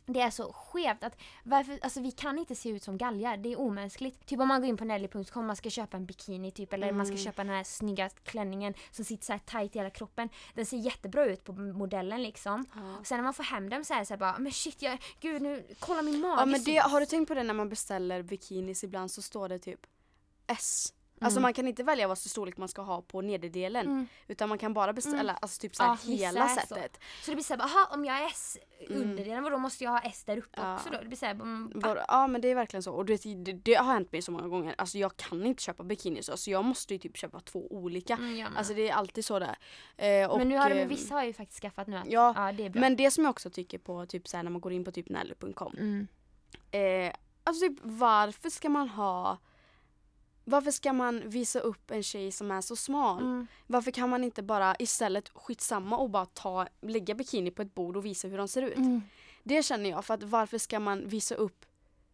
det 0.06 0.20
är 0.20 0.30
så 0.30 0.52
skevt 0.52 1.02
att 1.04 1.16
varför, 1.44 1.78
alltså 1.82 2.00
vi 2.00 2.10
kan 2.12 2.38
inte 2.38 2.54
se 2.54 2.68
ut 2.68 2.82
som 2.82 2.98
galgar, 2.98 3.36
det 3.36 3.52
är 3.52 3.60
omänskligt. 3.60 4.26
Typ 4.26 4.40
om 4.40 4.48
man 4.48 4.60
går 4.60 4.68
in 4.68 4.76
på 4.76 4.84
Nelly.com 4.84 5.46
man 5.46 5.56
ska 5.56 5.70
köpa 5.70 5.96
en 5.96 6.06
bikini 6.06 6.50
typ 6.50 6.72
eller 6.72 6.92
man 6.92 7.06
ska 7.06 7.12
Mm. 7.12 7.24
köpa 7.24 7.44
den 7.44 7.52
här 7.54 7.64
snygga 7.64 8.08
klänningen 8.08 8.74
som 8.90 9.04
sitter 9.04 9.24
så 9.24 9.32
här 9.32 9.38
tight 9.38 9.76
i 9.76 9.78
hela 9.78 9.90
kroppen. 9.90 10.28
Den 10.54 10.66
ser 10.66 10.76
jättebra 10.76 11.24
ut 11.24 11.44
på 11.44 11.52
modellen 11.52 12.22
liksom. 12.22 12.66
Ja. 12.74 12.98
Och 13.00 13.06
sen 13.06 13.18
när 13.18 13.22
man 13.22 13.34
får 13.34 13.44
hem 13.44 13.68
den 13.68 13.84
så 13.84 13.94
är 13.94 14.04
så 14.04 14.12
här 14.14 14.18
bara 14.18 14.38
men 14.38 14.52
shit 14.52 14.82
jag, 14.82 14.98
gud 15.20 15.42
nu, 15.42 15.66
kolla 15.78 16.02
min 16.02 16.20
mage 16.20 16.40
Ja 16.40 16.46
men 16.46 16.60
det, 16.60 16.64
syns." 16.64 16.82
har 16.92 17.00
du 17.00 17.06
tänkt 17.06 17.28
på 17.28 17.34
det 17.34 17.42
när 17.42 17.54
man 17.54 17.68
beställer 17.68 18.22
bikinis 18.22 18.84
ibland 18.84 19.10
så 19.10 19.22
står 19.22 19.48
det 19.48 19.58
typ 19.58 19.80
S. 20.46 20.92
Alltså 21.24 21.38
Mm. 21.38 21.42
man 21.42 21.52
kan 21.54 21.68
inte 21.68 21.82
välja 21.82 22.08
vad 22.08 22.18
för 22.18 22.28
storlek 22.28 22.56
man 22.56 22.68
ska 22.68 22.82
ha 22.82 23.02
på 23.02 23.20
nederdelen. 23.20 23.86
Mm. 23.86 24.06
Utan 24.28 24.48
man 24.48 24.58
kan 24.58 24.74
bara 24.74 24.92
beställa 24.92 25.18
Mm. 25.32 25.36
alltså 25.42 25.60
typ 25.60 25.76
såhär 25.76 25.98
Ja, 26.04 26.12
hela 26.16 26.48
så. 26.48 26.60
sättet. 26.60 26.98
Så 27.22 27.30
det 27.30 27.34
blir 27.34 27.44
såhär, 27.44 27.60
aha 27.62 27.88
om 27.90 28.04
jag 28.04 28.18
är 28.22 28.26
S 28.26 28.58
underdelen, 28.88 29.44
då 29.44 29.58
måste 29.58 29.84
jag 29.84 29.90
ha 29.90 30.00
S 30.00 30.24
där 30.24 30.38
uppe 30.38 30.48
Ja. 30.60 30.74
också 30.76 30.90
då? 30.90 30.98
Det 30.98 31.06
blir 31.06 31.16
såhär? 31.18 31.34
Bara, 31.80 32.04
ja 32.08 32.26
men 32.26 32.40
det 32.40 32.48
är 32.50 32.54
verkligen 32.54 32.82
så. 32.82 32.92
Och 32.92 33.04
du 33.04 33.12
vet, 33.12 33.44
det, 33.44 33.52
det 33.52 33.74
har 33.74 33.92
hänt 33.92 34.12
mig 34.12 34.22
så 34.22 34.32
många 34.32 34.48
gånger. 34.48 34.74
Alltså 34.78 34.98
jag 34.98 35.16
kan 35.16 35.46
inte 35.46 35.62
köpa 35.62 35.84
bikinis. 35.84 36.28
Alltså 36.28 36.50
jag 36.50 36.64
måste 36.64 36.94
ju 36.94 36.98
typ 36.98 37.16
köpa 37.16 37.40
två 37.40 37.66
olika. 37.72 38.14
Mm. 38.16 38.56
Alltså 38.56 38.74
det 38.74 38.88
är 38.88 38.94
alltid 38.94 39.24
så 39.24 39.38
där. 39.38 39.56
Eh, 39.96 40.30
och, 40.30 40.38
men 40.38 40.48
nu 40.48 40.56
har 40.56 40.70
de, 40.70 40.74
eh, 40.80 40.88
vissa 40.88 41.14
har 41.14 41.24
ju 41.24 41.32
faktiskt 41.32 41.60
skaffat 41.62 41.86
nu 41.88 41.96
att, 41.96 42.06
ja, 42.10 42.32
ja 42.36 42.52
det 42.52 42.66
är 42.66 42.70
bra. 42.70 42.80
Men 42.80 42.96
det 42.96 43.10
som 43.10 43.24
jag 43.24 43.30
också 43.30 43.50
tycker 43.50 43.78
på 43.78 44.06
typ 44.06 44.28
såhär 44.28 44.44
när 44.44 44.50
man 44.50 44.60
går 44.60 44.72
in 44.72 44.84
på 44.84 44.90
typ 44.92 45.08
Nelly.com. 45.08 45.74
mm. 45.78 46.06
Eh, 46.70 47.12
alltså 47.44 47.68
typ 47.68 47.78
varför 47.82 48.50
ska 48.50 48.68
man 48.68 48.88
ha 48.88 49.38
varför 50.44 50.70
ska 50.70 50.92
man 50.92 51.22
visa 51.28 51.58
upp 51.60 51.90
en 51.90 52.02
tjej 52.02 52.32
som 52.32 52.50
är 52.50 52.60
så 52.60 52.76
smal? 52.76 53.22
Mm. 53.22 53.46
Varför 53.66 53.90
kan 53.90 54.10
man 54.10 54.24
inte 54.24 54.42
bara 54.42 54.76
istället 54.78 55.28
skitsamma 55.34 55.96
och 55.96 56.10
bara 56.10 56.26
ta, 56.26 56.66
lägga 56.80 57.14
bikini 57.14 57.50
på 57.50 57.62
ett 57.62 57.74
bord 57.74 57.96
och 57.96 58.04
visa 58.04 58.28
hur 58.28 58.38
de 58.38 58.48
ser 58.48 58.62
ut? 58.62 58.76
Mm. 58.76 59.02
Det 59.42 59.62
känner 59.62 59.90
jag 59.90 60.04
för 60.04 60.14
att 60.14 60.22
varför 60.22 60.58
ska 60.58 60.80
man 60.80 61.08
visa 61.08 61.34
upp 61.34 61.66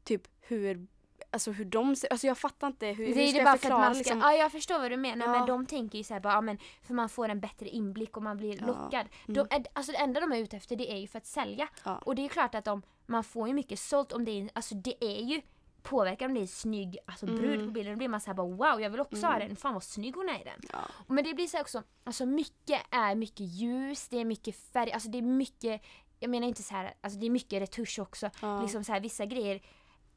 typ 0.05 0.23
hur, 0.41 0.87
alltså 1.31 1.51
hur 1.51 1.65
de 1.65 1.97
ser, 1.97 2.13
alltså 2.13 2.27
jag 2.27 2.39
fattar 2.39 2.67
inte 2.67 2.87
hur, 2.87 3.07
Det 3.07 3.13
hur 3.15 3.19
är 3.23 3.27
ska 3.29 3.33
det 3.33 3.39
jag 3.39 3.45
bara 3.45 3.51
för 3.51 3.57
att 3.57 3.61
förklara 3.61 3.81
man 3.81 3.95
ska, 3.95 3.99
liksom? 3.99 4.21
ja 4.21 4.33
jag 4.33 4.53
förstår 4.53 4.79
vad 4.79 4.91
du 4.91 4.97
menar 4.97 5.27
Ja. 5.27 5.33
men 5.33 5.47
de 5.47 5.67
tänker 5.67 5.99
ju 5.99 6.05
såhär 6.05 6.21
bara, 6.21 6.33
ja, 6.33 6.41
men 6.41 6.59
för 6.83 6.95
man 6.95 7.09
får 7.09 7.29
en 7.29 7.41
bättre 7.41 7.69
inblick 7.69 8.17
och 8.17 8.23
man 8.23 8.37
blir 8.37 8.59
Ja. 8.61 8.67
lockad. 8.67 9.07
Mm. 9.29 9.35
De, 9.49 9.55
är- 9.57 9.67
alltså 9.73 9.93
det 9.93 9.99
enda 9.99 10.21
de 10.21 10.33
är 10.33 10.37
ute 10.39 10.57
efter 10.57 10.77
det 10.77 10.93
är 10.93 10.97
ju 10.97 11.07
för 11.07 11.19
att 11.19 11.27
sälja. 11.27 11.69
Ja. 11.85 11.99
Och 11.99 12.15
det 12.15 12.25
är 12.25 12.29
klart 12.29 12.55
att 12.55 12.65
de, 12.65 12.83
man 13.07 13.25
får 13.25 13.49
ju 13.49 13.55
mycket 13.55 13.79
sålt 13.79 14.13
om 14.13 14.25
det 14.25 14.31
är, 14.41 14.51
alltså 14.53 14.75
det 14.75 15.05
är 15.05 15.21
ju 15.23 15.43
påverkar 15.83 16.27
om 16.27 16.35
det 16.35 16.41
är 16.41 16.47
snygg 16.47 16.99
alltså 17.07 17.27
brud 17.27 17.55
Mm. 17.55 17.67
på 17.67 17.73
bilden, 17.73 17.93
då 17.95 17.99
blir 17.99 18.09
man 18.09 18.21
såhär 18.21 18.35
bara 18.35 18.47
wow 18.47 18.81
jag 18.81 18.91
vill 18.91 19.01
också 19.01 19.27
ha 19.27 19.35
Mm. 19.37 19.49
den, 19.49 19.57
fan 19.57 19.75
vad 19.75 19.83
snygg 19.83 20.15
hon 20.15 20.29
är 20.29 20.41
i 20.41 20.45
den. 20.45 20.61
Ja. 20.73 20.79
Men 21.07 21.25
det 21.25 21.35
blir 21.35 21.47
så 21.47 21.61
också, 21.61 21.83
alltså 22.05 22.27
mycket 22.27 22.81
är 22.91 23.15
mycket 23.15 23.41
ljus, 23.47 24.09
det 24.09 24.17
är 24.21 24.25
mycket 24.25 24.57
färg, 24.73 24.93
alltså 24.93 25.09
det 25.09 25.19
är 25.19 25.23
mycket, 25.23 25.83
jag 26.21 26.31
menar 26.31 26.49
inte 26.49 26.63
så 26.63 26.75
här, 26.75 26.95
alltså 27.01 27.19
det 27.19 27.27
är 27.27 27.31
mycket 27.31 27.63
retusch 27.63 27.99
också. 27.99 28.31
Ja. 28.43 28.63
Liksom 28.63 28.85
så 28.85 28.93
här, 28.93 29.01
vissa 29.01 29.25
grejer 29.27 29.61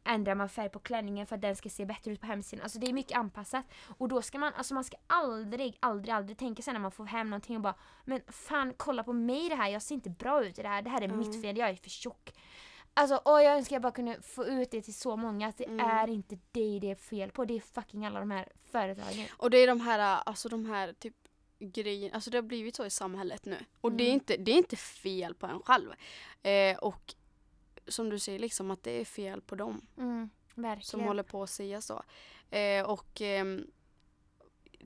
ändrar 0.04 0.36
man 0.36 0.50
färg 0.50 0.70
på 0.70 0.80
klänningen 0.80 1.28
för 1.28 1.36
att 1.36 1.42
den 1.42 1.56
ska 1.56 1.70
se 1.70 1.86
bättre 1.86 2.12
ut 2.12 2.22
på 2.22 2.28
hemsidan. 2.28 2.64
Alltså 2.64 2.80
det 2.80 2.88
är 2.88 2.94
mycket 2.94 3.18
anpassat. 3.18 3.66
Och 3.98 4.08
då 4.08 4.22
ska 4.22 4.40
man, 4.40 4.54
alltså 4.54 4.74
man 4.74 4.84
ska 4.84 4.98
aldrig, 5.08 5.78
aldrig, 5.80 6.14
aldrig 6.16 6.38
tänka 6.38 6.62
sig 6.64 6.74
när 6.74 6.80
man 6.80 6.92
får 6.92 7.06
hem 7.06 7.30
någonting 7.30 7.56
och 7.56 7.62
bara 7.62 7.76
Men 8.06 8.22
fan 8.28 8.74
kolla 8.78 9.04
på 9.04 9.14
mig 9.14 9.50
det 9.50 9.56
här, 9.56 9.70
jag 9.70 9.82
ser 9.82 9.96
inte 9.96 10.10
bra 10.10 10.46
ut 10.46 10.60
i 10.60 10.62
det 10.62 10.68
här, 10.68 10.82
det 10.82 10.90
här 10.90 11.02
är 11.02 11.06
Mm. 11.06 11.18
mitt 11.20 11.42
fel, 11.42 11.58
jag 11.58 11.70
är 11.70 11.76
för 11.76 11.90
tjock. 11.90 12.34
Alltså 12.94 13.22
åh, 13.26 13.44
jag 13.44 13.56
önskar 13.58 13.76
jag 13.76 13.82
bara 13.82 13.92
kunde 13.92 14.22
få 14.22 14.46
ut 14.46 14.72
det 14.72 14.82
till 14.82 14.94
så 14.96 15.16
många 15.16 15.48
att 15.48 15.58
det 15.58 15.66
Mm. 15.66 15.80
är 15.80 16.08
inte 16.08 16.38
dig 16.52 16.80
det 16.80 16.92
är 16.92 16.96
fel 16.96 17.32
på, 17.32 17.46
det 17.46 17.56
är 17.56 17.60
fucking 17.60 18.06
alla 18.06 18.20
de 18.20 18.32
här 18.32 18.52
företagen. 18.72 19.26
Och 19.38 19.50
det 19.50 19.58
är 19.58 19.68
de 19.68 19.82
här, 19.82 20.00
alltså 20.26 20.50
de 20.50 20.66
här 20.66 20.94
typ 20.94 21.16
grejerna, 21.60 22.16
alltså 22.16 22.30
det 22.30 22.38
har 22.38 22.42
blivit 22.44 22.76
så 22.76 22.86
i 22.86 22.90
samhället 22.90 23.46
nu. 23.46 23.58
Och 23.82 23.92
det, 23.92 24.04
är 24.04 24.08
Mm. 24.08 24.14
inte, 24.14 24.38
det 24.38 24.52
är 24.52 24.58
inte 24.58 24.76
fel 24.76 25.34
på 25.36 25.48
en 25.48 25.60
själv. 25.62 25.90
Eh, 26.44 26.78
och 26.78 27.16
som 27.88 28.10
du 28.10 28.20
säger 28.20 28.40
liksom 28.40 28.72
att 28.72 28.84
det 28.84 29.02
är 29.02 29.06
fel 29.06 29.42
på 29.42 29.56
dem. 29.56 29.88
Mm, 29.98 30.30
som 30.82 31.00
håller 31.02 31.24
på 31.24 31.44
att 31.44 31.50
säga 31.50 31.82
så. 31.82 32.04
Eh, 32.50 32.86
och 32.86 33.22
ehm, 33.22 33.68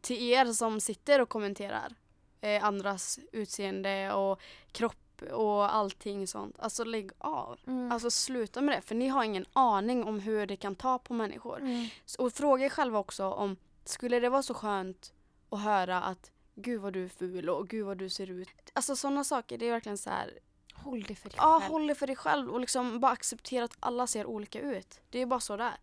till 0.02 0.22
er 0.32 0.46
som 0.46 0.80
sitter 0.82 1.22
och 1.22 1.30
kommenterar 1.30 1.94
eh, 2.41 2.63
andras 2.63 3.20
utseende 3.32 4.13
och 4.13 4.41
kropp 4.72 4.98
och 5.21 5.75
allting 5.75 6.28
sånt. 6.28 6.56
Alltså 6.60 6.84
lägg 6.84 7.12
av. 7.17 7.60
Mm. 7.67 7.91
Alltså 7.91 8.12
sluta 8.12 8.62
med 8.62 8.78
det 8.78 8.82
för 8.82 8.95
ni 8.95 9.08
har 9.08 9.23
ingen 9.23 9.45
aning 9.54 10.04
om 10.04 10.19
hur 10.19 10.45
det 10.47 10.56
kan 10.56 10.75
ta 10.75 10.99
på 10.99 11.13
människor. 11.13 11.58
Mm. 11.60 11.88
Och 12.19 12.34
fråga 12.34 12.65
er 12.65 12.69
själva 12.69 12.99
också 12.99 13.25
om 13.25 13.58
skulle 13.86 14.19
det 14.19 14.30
vara 14.30 14.43
så 14.43 14.54
skönt 14.54 15.13
att 15.49 15.62
höra 15.62 16.01
att 16.01 16.32
gud 16.56 16.82
vad 16.82 16.93
du 16.93 17.04
är 17.06 17.10
ful 17.10 17.49
och 17.49 17.67
gud 17.67 17.86
vad 17.86 17.97
du 17.97 18.10
ser 18.10 18.32
ut. 18.32 18.49
Alltså 18.73 18.95
sådana 18.95 19.23
saker 19.23 19.58
det 19.58 19.67
är 19.67 19.71
verkligen 19.71 19.97
så 19.97 20.10
här. 20.10 20.39
Håll 20.73 21.04
det 21.04 21.15
för 21.15 21.30
dig 21.30 21.38
Ja, 21.41 21.60
själv. 21.60 21.71
håll 21.71 21.88
det 21.88 21.95
för 21.95 22.08
dig 22.08 22.15
själv 22.15 22.49
och 22.49 22.60
liksom 22.60 22.99
bara 22.99 23.12
acceptera 23.12 23.65
att 23.65 23.78
alla 23.80 24.08
ser 24.08 24.25
olika 24.25 24.60
ut. 24.60 24.99
Det 25.10 25.21
är 25.21 25.25
bara 25.25 25.39
så 25.39 25.58
där. 25.58 25.73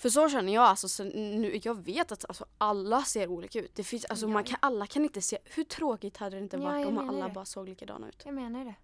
För 0.00 0.08
så 0.08 0.28
känner 0.28 0.52
jag 0.54 0.64
alltså, 0.64 0.88
så 0.88 1.04
nu, 1.04 1.60
jag 1.62 1.84
vet 1.84 2.12
att 2.12 2.24
alltså, 2.28 2.44
alla 2.58 3.02
ser 3.02 3.28
olika 3.28 3.58
ut. 3.60 3.74
Det 3.74 3.84
finns, 3.84 4.04
alltså, 4.04 4.26
Ja. 4.26 4.32
man 4.32 4.44
kan, 4.44 4.58
alla 4.62 4.86
kan 4.86 5.02
inte 5.04 5.22
se, 5.22 5.38
hur 5.44 5.64
tråkigt 5.64 6.16
hade 6.16 6.36
det 6.36 6.42
inte 6.42 6.56
Ja, 6.56 6.62
varit 6.62 6.86
om 6.86 6.98
alla 6.98 7.28
det. 7.28 7.34
bara 7.34 7.44
såg 7.44 7.68
likadana 7.68 8.08
ut? 8.08 8.22
Jag 8.24 8.34
menar 8.34 8.64
det. 8.64 8.74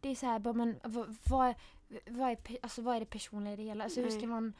Det 0.00 0.08
är 0.08 0.14
så 0.14 0.26
här, 0.26 0.38
bara, 0.38 0.54
men 0.54 0.80
vad, 0.84 1.16
vad, 1.24 1.54
vad, 2.06 2.30
är, 2.30 2.38
alltså, 2.62 2.82
vad 2.82 2.96
är 2.96 3.00
det 3.00 3.06
personliga 3.06 3.52
i 3.52 3.56
det 3.56 3.62
hela? 3.62 3.84
Alltså, 3.84 4.00
hur 4.00 4.10
ska 4.10 4.26
man 4.26 4.52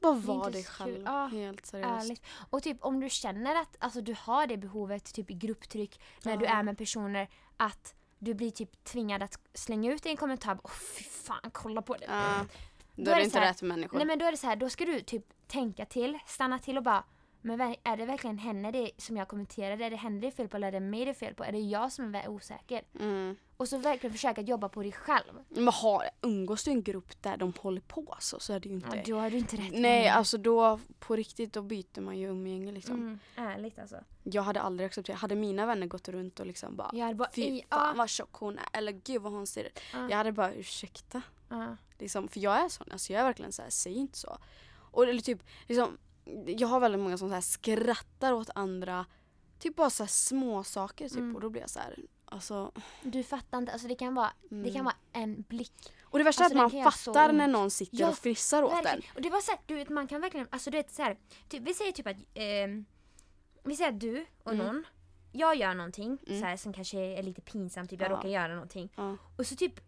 Bara 0.00 0.12
var 0.12 0.50
dig 0.50 0.64
själv. 0.64 1.02
Ja, 1.04 1.26
helt 1.26 1.66
seriöst. 1.66 2.04
ärligt? 2.04 2.22
Och 2.50 2.62
typ 2.62 2.76
om 2.84 3.00
du 3.00 3.10
känner 3.10 3.54
att 3.62 3.76
alltså, 3.78 4.00
du 4.00 4.14
har 4.18 4.46
det 4.46 4.56
behovet 4.56 5.14
typ 5.14 5.30
i 5.30 5.34
grupptryck 5.34 6.00
när 6.24 6.36
du 6.36 6.44
Ja. 6.44 6.50
är 6.52 6.62
med 6.62 6.78
personer 6.78 7.28
att 7.56 7.94
du 8.18 8.34
blir 8.34 8.50
typ 8.50 8.84
tvingad 8.84 9.22
att 9.22 9.38
slänga 9.54 9.92
ut 9.92 10.06
en 10.06 10.16
kommentar. 10.16 10.58
Åh 10.62 10.70
fy 10.70 11.04
fan, 11.04 11.50
kolla 11.52 11.82
på 11.82 11.94
det. 11.96 12.04
Ja, 12.08 12.44
då, 12.94 13.04
Då 13.04 13.10
är 13.10 13.16
det 13.16 13.24
inte 13.24 13.38
här- 13.38 13.48
rätt 13.48 13.62
människor. 13.62 13.96
Nej 13.98 14.06
men 14.06 14.18
då 14.18 14.24
är 14.24 14.30
det 14.30 14.36
så 14.36 14.46
här, 14.46 14.56
då 14.56 14.68
ska 14.70 14.84
du 14.84 15.00
typ 15.00 15.24
tänka 15.46 15.84
till, 15.84 16.18
stanna 16.26 16.58
till 16.58 16.76
och 16.76 16.82
bara 16.82 17.04
men 17.42 17.60
är 17.84 17.96
det 17.96 18.04
verkligen 18.06 18.38
henne 18.38 18.70
det 18.72 18.90
som 18.96 19.16
jag 19.16 19.28
kommenterade? 19.28 19.84
Är 19.84 19.90
det 19.90 19.96
henne 19.96 20.20
det 20.20 20.26
är 20.26 20.30
fel 20.30 20.48
på 20.48 20.56
eller 20.56 20.68
är 20.68 20.72
det 20.72 20.80
mig 20.80 21.04
det 21.04 21.10
är 21.10 21.14
fel 21.14 21.34
på? 21.34 21.44
Är 21.44 21.52
det 21.52 21.58
jag 21.58 21.92
som 21.92 22.14
är 22.14 22.28
osäker? 22.28 22.82
Mm. 23.00 23.36
Och 23.56 23.68
så 23.68 23.78
verkligen 23.78 24.12
försöka 24.14 24.40
jobba 24.40 24.68
på 24.68 24.82
dig 24.82 24.92
själv. 24.92 25.32
Men 25.48 25.68
har, 25.68 26.04
umgås 26.20 26.64
du 26.64 26.70
i 26.70 26.74
en 26.74 26.82
grupp 26.82 27.22
där 27.22 27.36
de 27.36 27.52
håller 27.58 27.80
på 27.80 28.16
så, 28.20 28.40
så 28.40 28.52
är 28.52 28.60
det 28.60 28.68
ju 28.68 28.74
Ja, 28.80 28.96
inte. 28.96 29.10
då 29.10 29.18
har 29.18 29.30
du 29.30 29.38
inte 29.38 29.56
rätt 29.56 29.72
Nej, 29.72 30.08
alltså 30.08 30.38
då 30.38 30.80
på 30.98 31.16
riktigt 31.16 31.52
då 31.52 31.62
byter 31.62 32.00
man 32.00 32.18
ju 32.18 32.28
umgänge 32.28 32.72
liksom. 32.72 32.94
Mm, 32.94 33.18
ärligt 33.36 33.78
alltså. 33.78 33.96
Jag 34.22 34.42
hade 34.42 34.60
aldrig 34.60 34.86
accepterat, 34.86 35.18
hade 35.20 35.34
mina 35.34 35.66
vänner 35.66 35.86
gått 35.86 36.08
runt 36.08 36.40
och 36.40 36.46
liksom 36.46 36.76
bara 36.76 36.90
Jag 36.92 37.04
hade 37.04 37.14
bara, 37.16 37.30
Fy 37.34 37.42
"Ej, 37.42 37.66
fan 37.70 37.86
ja, 37.88 37.94
vad 37.96 38.08
tjock 38.08 38.32
hon 38.34 38.58
är 38.58 38.64
eller 38.78 38.92
gud 38.92 39.22
vad 39.22 39.32
hon 39.32 39.46
ser 39.46 39.64
ut. 39.64 39.80
ja." 39.92 40.06
Jag 40.10 40.16
hade 40.16 40.32
bara 40.32 40.52
ursäkta. 40.52 41.22
Ja. 41.50 41.76
Liksom, 41.98 42.28
för 42.28 42.40
jag 42.40 42.56
är 42.64 42.68
sån, 42.68 42.86
alltså 42.92 43.12
jag 43.12 43.20
är 43.20 43.24
verkligen 43.24 43.52
så 43.52 43.62
här, 43.62 43.70
säg 43.70 43.94
inte 43.94 44.18
så. 44.18 44.38
Och 44.92 45.04
eller 45.04 45.22
typ, 45.22 45.42
liksom, 45.68 45.98
jag 46.46 46.68
har 46.68 46.80
väldigt 46.80 47.00
många 47.00 47.18
som 47.18 47.28
så 47.28 47.34
här 47.34 47.40
skrattar 47.40 48.32
åt 48.32 48.50
andra, 48.54 49.06
typ 49.58 49.76
bara 49.76 49.90
så 49.90 50.02
här 50.02 50.08
små 50.08 50.64
saker 50.64 51.08
typ 51.08 51.18
Mm. 51.18 51.34
och 51.34 51.40
då 51.40 51.50
blir 51.50 51.60
jag 51.60 51.70
så 51.70 51.78
här, 51.78 51.96
alltså. 52.24 52.72
Du 53.02 53.22
fattar 53.22 53.58
inte, 53.58 53.72
alltså 53.72 53.88
det 53.88 53.94
kan 53.94 54.14
vara, 54.14 54.32
det 54.48 54.54
Mm. 54.56 54.74
kan 54.74 54.84
vara 54.84 54.96
en 55.12 55.42
blick. 55.48 55.92
Och 56.02 56.18
det 56.18 56.24
värsta 56.24 56.44
Alltså, 56.44 56.58
är 56.58 56.64
att 56.64 56.72
kan 56.72 56.82
man 56.82 56.92
fattar 56.92 57.32
när 57.32 57.48
någon 57.48 57.70
sitter 57.70 57.96
Ja, 58.00 58.08
och 58.08 58.18
fnissar 58.18 58.62
åt 58.62 58.72
Verkligen. 58.72 58.98
en. 58.98 59.16
Och 59.16 59.22
det 59.22 59.30
var 59.30 59.40
så 59.40 59.50
här, 59.50 59.60
du 59.66 59.74
vet 59.74 59.88
man 59.88 60.06
kan 60.06 60.20
verkligen, 60.20 60.46
alltså 60.50 60.70
du 60.70 60.76
vet 60.76 60.90
så 60.90 61.02
här, 61.02 61.18
typ, 61.48 61.62
vi 61.62 61.74
säger 61.74 61.92
typ 61.92 62.06
att, 62.06 62.16
ehm, 62.34 62.84
vi 63.64 63.76
säger 63.76 63.90
att 63.92 64.00
du 64.00 64.26
och 64.42 64.52
Mm. 64.52 64.66
någon, 64.66 64.84
jag 65.32 65.56
gör 65.56 65.74
någonting 65.74 66.18
Mm. 66.26 66.40
så 66.40 66.46
här, 66.46 66.56
som 66.56 66.72
kanske 66.72 66.98
är 66.98 67.22
lite 67.22 67.40
pinsamt, 67.40 67.90
typ 67.90 68.00
jag 68.00 68.10
Ja. 68.10 68.16
råkar 68.16 68.28
göra 68.28 68.52
någonting. 68.54 68.92
Ja. 68.96 69.16
Och 69.36 69.46
så 69.46 69.56
typ 69.56 69.80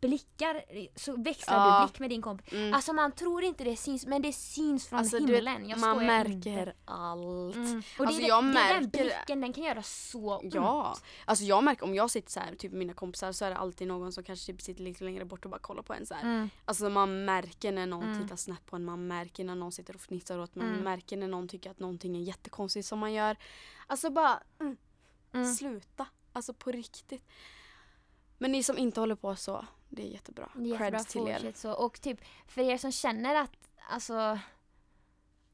blickar, 0.00 0.64
så 0.98 1.16
växlar 1.22 1.54
Ja. 1.56 1.80
du 1.80 1.86
blick 1.86 2.00
med 2.00 2.10
din 2.10 2.22
kompis. 2.22 2.52
Mm. 2.52 2.74
Alltså 2.74 2.92
man 2.92 3.12
tror 3.12 3.44
inte 3.44 3.64
det 3.64 3.76
syns, 3.76 4.06
men 4.06 4.22
det 4.22 4.32
syns 4.32 4.86
från 4.88 4.98
Alltså, 4.98 5.16
himlen. 5.18 5.68
jag 5.68 5.78
man 5.80 6.06
märker 6.06 6.30
inte. 6.32 6.72
allt. 6.84 7.56
Mm. 7.56 7.82
Och 7.98 8.06
Alltså, 8.06 8.20
det, 8.20 8.26
jag 8.26 8.44
det, 8.44 8.52
det 8.52 8.58
är 8.60 8.74
den 8.74 8.82
märker 8.82 8.98
det. 8.98 9.04
blicken, 9.04 9.40
den 9.40 9.52
kan 9.52 9.64
göra 9.64 9.82
så 9.82 10.36
ont. 10.38 10.54
Ja, 10.54 10.96
alltså 11.24 11.44
jag 11.44 11.64
märker 11.64 11.84
om 11.84 11.94
jag 11.94 12.10
sitter 12.10 12.30
så 12.30 12.40
här, 12.40 12.54
typ 12.54 12.72
med 12.72 12.78
mina 12.78 12.92
kompisar 12.92 13.32
så 13.32 13.44
är 13.44 13.50
det 13.50 13.56
alltid 13.56 13.88
någon 13.88 14.12
som 14.12 14.24
kanske 14.24 14.52
typ 14.52 14.62
sitter 14.62 14.82
lite 14.82 15.04
längre 15.04 15.24
bort 15.24 15.44
och 15.44 15.50
bara 15.50 15.60
kollar 15.60 15.82
på 15.82 15.94
en 15.94 16.06
så. 16.06 16.14
Mm. 16.14 16.50
Alltså 16.64 16.88
man 16.90 17.24
märker 17.24 17.72
när 17.72 17.86
någon 17.86 18.04
Mm. 18.04 18.22
tittar 18.22 18.36
snett 18.36 18.66
på 18.66 18.76
en, 18.76 18.84
man 18.84 19.06
märker 19.06 19.44
när 19.44 19.54
någon 19.54 19.72
sitter 19.72 19.94
och 19.94 20.00
fnissar 20.00 20.38
åt 20.38 20.54
man 20.54 20.66
Mm. 20.68 20.80
märker 20.84 21.16
när 21.16 21.28
någon 21.28 21.48
tycker 21.48 21.70
att 21.70 21.78
någonting 21.78 22.16
är 22.16 22.20
jättekonstigt 22.20 22.86
som 22.88 22.98
man 22.98 23.12
gör. 23.12 23.36
Alltså 23.86 24.10
bara 24.10 24.42
mm, 24.60 24.76
Mm. 25.32 25.54
sluta. 25.54 26.06
Alltså 26.32 26.54
på 26.54 26.70
riktigt. 26.70 27.24
Men 28.38 28.52
ni 28.52 28.62
som 28.62 28.78
inte 28.78 29.00
håller 29.00 29.14
på 29.14 29.36
så, 29.36 29.66
det 29.88 30.02
är 30.02 30.06
jättebra. 30.06 30.50
Jättebra, 30.56 30.90
Creds 30.90 31.06
till 31.06 31.28
er. 31.28 31.52
så. 31.54 31.72
Och 31.72 32.00
typ 32.00 32.20
för 32.46 32.62
er 32.62 32.78
som 32.78 32.92
känner 32.92 33.34
att, 33.34 33.70
alltså, 33.88 34.38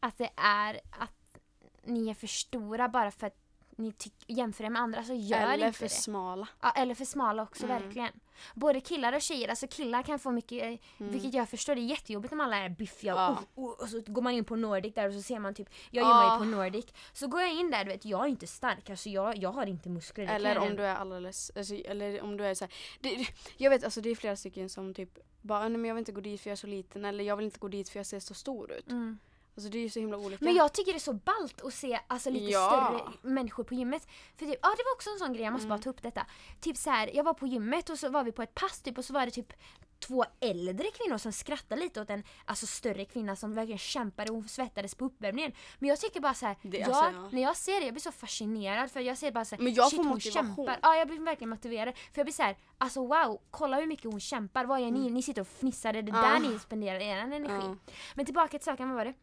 att 0.00 0.18
det 0.18 0.30
är 0.36 0.80
att 0.90 1.38
ni 1.82 2.08
är 2.08 2.14
för 2.14 2.26
stora 2.26 2.88
bara 2.88 3.10
för 3.10 3.26
att 3.26 3.41
ni 3.76 3.92
jämför 4.26 4.64
er 4.64 4.70
med 4.70 4.82
andra 4.82 5.04
så 5.04 5.14
gör 5.14 5.38
Eller 5.40 5.66
inte 5.66 5.78
för 5.78 5.84
det. 5.84 5.88
smala. 5.90 6.48
Ja, 6.60 6.70
eller 6.70 6.94
för 6.94 7.04
smala 7.04 7.42
också, 7.42 7.64
Mm. 7.66 7.82
verkligen. 7.82 8.12
Både 8.54 8.80
killar 8.80 9.12
och 9.12 9.22
tjejer, 9.22 9.48
alltså 9.48 9.66
killar 9.66 10.02
kan 10.02 10.18
få 10.18 10.30
mycket, 10.30 10.62
eh, 10.62 10.66
Mm. 10.68 11.12
vilket 11.12 11.34
jag 11.34 11.48
förstår, 11.48 11.74
det 11.74 11.80
är 11.80 11.82
jättejobbigt 11.82 12.34
när 12.34 12.44
alla 12.44 12.56
är 12.56 12.68
biffiga 12.68 13.12
Ja. 13.14 13.38
och, 13.54 13.64
och, 13.64 13.80
och 13.80 13.88
så 13.88 14.00
går 14.06 14.22
man 14.22 14.32
in 14.32 14.44
på 14.44 14.56
Nordic 14.56 14.94
där 14.94 15.08
och 15.08 15.14
så 15.14 15.22
ser 15.22 15.38
man 15.38 15.54
typ, 15.54 15.68
jag 15.90 16.04
Ja. 16.04 16.08
gymmar 16.08 16.32
ju 16.34 16.38
på 16.38 16.44
Nordic, 16.56 16.86
så 17.12 17.26
går 17.26 17.40
jag 17.40 17.52
in 17.54 17.70
där, 17.70 17.84
du 17.84 17.90
vet, 17.90 18.04
jag 18.04 18.24
är 18.24 18.28
inte 18.28 18.46
stark, 18.46 18.90
alltså 18.90 19.08
jag, 19.08 19.36
jag 19.38 19.52
har 19.52 19.66
inte 19.66 19.88
muskler. 19.88 20.26
Eller 20.26 20.58
om 20.58 20.76
du 20.76 20.82
är 20.82 20.96
alldeles, 20.96 21.50
alltså, 21.56 21.74
eller 21.74 22.22
om 22.22 22.36
du 22.36 22.44
är 22.46 22.54
så 22.54 22.64
här, 22.64 22.74
det, 23.00 23.16
det- 23.16 23.28
Jag 23.56 23.70
vet 23.70 23.84
alltså 23.84 24.00
det 24.00 24.10
är 24.10 24.14
flera 24.14 24.36
stycken 24.36 24.68
som 24.68 24.94
typ 24.94 25.18
bara, 25.40 25.68
nej 25.68 25.78
men 25.78 25.84
jag 25.88 25.94
vill 25.94 26.00
inte 26.02 26.12
gå 26.12 26.20
dit 26.20 26.40
för 26.40 26.50
jag 26.50 26.52
är 26.52 26.56
så 26.60 26.66
liten 26.66 27.04
eller 27.04 27.24
jag 27.24 27.36
vill 27.36 27.44
inte 27.44 27.58
gå 27.58 27.68
dit 27.68 27.88
för 27.88 27.98
jag 27.98 28.06
ser 28.06 28.20
så 28.20 28.34
stor 28.34 28.72
ut. 28.72 28.90
Mm. 28.90 29.18
Alltså 29.56 29.70
det 29.70 29.78
är 29.78 29.82
ju 29.82 29.90
så 29.90 29.98
himla 30.00 30.16
olika. 30.18 30.44
Men 30.44 30.54
jag 30.54 30.72
tycker 30.72 30.92
det 30.92 30.96
är 30.98 31.00
så 31.00 31.12
ballt 31.12 31.60
att 31.62 31.74
se 31.74 32.00
alltså, 32.06 32.30
lite 32.30 32.44
Ja. 32.52 32.68
större 32.70 33.12
människor 33.32 33.64
på 33.64 33.74
gymmet. 33.74 34.06
För 34.36 34.46
typ, 34.46 34.58
ja 34.62 34.68
det 34.76 34.82
var 34.84 34.94
också 34.94 35.10
en 35.10 35.18
sån 35.18 35.32
grej, 35.32 35.42
jag 35.44 35.52
måste 35.52 35.66
Mm. 35.66 35.78
bara 35.78 35.82
ta 35.82 35.90
upp 35.90 36.02
detta. 36.02 36.26
Typ 36.60 36.76
så 36.76 36.90
här, 36.90 37.10
jag 37.14 37.24
var 37.24 37.34
på 37.34 37.46
gymmet 37.46 37.90
och 37.90 37.98
så 37.98 38.08
var 38.08 38.24
vi 38.24 38.32
på 38.32 38.42
ett 38.42 38.54
pass 38.54 38.80
typ 38.82 38.98
och 38.98 39.04
så 39.04 39.12
var 39.12 39.26
det 39.26 39.32
typ 39.32 39.52
två 39.98 40.24
äldre 40.40 40.86
kvinnor 40.90 41.18
som 41.18 41.32
skrattade 41.32 41.80
lite 41.80 42.00
åt 42.02 42.10
en 42.10 42.22
alltså, 42.44 42.66
större 42.66 43.04
kvinna 43.04 43.36
som 43.36 43.54
verkligen 43.54 43.78
kämpade 43.78 44.30
och 44.30 44.36
hon 44.36 44.48
svettades 44.48 44.94
på 44.94 45.04
uppvärmningen. 45.04 45.52
Men 45.78 45.88
jag 45.88 46.00
tycker 46.00 46.20
bara 46.20 46.34
så 46.34 46.46
här, 46.46 46.56
jag, 46.62 46.82
alltså, 46.82 47.04
ja. 47.04 47.28
när 47.32 47.42
jag 47.42 47.56
ser 47.56 47.80
det, 47.80 47.84
jag 47.86 47.94
blir 47.94 48.02
så 48.02 48.12
fascinerad 48.12 48.90
för 48.90 49.00
jag 49.00 49.18
ser 49.18 49.32
bara 49.32 49.44
så 49.44 49.56
här, 49.56 49.62
Men 49.62 49.74
jag 49.74 49.90
shit 49.90 49.96
får 49.96 50.04
hon 50.04 50.12
motivation. 50.12 50.56
kämpar. 50.56 50.78
Ja 50.82 50.96
jag 50.96 51.08
blir 51.08 51.18
verkligen 51.20 51.50
motiverad. 51.50 51.94
För 51.96 52.18
jag 52.20 52.26
blir 52.26 52.34
så 52.34 52.42
här, 52.42 52.56
alltså 52.78 53.00
wow, 53.06 53.40
kolla 53.50 53.76
hur 53.80 53.86
mycket 53.86 54.04
hon 54.10 54.20
kämpar. 54.20 54.64
Vad 54.64 54.80
är 54.80 54.90
ni? 54.90 55.10
Ni 55.10 55.22
sitter 55.22 55.40
och 55.40 55.48
fnissar, 55.48 55.92
det 55.92 55.98
är 55.98 56.02
Mm. 56.02 56.14
Ja. 56.14 56.22
där 56.22 56.38
ni 56.40 56.58
spenderar 56.58 57.00
er 57.00 57.16
energi. 57.16 57.66
Ja. 57.86 57.92
Men 58.14 58.24
tillbaka 58.24 58.48
till 58.58 58.64
saken, 58.64 58.88
vad 58.88 58.96
var 58.96 59.04
det? 59.04 59.14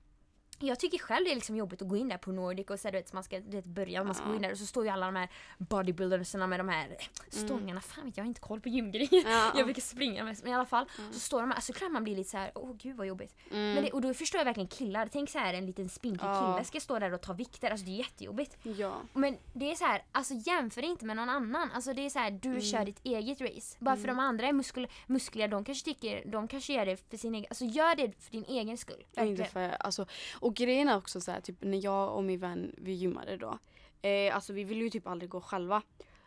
Jag 0.60 0.80
tycker 0.80 0.98
själv 0.98 1.26
det 1.26 1.32
är 1.32 1.36
liksom 1.36 1.56
jobbigt 1.56 1.82
att 1.82 1.88
gå 1.88 1.98
in 1.98 2.10
där 2.10 2.18
på 2.18 2.32
Nordic 2.32 2.68
och 2.70 2.80
så 2.80 2.88
du 2.88 2.92
vet, 2.92 3.14
man 3.14 3.24
ska 3.24 3.40
du 3.40 3.52
vet, 3.58 3.66
börja, 3.66 4.04
man 4.04 4.16
ska 4.16 4.24
Ja. 4.26 4.30
gå 4.30 4.36
in 4.36 4.42
där 4.42 4.52
och 4.52 4.58
så 4.58 4.66
står 4.66 4.84
ju 4.86 4.90
alla 4.90 5.06
de 5.06 5.16
här 5.16 5.30
bodybuildersarna 5.58 6.48
med 6.48 6.60
de 6.60 6.70
här 6.70 6.98
stångarna. 7.30 7.82
Fan 7.82 8.06
vet 8.06 8.18
jag, 8.18 8.22
jag 8.22 8.26
har 8.26 8.28
inte 8.28 8.42
koll 8.42 8.62
på 8.62 8.70
gymgrejer. 8.70 9.14
Mm. 9.26 9.32
Ja. 9.32 9.52
Jag 9.58 9.66
brukar 9.66 9.82
springa 9.82 10.24
mest, 10.24 10.44
men 10.44 10.52
i 10.52 10.56
alla 10.56 10.66
fall. 10.66 10.86
Mm. 11.00 11.14
Så 11.14 11.20
står 11.20 11.42
de 11.42 11.50
här, 11.50 11.56
alltså 11.56 11.74
klart 11.74 11.92
man 11.92 12.04
blir 12.04 12.16
lite 12.16 12.30
så 12.30 12.38
här, 12.38 12.52
åh 12.56 12.74
gud 12.78 12.96
vad 12.98 13.08
jobbigt. 13.08 13.36
Mm. 13.52 13.74
Men 13.74 13.84
det, 13.84 13.92
och 13.92 14.02
då 14.02 14.14
förstår 14.14 14.40
jag 14.40 14.46
verkligen 14.46 14.68
killar. 14.68 15.10
Tänk 15.12 15.30
så 15.30 15.40
här 15.40 15.54
en 15.54 15.66
liten 15.66 15.90
spinkig 15.90 16.26
Ja. 16.26 16.54
kille 16.56 16.66
ska 16.66 16.80
stå 16.80 17.00
där 17.00 17.14
och 17.14 17.22
ta 17.22 17.34
vikter, 17.34 17.72
alltså 17.72 17.86
det 17.86 17.92
är 17.92 17.98
jättejobbigt. 17.98 18.58
Ja. 18.64 19.02
Men 19.14 19.38
det 19.54 19.72
är 19.72 19.76
så 19.76 19.86
här, 19.86 20.04
alltså 20.12 20.34
jämför 20.34 20.84
inte 20.86 21.06
med 21.06 21.16
någon 21.16 21.30
annan. 21.30 21.72
Alltså 21.72 21.94
det 21.94 22.06
är 22.06 22.10
så 22.10 22.20
här, 22.20 22.32
du 22.32 22.50
Mm. 22.50 22.62
kör 22.62 22.86
ditt 22.86 23.00
eget 23.04 23.42
race. 23.42 23.78
Bara 23.80 23.98
för 23.98 24.08
de 24.08 24.20
andra 24.20 24.48
är 24.48 24.54
muskel, 24.54 24.88
muskliga, 25.08 25.48
de 25.48 25.64
kanske 25.66 25.86
tycker, 25.86 26.24
de 26.26 26.48
kanske 26.48 26.74
gör 26.74 26.86
det 26.86 27.10
för 27.10 27.18
sin 27.18 27.36
egen, 27.36 27.46
alltså 27.50 27.66
gör 27.66 27.96
det 27.96 28.12
för 28.24 28.32
din 28.32 28.46
egen 28.48 28.78
skull. 28.78 29.04
Inte 29.18 29.46
för, 29.46 29.70
alltså, 29.70 30.06
och 30.40 30.49
grejen 30.54 30.88
är 30.88 30.98
också 30.98 31.22
så 31.22 31.32
här, 31.32 31.42
typ 31.42 31.56
när 31.60 31.84
jag 31.84 32.16
och 32.16 32.24
min 32.24 32.40
vän 32.40 32.76
vi 32.78 32.92
gymmade 32.94 33.38
då. 33.38 33.60
Eh, 34.02 34.36
alltså 34.36 34.54
vi 34.54 34.64
ville 34.64 34.84
ju 34.84 34.90
typ 34.90 35.08
aldrig 35.08 35.30
gå 35.30 35.42
själva. 35.42 35.82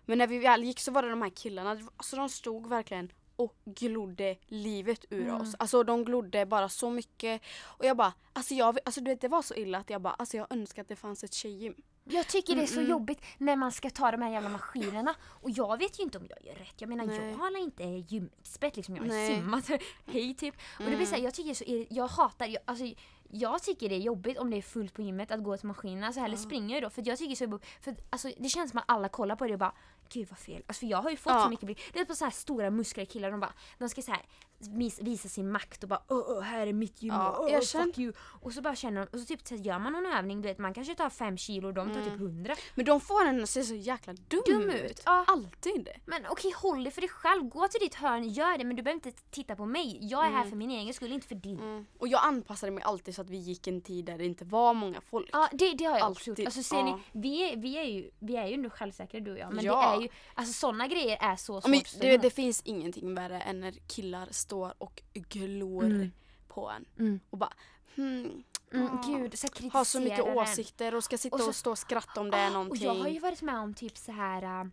Men 0.05 0.19
när 0.19 0.27
vi 0.27 0.39
väl 0.39 0.65
gick 0.65 0.81
så 0.81 0.93
var 0.93 1.03
det 1.03 1.11
de 1.11 1.23
här 1.23 1.31
killarna, 1.31 1.71
alltså 1.97 2.17
de 2.17 2.29
stod 2.29 2.67
verkligen 2.67 3.13
och 3.37 3.55
glodde 3.65 4.37
livet 4.47 5.05
ur 5.11 5.23
Mm. 5.29 5.41
oss. 5.41 5.55
Alltså 5.59 5.83
de 5.83 6.05
glodde 6.05 6.47
bara 6.47 6.69
så 6.69 6.91
mycket. 6.91 7.43
Och 7.63 7.85
jag 7.85 7.97
bara, 7.97 8.13
alltså, 8.33 8.55
jag, 8.55 8.79
alltså 8.85 9.01
du 9.01 9.11
vet, 9.11 9.21
det 9.21 9.29
var 9.29 9.43
så 9.43 9.55
illa 9.55 9.79
att 9.79 9.91
jag 9.91 10.01
bara, 10.01 10.15
alltså 10.15 10.37
jag 10.37 10.47
önskar 10.51 10.83
att 10.83 10.89
det 10.89 10.97
fanns 10.97 11.25
ett 11.25 11.35
tjejgym. 11.35 11.75
Jag 12.05 12.29
tycker 12.29 12.55
det 12.57 12.63
är 12.63 12.67
så 12.67 12.73
Mm, 12.73 12.85
mm. 12.85 12.91
jobbigt 12.91 13.23
när 13.39 13.57
man 13.57 13.73
ska 13.73 13.91
ta 13.91 14.11
de 14.11 14.23
här 14.23 14.31
jävla 14.31 14.49
maskinerna 14.49 15.15
och 15.25 15.51
jag 15.51 15.79
vet 15.79 15.99
ju 15.99 16.03
inte 16.03 16.19
om 16.19 16.27
jag 16.31 16.43
gör 16.47 16.55
rätt. 16.55 16.75
Jag 16.81 16.89
menar 16.89 17.05
Nej. 17.07 17.31
jag 17.31 17.39
har 17.39 17.59
inte 17.63 17.85
gymexpert 17.85 18.77
liksom, 18.77 18.97
jag 18.97 19.03
har 19.03 19.09
Nej. 19.09 19.35
simmat, 19.37 19.69
hej 20.07 20.35
typ. 20.35 20.55
Och 20.55 20.85
det 20.85 20.85
blir 20.85 20.95
Mm. 20.95 21.07
så 21.07 21.15
här, 21.15 21.23
jag 21.23 21.35
tycker 21.35 21.55
så, 21.55 21.65
är- 21.65 21.87
jag 21.91 22.07
hatar, 22.09 22.47
jag, 22.47 22.63
alltså, 22.65 22.85
jag 23.31 23.63
tycker 23.63 23.89
det 23.89 23.95
är 23.95 23.99
jobbigt 23.99 24.39
om 24.39 24.51
det 24.51 24.57
är 24.57 24.63
fullt 24.63 24.95
på 24.95 25.03
gymmet 25.03 25.31
att 25.31 25.45
gå 25.45 25.57
till 25.57 25.67
maskinerna 25.69 26.13
så 26.13 26.21
hellre 26.21 26.37
Ja. 26.37 26.43
springer 26.43 26.75
jag 26.77 26.83
då 26.83 26.91
för 26.91 27.03
jag 27.09 27.19
tycker 27.19 27.35
så 27.37 27.59
för 27.81 27.97
alltså, 28.11 28.31
det 28.39 28.49
känns 28.49 28.71
som 28.71 28.79
att 28.79 28.85
alla 28.89 29.09
kollar 29.09 29.37
på 29.37 29.47
det 29.47 29.53
och 29.53 29.59
bara 29.59 29.75
Gud 30.09 30.29
vad 30.31 30.39
fel. 30.39 30.63
Alltså 30.67 30.81
för 30.81 30.87
jag 30.87 31.03
har 31.03 31.11
ju 31.11 31.17
fått 31.17 31.33
Ja. 31.33 31.43
så 31.45 31.49
mycket 31.51 31.67
blick. 31.67 31.81
Det 31.93 31.99
är 32.01 32.05
på 32.05 32.15
så 32.15 32.25
här 32.25 32.31
stora 32.33 32.71
muskliga 32.71 33.07
killar 33.07 33.31
de 33.31 33.41
bara 33.41 33.53
de 33.79 33.89
ska 33.89 34.03
så 34.03 34.11
här 34.13 34.23
vis, 34.69 35.01
visa 35.01 35.29
sin 35.29 35.51
makt 35.53 35.83
och 35.83 35.89
bara 35.89 36.03
åh 36.09 36.41
här 36.41 36.67
är 36.67 36.73
mitt 36.73 37.03
gym, 37.03 37.15
Ja, 37.15 37.49
jag 37.51 37.65
fuck 37.69 37.99
you. 37.99 38.13
Och 38.41 38.53
så 38.53 38.61
bara 38.63 38.75
känner 38.77 39.01
de, 39.01 39.07
och 39.13 39.19
så 39.21 39.27
typ 39.27 39.47
så 39.47 39.55
här, 39.57 39.63
gör 39.63 39.79
man 39.79 39.93
någon 39.93 40.07
övning, 40.07 40.43
du 40.43 40.49
vet 40.49 40.59
man 40.59 40.75
kanske 40.75 40.95
tar 40.95 41.11
fem 41.11 41.37
kilo 41.39 41.69
och 41.69 41.75
de 41.75 41.89
tar 41.93 42.01
Mm. 42.01 42.11
typ 42.11 42.19
hundra. 42.19 42.55
Men 42.75 42.85
de 42.85 43.01
får 43.01 43.25
en 43.25 43.43
att 43.43 43.49
se 43.51 43.63
så 43.65 43.75
jäkla 43.75 44.13
dum, 44.13 44.43
Dum 44.47 44.71
ut. 44.71 44.91
ut, 44.91 45.03
ja. 45.07 45.25
Alltid. 45.29 45.89
Men 46.07 46.27
okej, 46.31 46.53
håll 46.57 46.85
det 46.85 46.91
för 46.91 47.01
dig 47.01 47.11
själv. 47.11 47.43
Gå 47.45 47.69
till 47.69 47.81
ditt 47.81 47.95
hörn, 47.95 48.29
gör 48.29 48.59
det. 48.59 48.65
Men 48.65 48.77
du 48.77 48.83
behöver 48.83 49.07
inte 49.07 49.23
titta 49.31 49.57
på 49.57 49.67
mig. 49.67 49.99
Jag 50.01 50.27
är 50.27 50.31
här 50.31 50.37
Mm. 50.37 50.51
för 50.51 50.57
min 50.57 50.71
egen 50.71 50.95
skull, 50.95 51.13
inte 51.13 51.27
för 51.29 51.35
din. 51.35 51.59
Mm. 51.61 51.87
Och 51.99 52.09
jag 52.09 52.21
anpassade 52.25 52.73
mig 52.73 52.85
alltid 52.85 53.15
så 53.15 53.23
att 53.23 53.31
vi 53.31 53.37
gick 53.37 53.67
en 53.67 53.81
tid 53.81 54.05
där 54.05 54.19
det 54.19 54.25
inte 54.25 54.45
var 54.45 54.75
många 54.75 55.01
folk. 55.01 55.29
Ja, 55.33 55.49
det, 55.53 55.73
det 55.73 55.85
har 55.85 55.99
jag 55.99 56.11
också 56.11 56.31
gjort. 56.31 56.33
Alltid, 56.39 56.47
Alltså, 56.47 56.63
ser 56.63 56.77
ja. 56.77 56.85
ni, 57.13 57.21
vi, 57.21 57.53
är, 57.53 57.57
vi, 57.57 57.77
är 57.79 57.83
ju, 57.85 58.11
vi 58.19 58.37
är 58.37 58.47
ju 58.47 58.55
ändå 58.55 58.71
självsäkra 58.71 59.21
du 59.21 59.33
och 59.33 59.39
jag. 59.39 59.55
Men 59.55 59.65
Ja. 59.65 59.91
det 59.91 59.97
är 59.97 60.03
ju, 60.03 60.09
alltså 60.35 60.53
sådana 60.53 60.87
grejer 60.89 61.19
är 61.21 61.37
så 61.37 61.61
svårt. 61.61 61.65
Ja, 61.65 61.69
men 62.01 62.11
det, 62.11 62.17
det 62.17 62.31
finns 62.31 62.63
ingenting 62.65 63.15
värre 63.15 63.41
än 63.41 63.61
när 63.61 63.73
killar 63.89 64.29
står 64.31 64.52
och 64.61 65.03
glor 65.13 65.85
Mm. 65.85 66.13
på 66.49 66.71
en. 66.71 66.85
Mm. 66.99 67.21
Och 67.31 67.39
bara 67.39 67.53
hmm, 67.97 68.43
Mm, 68.75 68.87
ah, 68.87 69.03
gud, 69.07 69.39
så 69.39 69.47
här 69.61 69.71
har 69.71 69.85
så 69.85 70.01
mycket 70.01 70.17
kritiserar 70.17 70.37
en. 70.37 70.43
åsikter 70.53 70.95
och 70.95 71.05
ska 71.05 71.19
sitta 71.19 71.35
Och 71.37 71.41
och, 71.41 71.47
så- 71.47 71.53
stå 71.53 71.71
och 71.71 71.79
skratta 71.79 72.21
om 72.21 72.31
det 72.31 72.37
är 72.37 72.47
Och 72.47 72.53
någonting. 72.53 72.83
jag 72.85 72.95
har 72.95 73.09
ju 73.09 73.19
varit 73.19 73.43
med 73.43 73.59
om 73.59 73.75
typ 73.75 73.97
så 73.99 74.13
här 74.13 74.43
äh, 74.61 74.65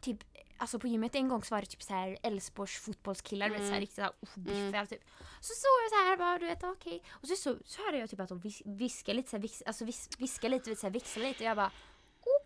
typ 0.00 0.18
Alltså 0.58 0.78
på 0.78 0.86
gymmet 0.88 1.14
en 1.14 1.28
gång 1.28 1.42
så 1.44 1.54
var 1.54 1.60
det 1.60 1.66
typ 1.66 1.82
så 1.82 1.94
här 1.94 2.18
Älvsborgs 2.22 2.76
fotbollskillar, 2.78 3.46
Mm. 3.46 3.58
såhär 3.68 3.80
riktigt 3.80 3.96
såhär 3.96 4.10
oh, 4.10 4.28
biffiga 4.38 4.68
Mm. 4.68 4.86
typ. 4.86 5.00
Så 5.40 5.52
såg 5.54 5.76
jag 5.84 5.90
så 5.90 5.96
här 6.08 6.16
bara 6.16 6.38
du 6.38 6.46
vet 6.46 6.64
okej. 6.64 7.02
Och 7.10 7.28
så, 7.28 7.36
så, 7.36 7.56
så 7.64 7.82
hörde 7.84 7.98
jag 7.98 8.10
typ 8.10 8.20
att 8.20 8.28
de 8.28 8.38
vis, 8.40 8.62
viskade 8.64 9.16
lite 9.16 9.30
såhär, 9.30 9.42
vis, 9.42 9.62
alltså 9.66 9.84
vis, 9.84 10.08
viskade 10.18 10.56
lite, 10.56 10.76
såhär 10.76 10.90
vixlade 10.92 11.28
lite 11.28 11.44
och 11.44 11.50
jag 11.50 11.56
bara 11.56 11.70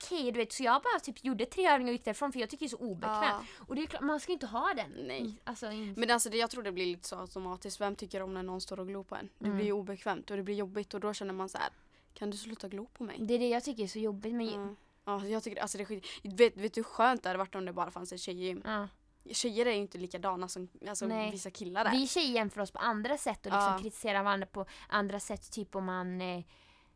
okej 0.05 0.33
du 0.33 0.39
vet 0.39 0.53
så 0.53 0.63
jag 0.63 0.83
bara 0.83 1.01
typ 1.01 1.25
gjorde 1.25 1.47
tre 1.47 1.69
övningar 1.69 1.91
och 1.91 1.93
gick 1.93 2.05
därifrån 2.05 2.33
för 2.33 2.41
jag 2.41 2.51
tycker 2.51 2.65
det 2.65 2.67
är 2.67 2.77
så 2.79 2.85
obekvämt. 2.85 3.25
Ja. 3.59 3.65
Och 3.69 3.75
det 3.77 3.83
är 3.83 3.87
klart, 3.87 4.03
man 4.03 4.21
ska 4.21 4.33
inte 4.33 4.47
ha 4.47 4.75
den. 4.75 4.91
Nej. 5.07 5.35
Alltså, 5.45 5.67
Men 5.97 6.11
alltså 6.11 6.31
det, 6.31 6.37
jag 6.37 6.51
tror 6.51 6.63
det 6.63 6.73
blir 6.73 6.87
lite 6.87 7.09
så 7.09 7.17
automatiskt. 7.21 7.81
Vem 7.81 7.97
tycker 7.97 8.23
om 8.23 8.35
när 8.35 8.43
någon 8.43 8.61
står 8.61 8.81
och 8.81 8.87
glor 8.89 9.05
på 9.05 9.15
en? 9.17 9.29
Det 9.39 9.45
Mm. 9.45 9.57
blir 9.57 9.67
ju 9.67 9.73
obekvämt 9.73 10.31
och 10.31 10.37
det 10.37 10.43
blir 10.43 10.55
jobbigt 10.55 10.95
och 10.95 11.01
då 11.01 11.13
känner 11.15 11.35
man 11.35 11.49
så 11.49 11.59
här. 11.59 11.69
Kan 12.15 12.31
du 12.31 12.37
sluta 12.37 12.69
glo 12.69 12.87
på 12.87 13.05
mig? 13.05 13.17
det 13.21 13.35
är 13.35 13.39
det 13.39 13.49
jag 13.49 13.65
tycker 13.65 13.83
är 13.83 13.87
så 13.87 13.99
jobbigt 13.99 14.35
med 14.35 14.55
Mm. 14.55 14.77
Ja, 15.05 15.27
jag 15.27 15.43
tycker 15.43 15.63
alltså 15.63 15.79
det 15.79 15.85
är 15.85 15.87
skit. 15.87 16.07
Vet, 16.23 16.57
vet 16.57 16.75
du 16.75 16.79
hur 16.79 16.85
skönt 16.85 17.23
det 17.23 17.29
hade 17.29 17.39
varit 17.39 17.55
om 17.55 17.65
det 17.65 17.73
bara 17.73 17.91
fanns 17.91 18.13
ett 18.13 18.21
tjejgym? 18.21 18.63
ja. 18.65 18.89
Tjejer 19.33 19.67
är 19.67 19.71
ju 19.71 19.77
inte 19.77 19.99
likadana 19.99 20.49
som 20.49 20.69
alltså, 20.89 21.07
Nej. 21.07 21.31
vissa 21.31 21.51
killar 21.51 21.85
är. 21.85 21.91
Vi 21.91 22.07
tjejer 22.07 22.35
jämför 22.35 22.61
oss 22.61 22.71
på 22.71 22.79
andra 22.79 23.19
sätt 23.19 23.39
och 23.47 23.53
liksom 23.53 23.73
Ja. 23.73 23.79
kritiserar 23.83 24.23
varandra 24.23 24.47
på 24.47 24.67
andra 24.89 25.21
sätt. 25.21 25.53
Typ 25.53 25.77
om 25.77 25.85
man 25.85 26.21
eh, 26.21 26.45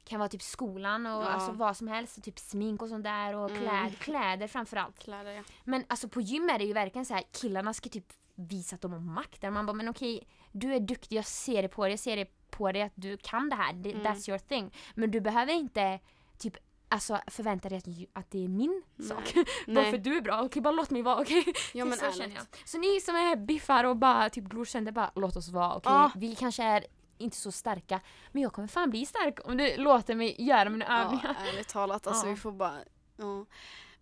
kan 0.04 0.18
vara 0.18 0.28
typ 0.28 0.42
skolan 0.42 1.06
och 1.06 1.22
Ja. 1.22 1.26
alltså 1.28 1.52
vad 1.52 1.76
som 1.76 1.88
helst. 1.88 2.22
Typ 2.24 2.38
smink 2.38 2.82
och 2.82 2.88
sånt 2.88 3.04
där 3.04 3.34
och 3.36 3.50
Mm. 3.50 3.62
kläd, 3.62 3.98
kläder 3.98 4.46
framförallt. 4.46 4.98
Kläder 4.98 5.30
ja. 5.32 5.42
Men 5.64 5.84
alltså 5.88 6.08
på 6.08 6.20
gym 6.20 6.48
är 6.48 6.58
det 6.58 6.64
ju 6.64 6.72
verkligen 6.72 7.06
så 7.06 7.14
här 7.14 7.22
killarna 7.32 7.74
ska 7.74 7.88
typ 7.88 8.12
visa 8.34 8.76
att 8.76 8.82
de 8.82 8.92
har 8.92 9.00
makt. 9.00 9.40
Där 9.40 9.50
man 9.50 9.66
bara 9.66 9.72
men 9.72 9.88
okej 9.88 10.26
du 10.52 10.74
är 10.74 10.80
duktig, 10.80 11.16
jag 11.16 11.26
ser 11.26 11.62
det 11.62 11.68
på 11.68 11.82
dig, 11.84 11.92
jag 11.92 12.00
ser 12.00 12.16
det 12.16 12.26
på 12.50 12.72
dig 12.72 12.82
att 12.82 12.92
du 12.94 13.16
kan 13.16 13.48
det 13.48 13.56
här. 13.56 13.70
Mm. 13.72 13.90
That's 14.06 14.30
your 14.30 14.38
thing. 14.38 14.74
Men 14.94 15.10
du 15.10 15.20
behöver 15.20 15.52
inte 15.52 16.00
typ 16.38 16.56
alltså, 16.88 17.18
förvänta 17.26 17.68
dig 17.68 17.78
att, 17.78 18.18
att 18.18 18.30
det 18.30 18.44
är 18.44 18.48
min 18.48 18.82
Nej. 18.96 19.08
sak. 19.08 19.34
bara 19.66 19.84
för 19.84 19.90
Nej. 19.92 19.98
du 19.98 20.16
är 20.16 20.20
bra, 20.20 20.42
okej 20.42 20.62
bara 20.62 20.72
låt 20.72 20.90
mig 20.90 21.02
vara, 21.02 21.20
okej? 21.20 21.44
Ja 21.74 21.84
men 21.90 21.98
så 21.98 22.12
känner 22.12 22.34
jag. 22.34 22.44
Så 22.64 22.78
ni 22.78 23.00
som 23.00 23.14
är 23.16 23.36
biffar 23.36 23.84
och 23.84 23.96
bara 23.96 24.30
typ 24.30 24.44
glor 24.44 24.64
sönder, 24.64 24.92
bara 24.92 25.10
låt 25.14 25.36
oss 25.36 25.48
vara, 25.48 25.74
okej? 25.74 25.92
Ja. 25.92 26.10
Vi 26.16 26.34
kanske 26.34 26.62
är 26.64 26.84
inte 27.18 27.36
så 27.36 27.52
starka, 27.52 28.00
men 28.32 28.42
jag 28.42 28.52
kommer 28.52 28.68
fan 28.68 28.90
bli 28.90 29.06
stark 29.06 29.48
om 29.48 29.56
du 29.56 29.76
låter 29.76 30.14
mig 30.14 30.42
göra 30.42 30.70
mina 30.70 30.84
Ja, 30.84 31.02
övningar. 31.04 31.36
ärligt 31.48 31.68
talat. 31.68 32.06
Alltså 32.06 32.26
Ja. 32.26 32.30
vi 32.30 32.36
får 32.36 32.52
bara... 32.52 32.78
Ja. 33.16 33.46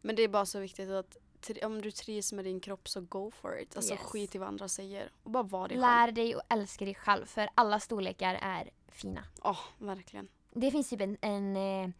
Men 0.00 0.16
det 0.16 0.22
är 0.22 0.28
bara 0.28 0.46
så 0.46 0.60
viktigt 0.60 0.90
att 0.90 1.16
om 1.64 1.82
du 1.82 1.90
trivs 1.90 2.32
med 2.32 2.44
din 2.44 2.60
kropp 2.60 2.88
så 2.88 3.00
go 3.00 3.30
for 3.30 3.58
it. 3.60 3.76
Alltså 3.76 3.92
Yes. 3.94 4.02
skit 4.02 4.34
i 4.34 4.38
vad 4.38 4.48
andra 4.48 4.68
säger. 4.68 5.10
Och 5.22 5.30
bara 5.30 5.42
var 5.42 5.68
dig 5.68 5.76
själv. 5.76 5.80
Lär 5.80 6.12
dig 6.12 6.36
och 6.36 6.42
älska 6.48 6.84
dig 6.84 6.94
själv, 6.94 7.26
för 7.26 7.48
alla 7.54 7.80
storlekar 7.80 8.34
är 8.42 8.70
fina. 8.88 9.24
Ja, 9.42 9.56
verkligen. 9.78 10.28
Det 10.54 10.70
finns 10.70 10.88
typ 10.90 11.00
en, 11.00 11.16
en 11.20 11.56
eh, 11.56 11.90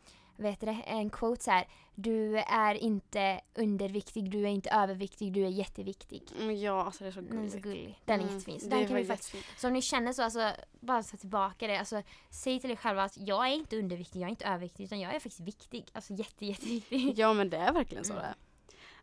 vet 0.42 0.60
du 0.60 0.66
en 0.86 1.10
quote 1.10 1.42
så 1.42 1.50
här. 1.50 1.68
Du 1.94 2.38
är 2.38 2.74
inte 2.74 3.40
underviktig, 3.54 4.30
du 4.30 4.42
är 4.42 4.46
inte 4.50 4.70
överviktig, 4.70 5.32
du 5.32 5.44
är 5.44 5.48
jätteviktig. 5.48 6.22
Men 6.38 6.60
ja, 6.60 6.84
alltså 6.84 7.04
det 7.04 7.10
är 7.10 7.12
så 7.12 7.20
Den 7.20 7.44
är 7.44 7.48
så 7.48 7.58
gulligt. 7.58 7.62
gullig. 7.80 7.98
Den 8.04 8.20
är 8.20 8.24
Mm, 8.24 8.34
jättefin. 8.34 8.60
Så 8.60 8.68
den 8.68 8.86
kan 8.86 8.96
vi 8.96 9.04
faktiskt, 9.04 9.34
så 9.60 9.66
om 9.66 9.72
ni 9.72 9.82
känner 9.82 10.12
så, 10.12 10.22
alltså, 10.22 10.52
bara 10.80 11.02
ta 11.02 11.16
tillbaka 11.16 11.66
det. 11.66 11.76
Alltså, 11.78 12.02
säg 12.30 12.60
till 12.60 12.68
dig 12.68 12.76
själva 12.76 13.02
att 13.02 13.16
jag 13.18 13.46
är 13.48 13.52
inte 13.54 13.78
underviktig, 13.78 14.20
jag 14.20 14.26
är 14.26 14.30
inte 14.30 14.44
överviktig, 14.46 14.84
utan 14.84 15.00
jag 15.00 15.14
är 15.14 15.20
faktiskt 15.20 15.40
viktig. 15.40 15.84
Alltså 15.92 16.12
jätte, 16.14 16.46
jätteviktig. 16.46 17.18
Ja 17.18 17.32
men 17.32 17.50
det 17.50 17.56
är 17.56 17.72
verkligen 17.72 18.04
så 18.04 18.12
Mm. 18.12 18.22
det 18.24 18.28
är. 18.28 18.34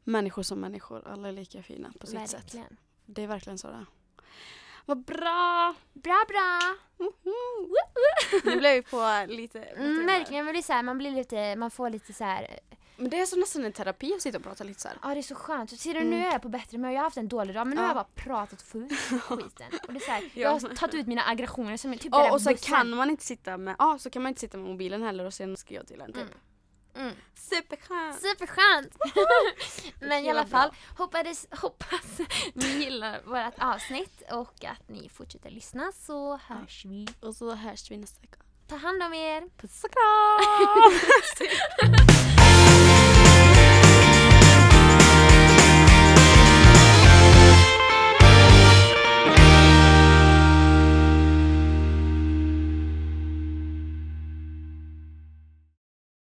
Människor 0.03 0.43
som 0.43 0.59
människor, 0.59 1.07
alla 1.07 1.27
är 1.27 1.31
lika 1.33 1.63
fina 1.63 1.93
på 1.99 2.07
sitt 2.07 2.29
sätt. 2.29 2.43
Verkligen. 2.43 2.77
Det 3.05 3.23
är 3.23 3.27
verkligen 3.27 3.57
så 3.57 3.67
det 3.67 3.73
är. 3.73 3.85
Vad 4.89 4.97
bra! 5.05 5.75
Bra, 5.93 6.23
bra! 6.27 6.59
Nu 8.43 8.55
blev 8.57 8.73
vi 8.75 8.81
på 8.81 9.25
lite 9.27 9.59
Mm, 9.59 10.05
verkligen, 10.05 10.45
men 10.45 10.53
det 10.53 10.59
är 10.59 10.63
så 10.63 10.73
här, 10.73 10.83
man 10.83 10.97
blir 10.97 11.11
lite, 11.11 11.55
man 11.55 11.71
får 11.71 11.89
lite 11.89 12.13
så 12.13 12.23
här. 12.23 12.59
Men 12.97 13.09
det 13.09 13.19
är 13.19 13.25
som 13.25 13.39
nästan 13.39 13.65
en 13.65 13.71
terapi 13.73 14.13
att 14.15 14.21
sitta 14.21 14.37
och 14.37 14.43
prata 14.43 14.63
lite 14.63 14.81
så 14.81 14.87
här. 14.87 14.97
ja 15.01 15.09
det 15.13 15.19
är 15.19 15.21
så 15.21 15.35
skönt. 15.35 15.79
Ser 15.79 15.93
du, 15.93 15.99
Mm. 15.99 16.09
nu 16.11 16.25
är 16.25 16.31
jag 16.31 16.41
på 16.41 16.49
bättre 16.49 16.77
humör, 16.77 16.89
jag 16.89 16.97
har 16.97 17.03
haft 17.03 17.17
en 17.17 17.27
dålig 17.27 17.55
dag 17.55 17.67
men 17.67 17.75
nu 17.75 17.81
Ja. 17.81 17.87
har 17.87 17.95
jag 17.95 18.05
bara 18.05 18.23
pratat 18.23 18.61
för 18.61 18.79
skiten. 19.19 19.67
Och 19.87 19.93
det 19.93 19.99
är 19.99 20.05
så 20.05 20.11
här, 20.11 20.21
Ja. 20.23 20.29
jag 20.33 20.49
har 20.51 20.59
tagit 20.75 20.95
ut 20.95 21.07
mina 21.07 21.21
aggressioner 21.27 21.77
som 21.77 21.91
typ 21.93 22.01
den 22.01 22.11
Ja, 22.11 22.23
där 22.23 22.33
och 22.33 22.41
sen 22.41 22.53
bussen. 22.53 22.73
kan 22.75 22.89
man 22.89 23.09
inte 23.09 23.23
sitta 23.25 23.57
med, 23.57 23.75
ja 23.79 23.97
så 23.99 24.09
kan 24.09 24.21
man 24.21 24.29
inte 24.29 24.41
sitta 24.41 24.57
med 24.57 24.67
mobilen 24.69 25.03
heller 25.03 25.25
och 25.25 25.33
sen 25.33 25.57
skriva 25.57 25.83
till 25.83 26.01
en 26.01 26.13
typ. 26.13 26.21
Mm. 26.21 26.33
Mm. 26.99 27.15
Superskönt! 27.35 28.21
Superskönt! 28.21 28.97
Men 29.99 30.25
i 30.25 30.29
alla 30.29 30.45
fall, 30.45 30.71
hoppades, 30.97 31.47
hoppas 31.51 32.19
ni 32.53 32.65
gillar 32.65 33.21
vårt 33.25 33.53
avsnitt 33.59 34.21
och 34.31 34.65
att 34.65 34.89
ni 34.89 35.09
fortsätter 35.09 35.49
lyssna 35.49 35.91
så 35.91 36.37
hörs 36.37 36.85
vi. 36.85 37.07
Och 37.21 37.35
så 37.35 37.55
hörs 37.55 37.91
vi 37.91 37.97
nästa 37.97 38.21
vecka. 38.21 38.37
Ta 38.67 38.75
hand 38.75 39.03
om 39.03 39.13
er! 39.13 39.49
Puss 39.57 39.83
och 39.83 39.91
kram! 39.91 40.93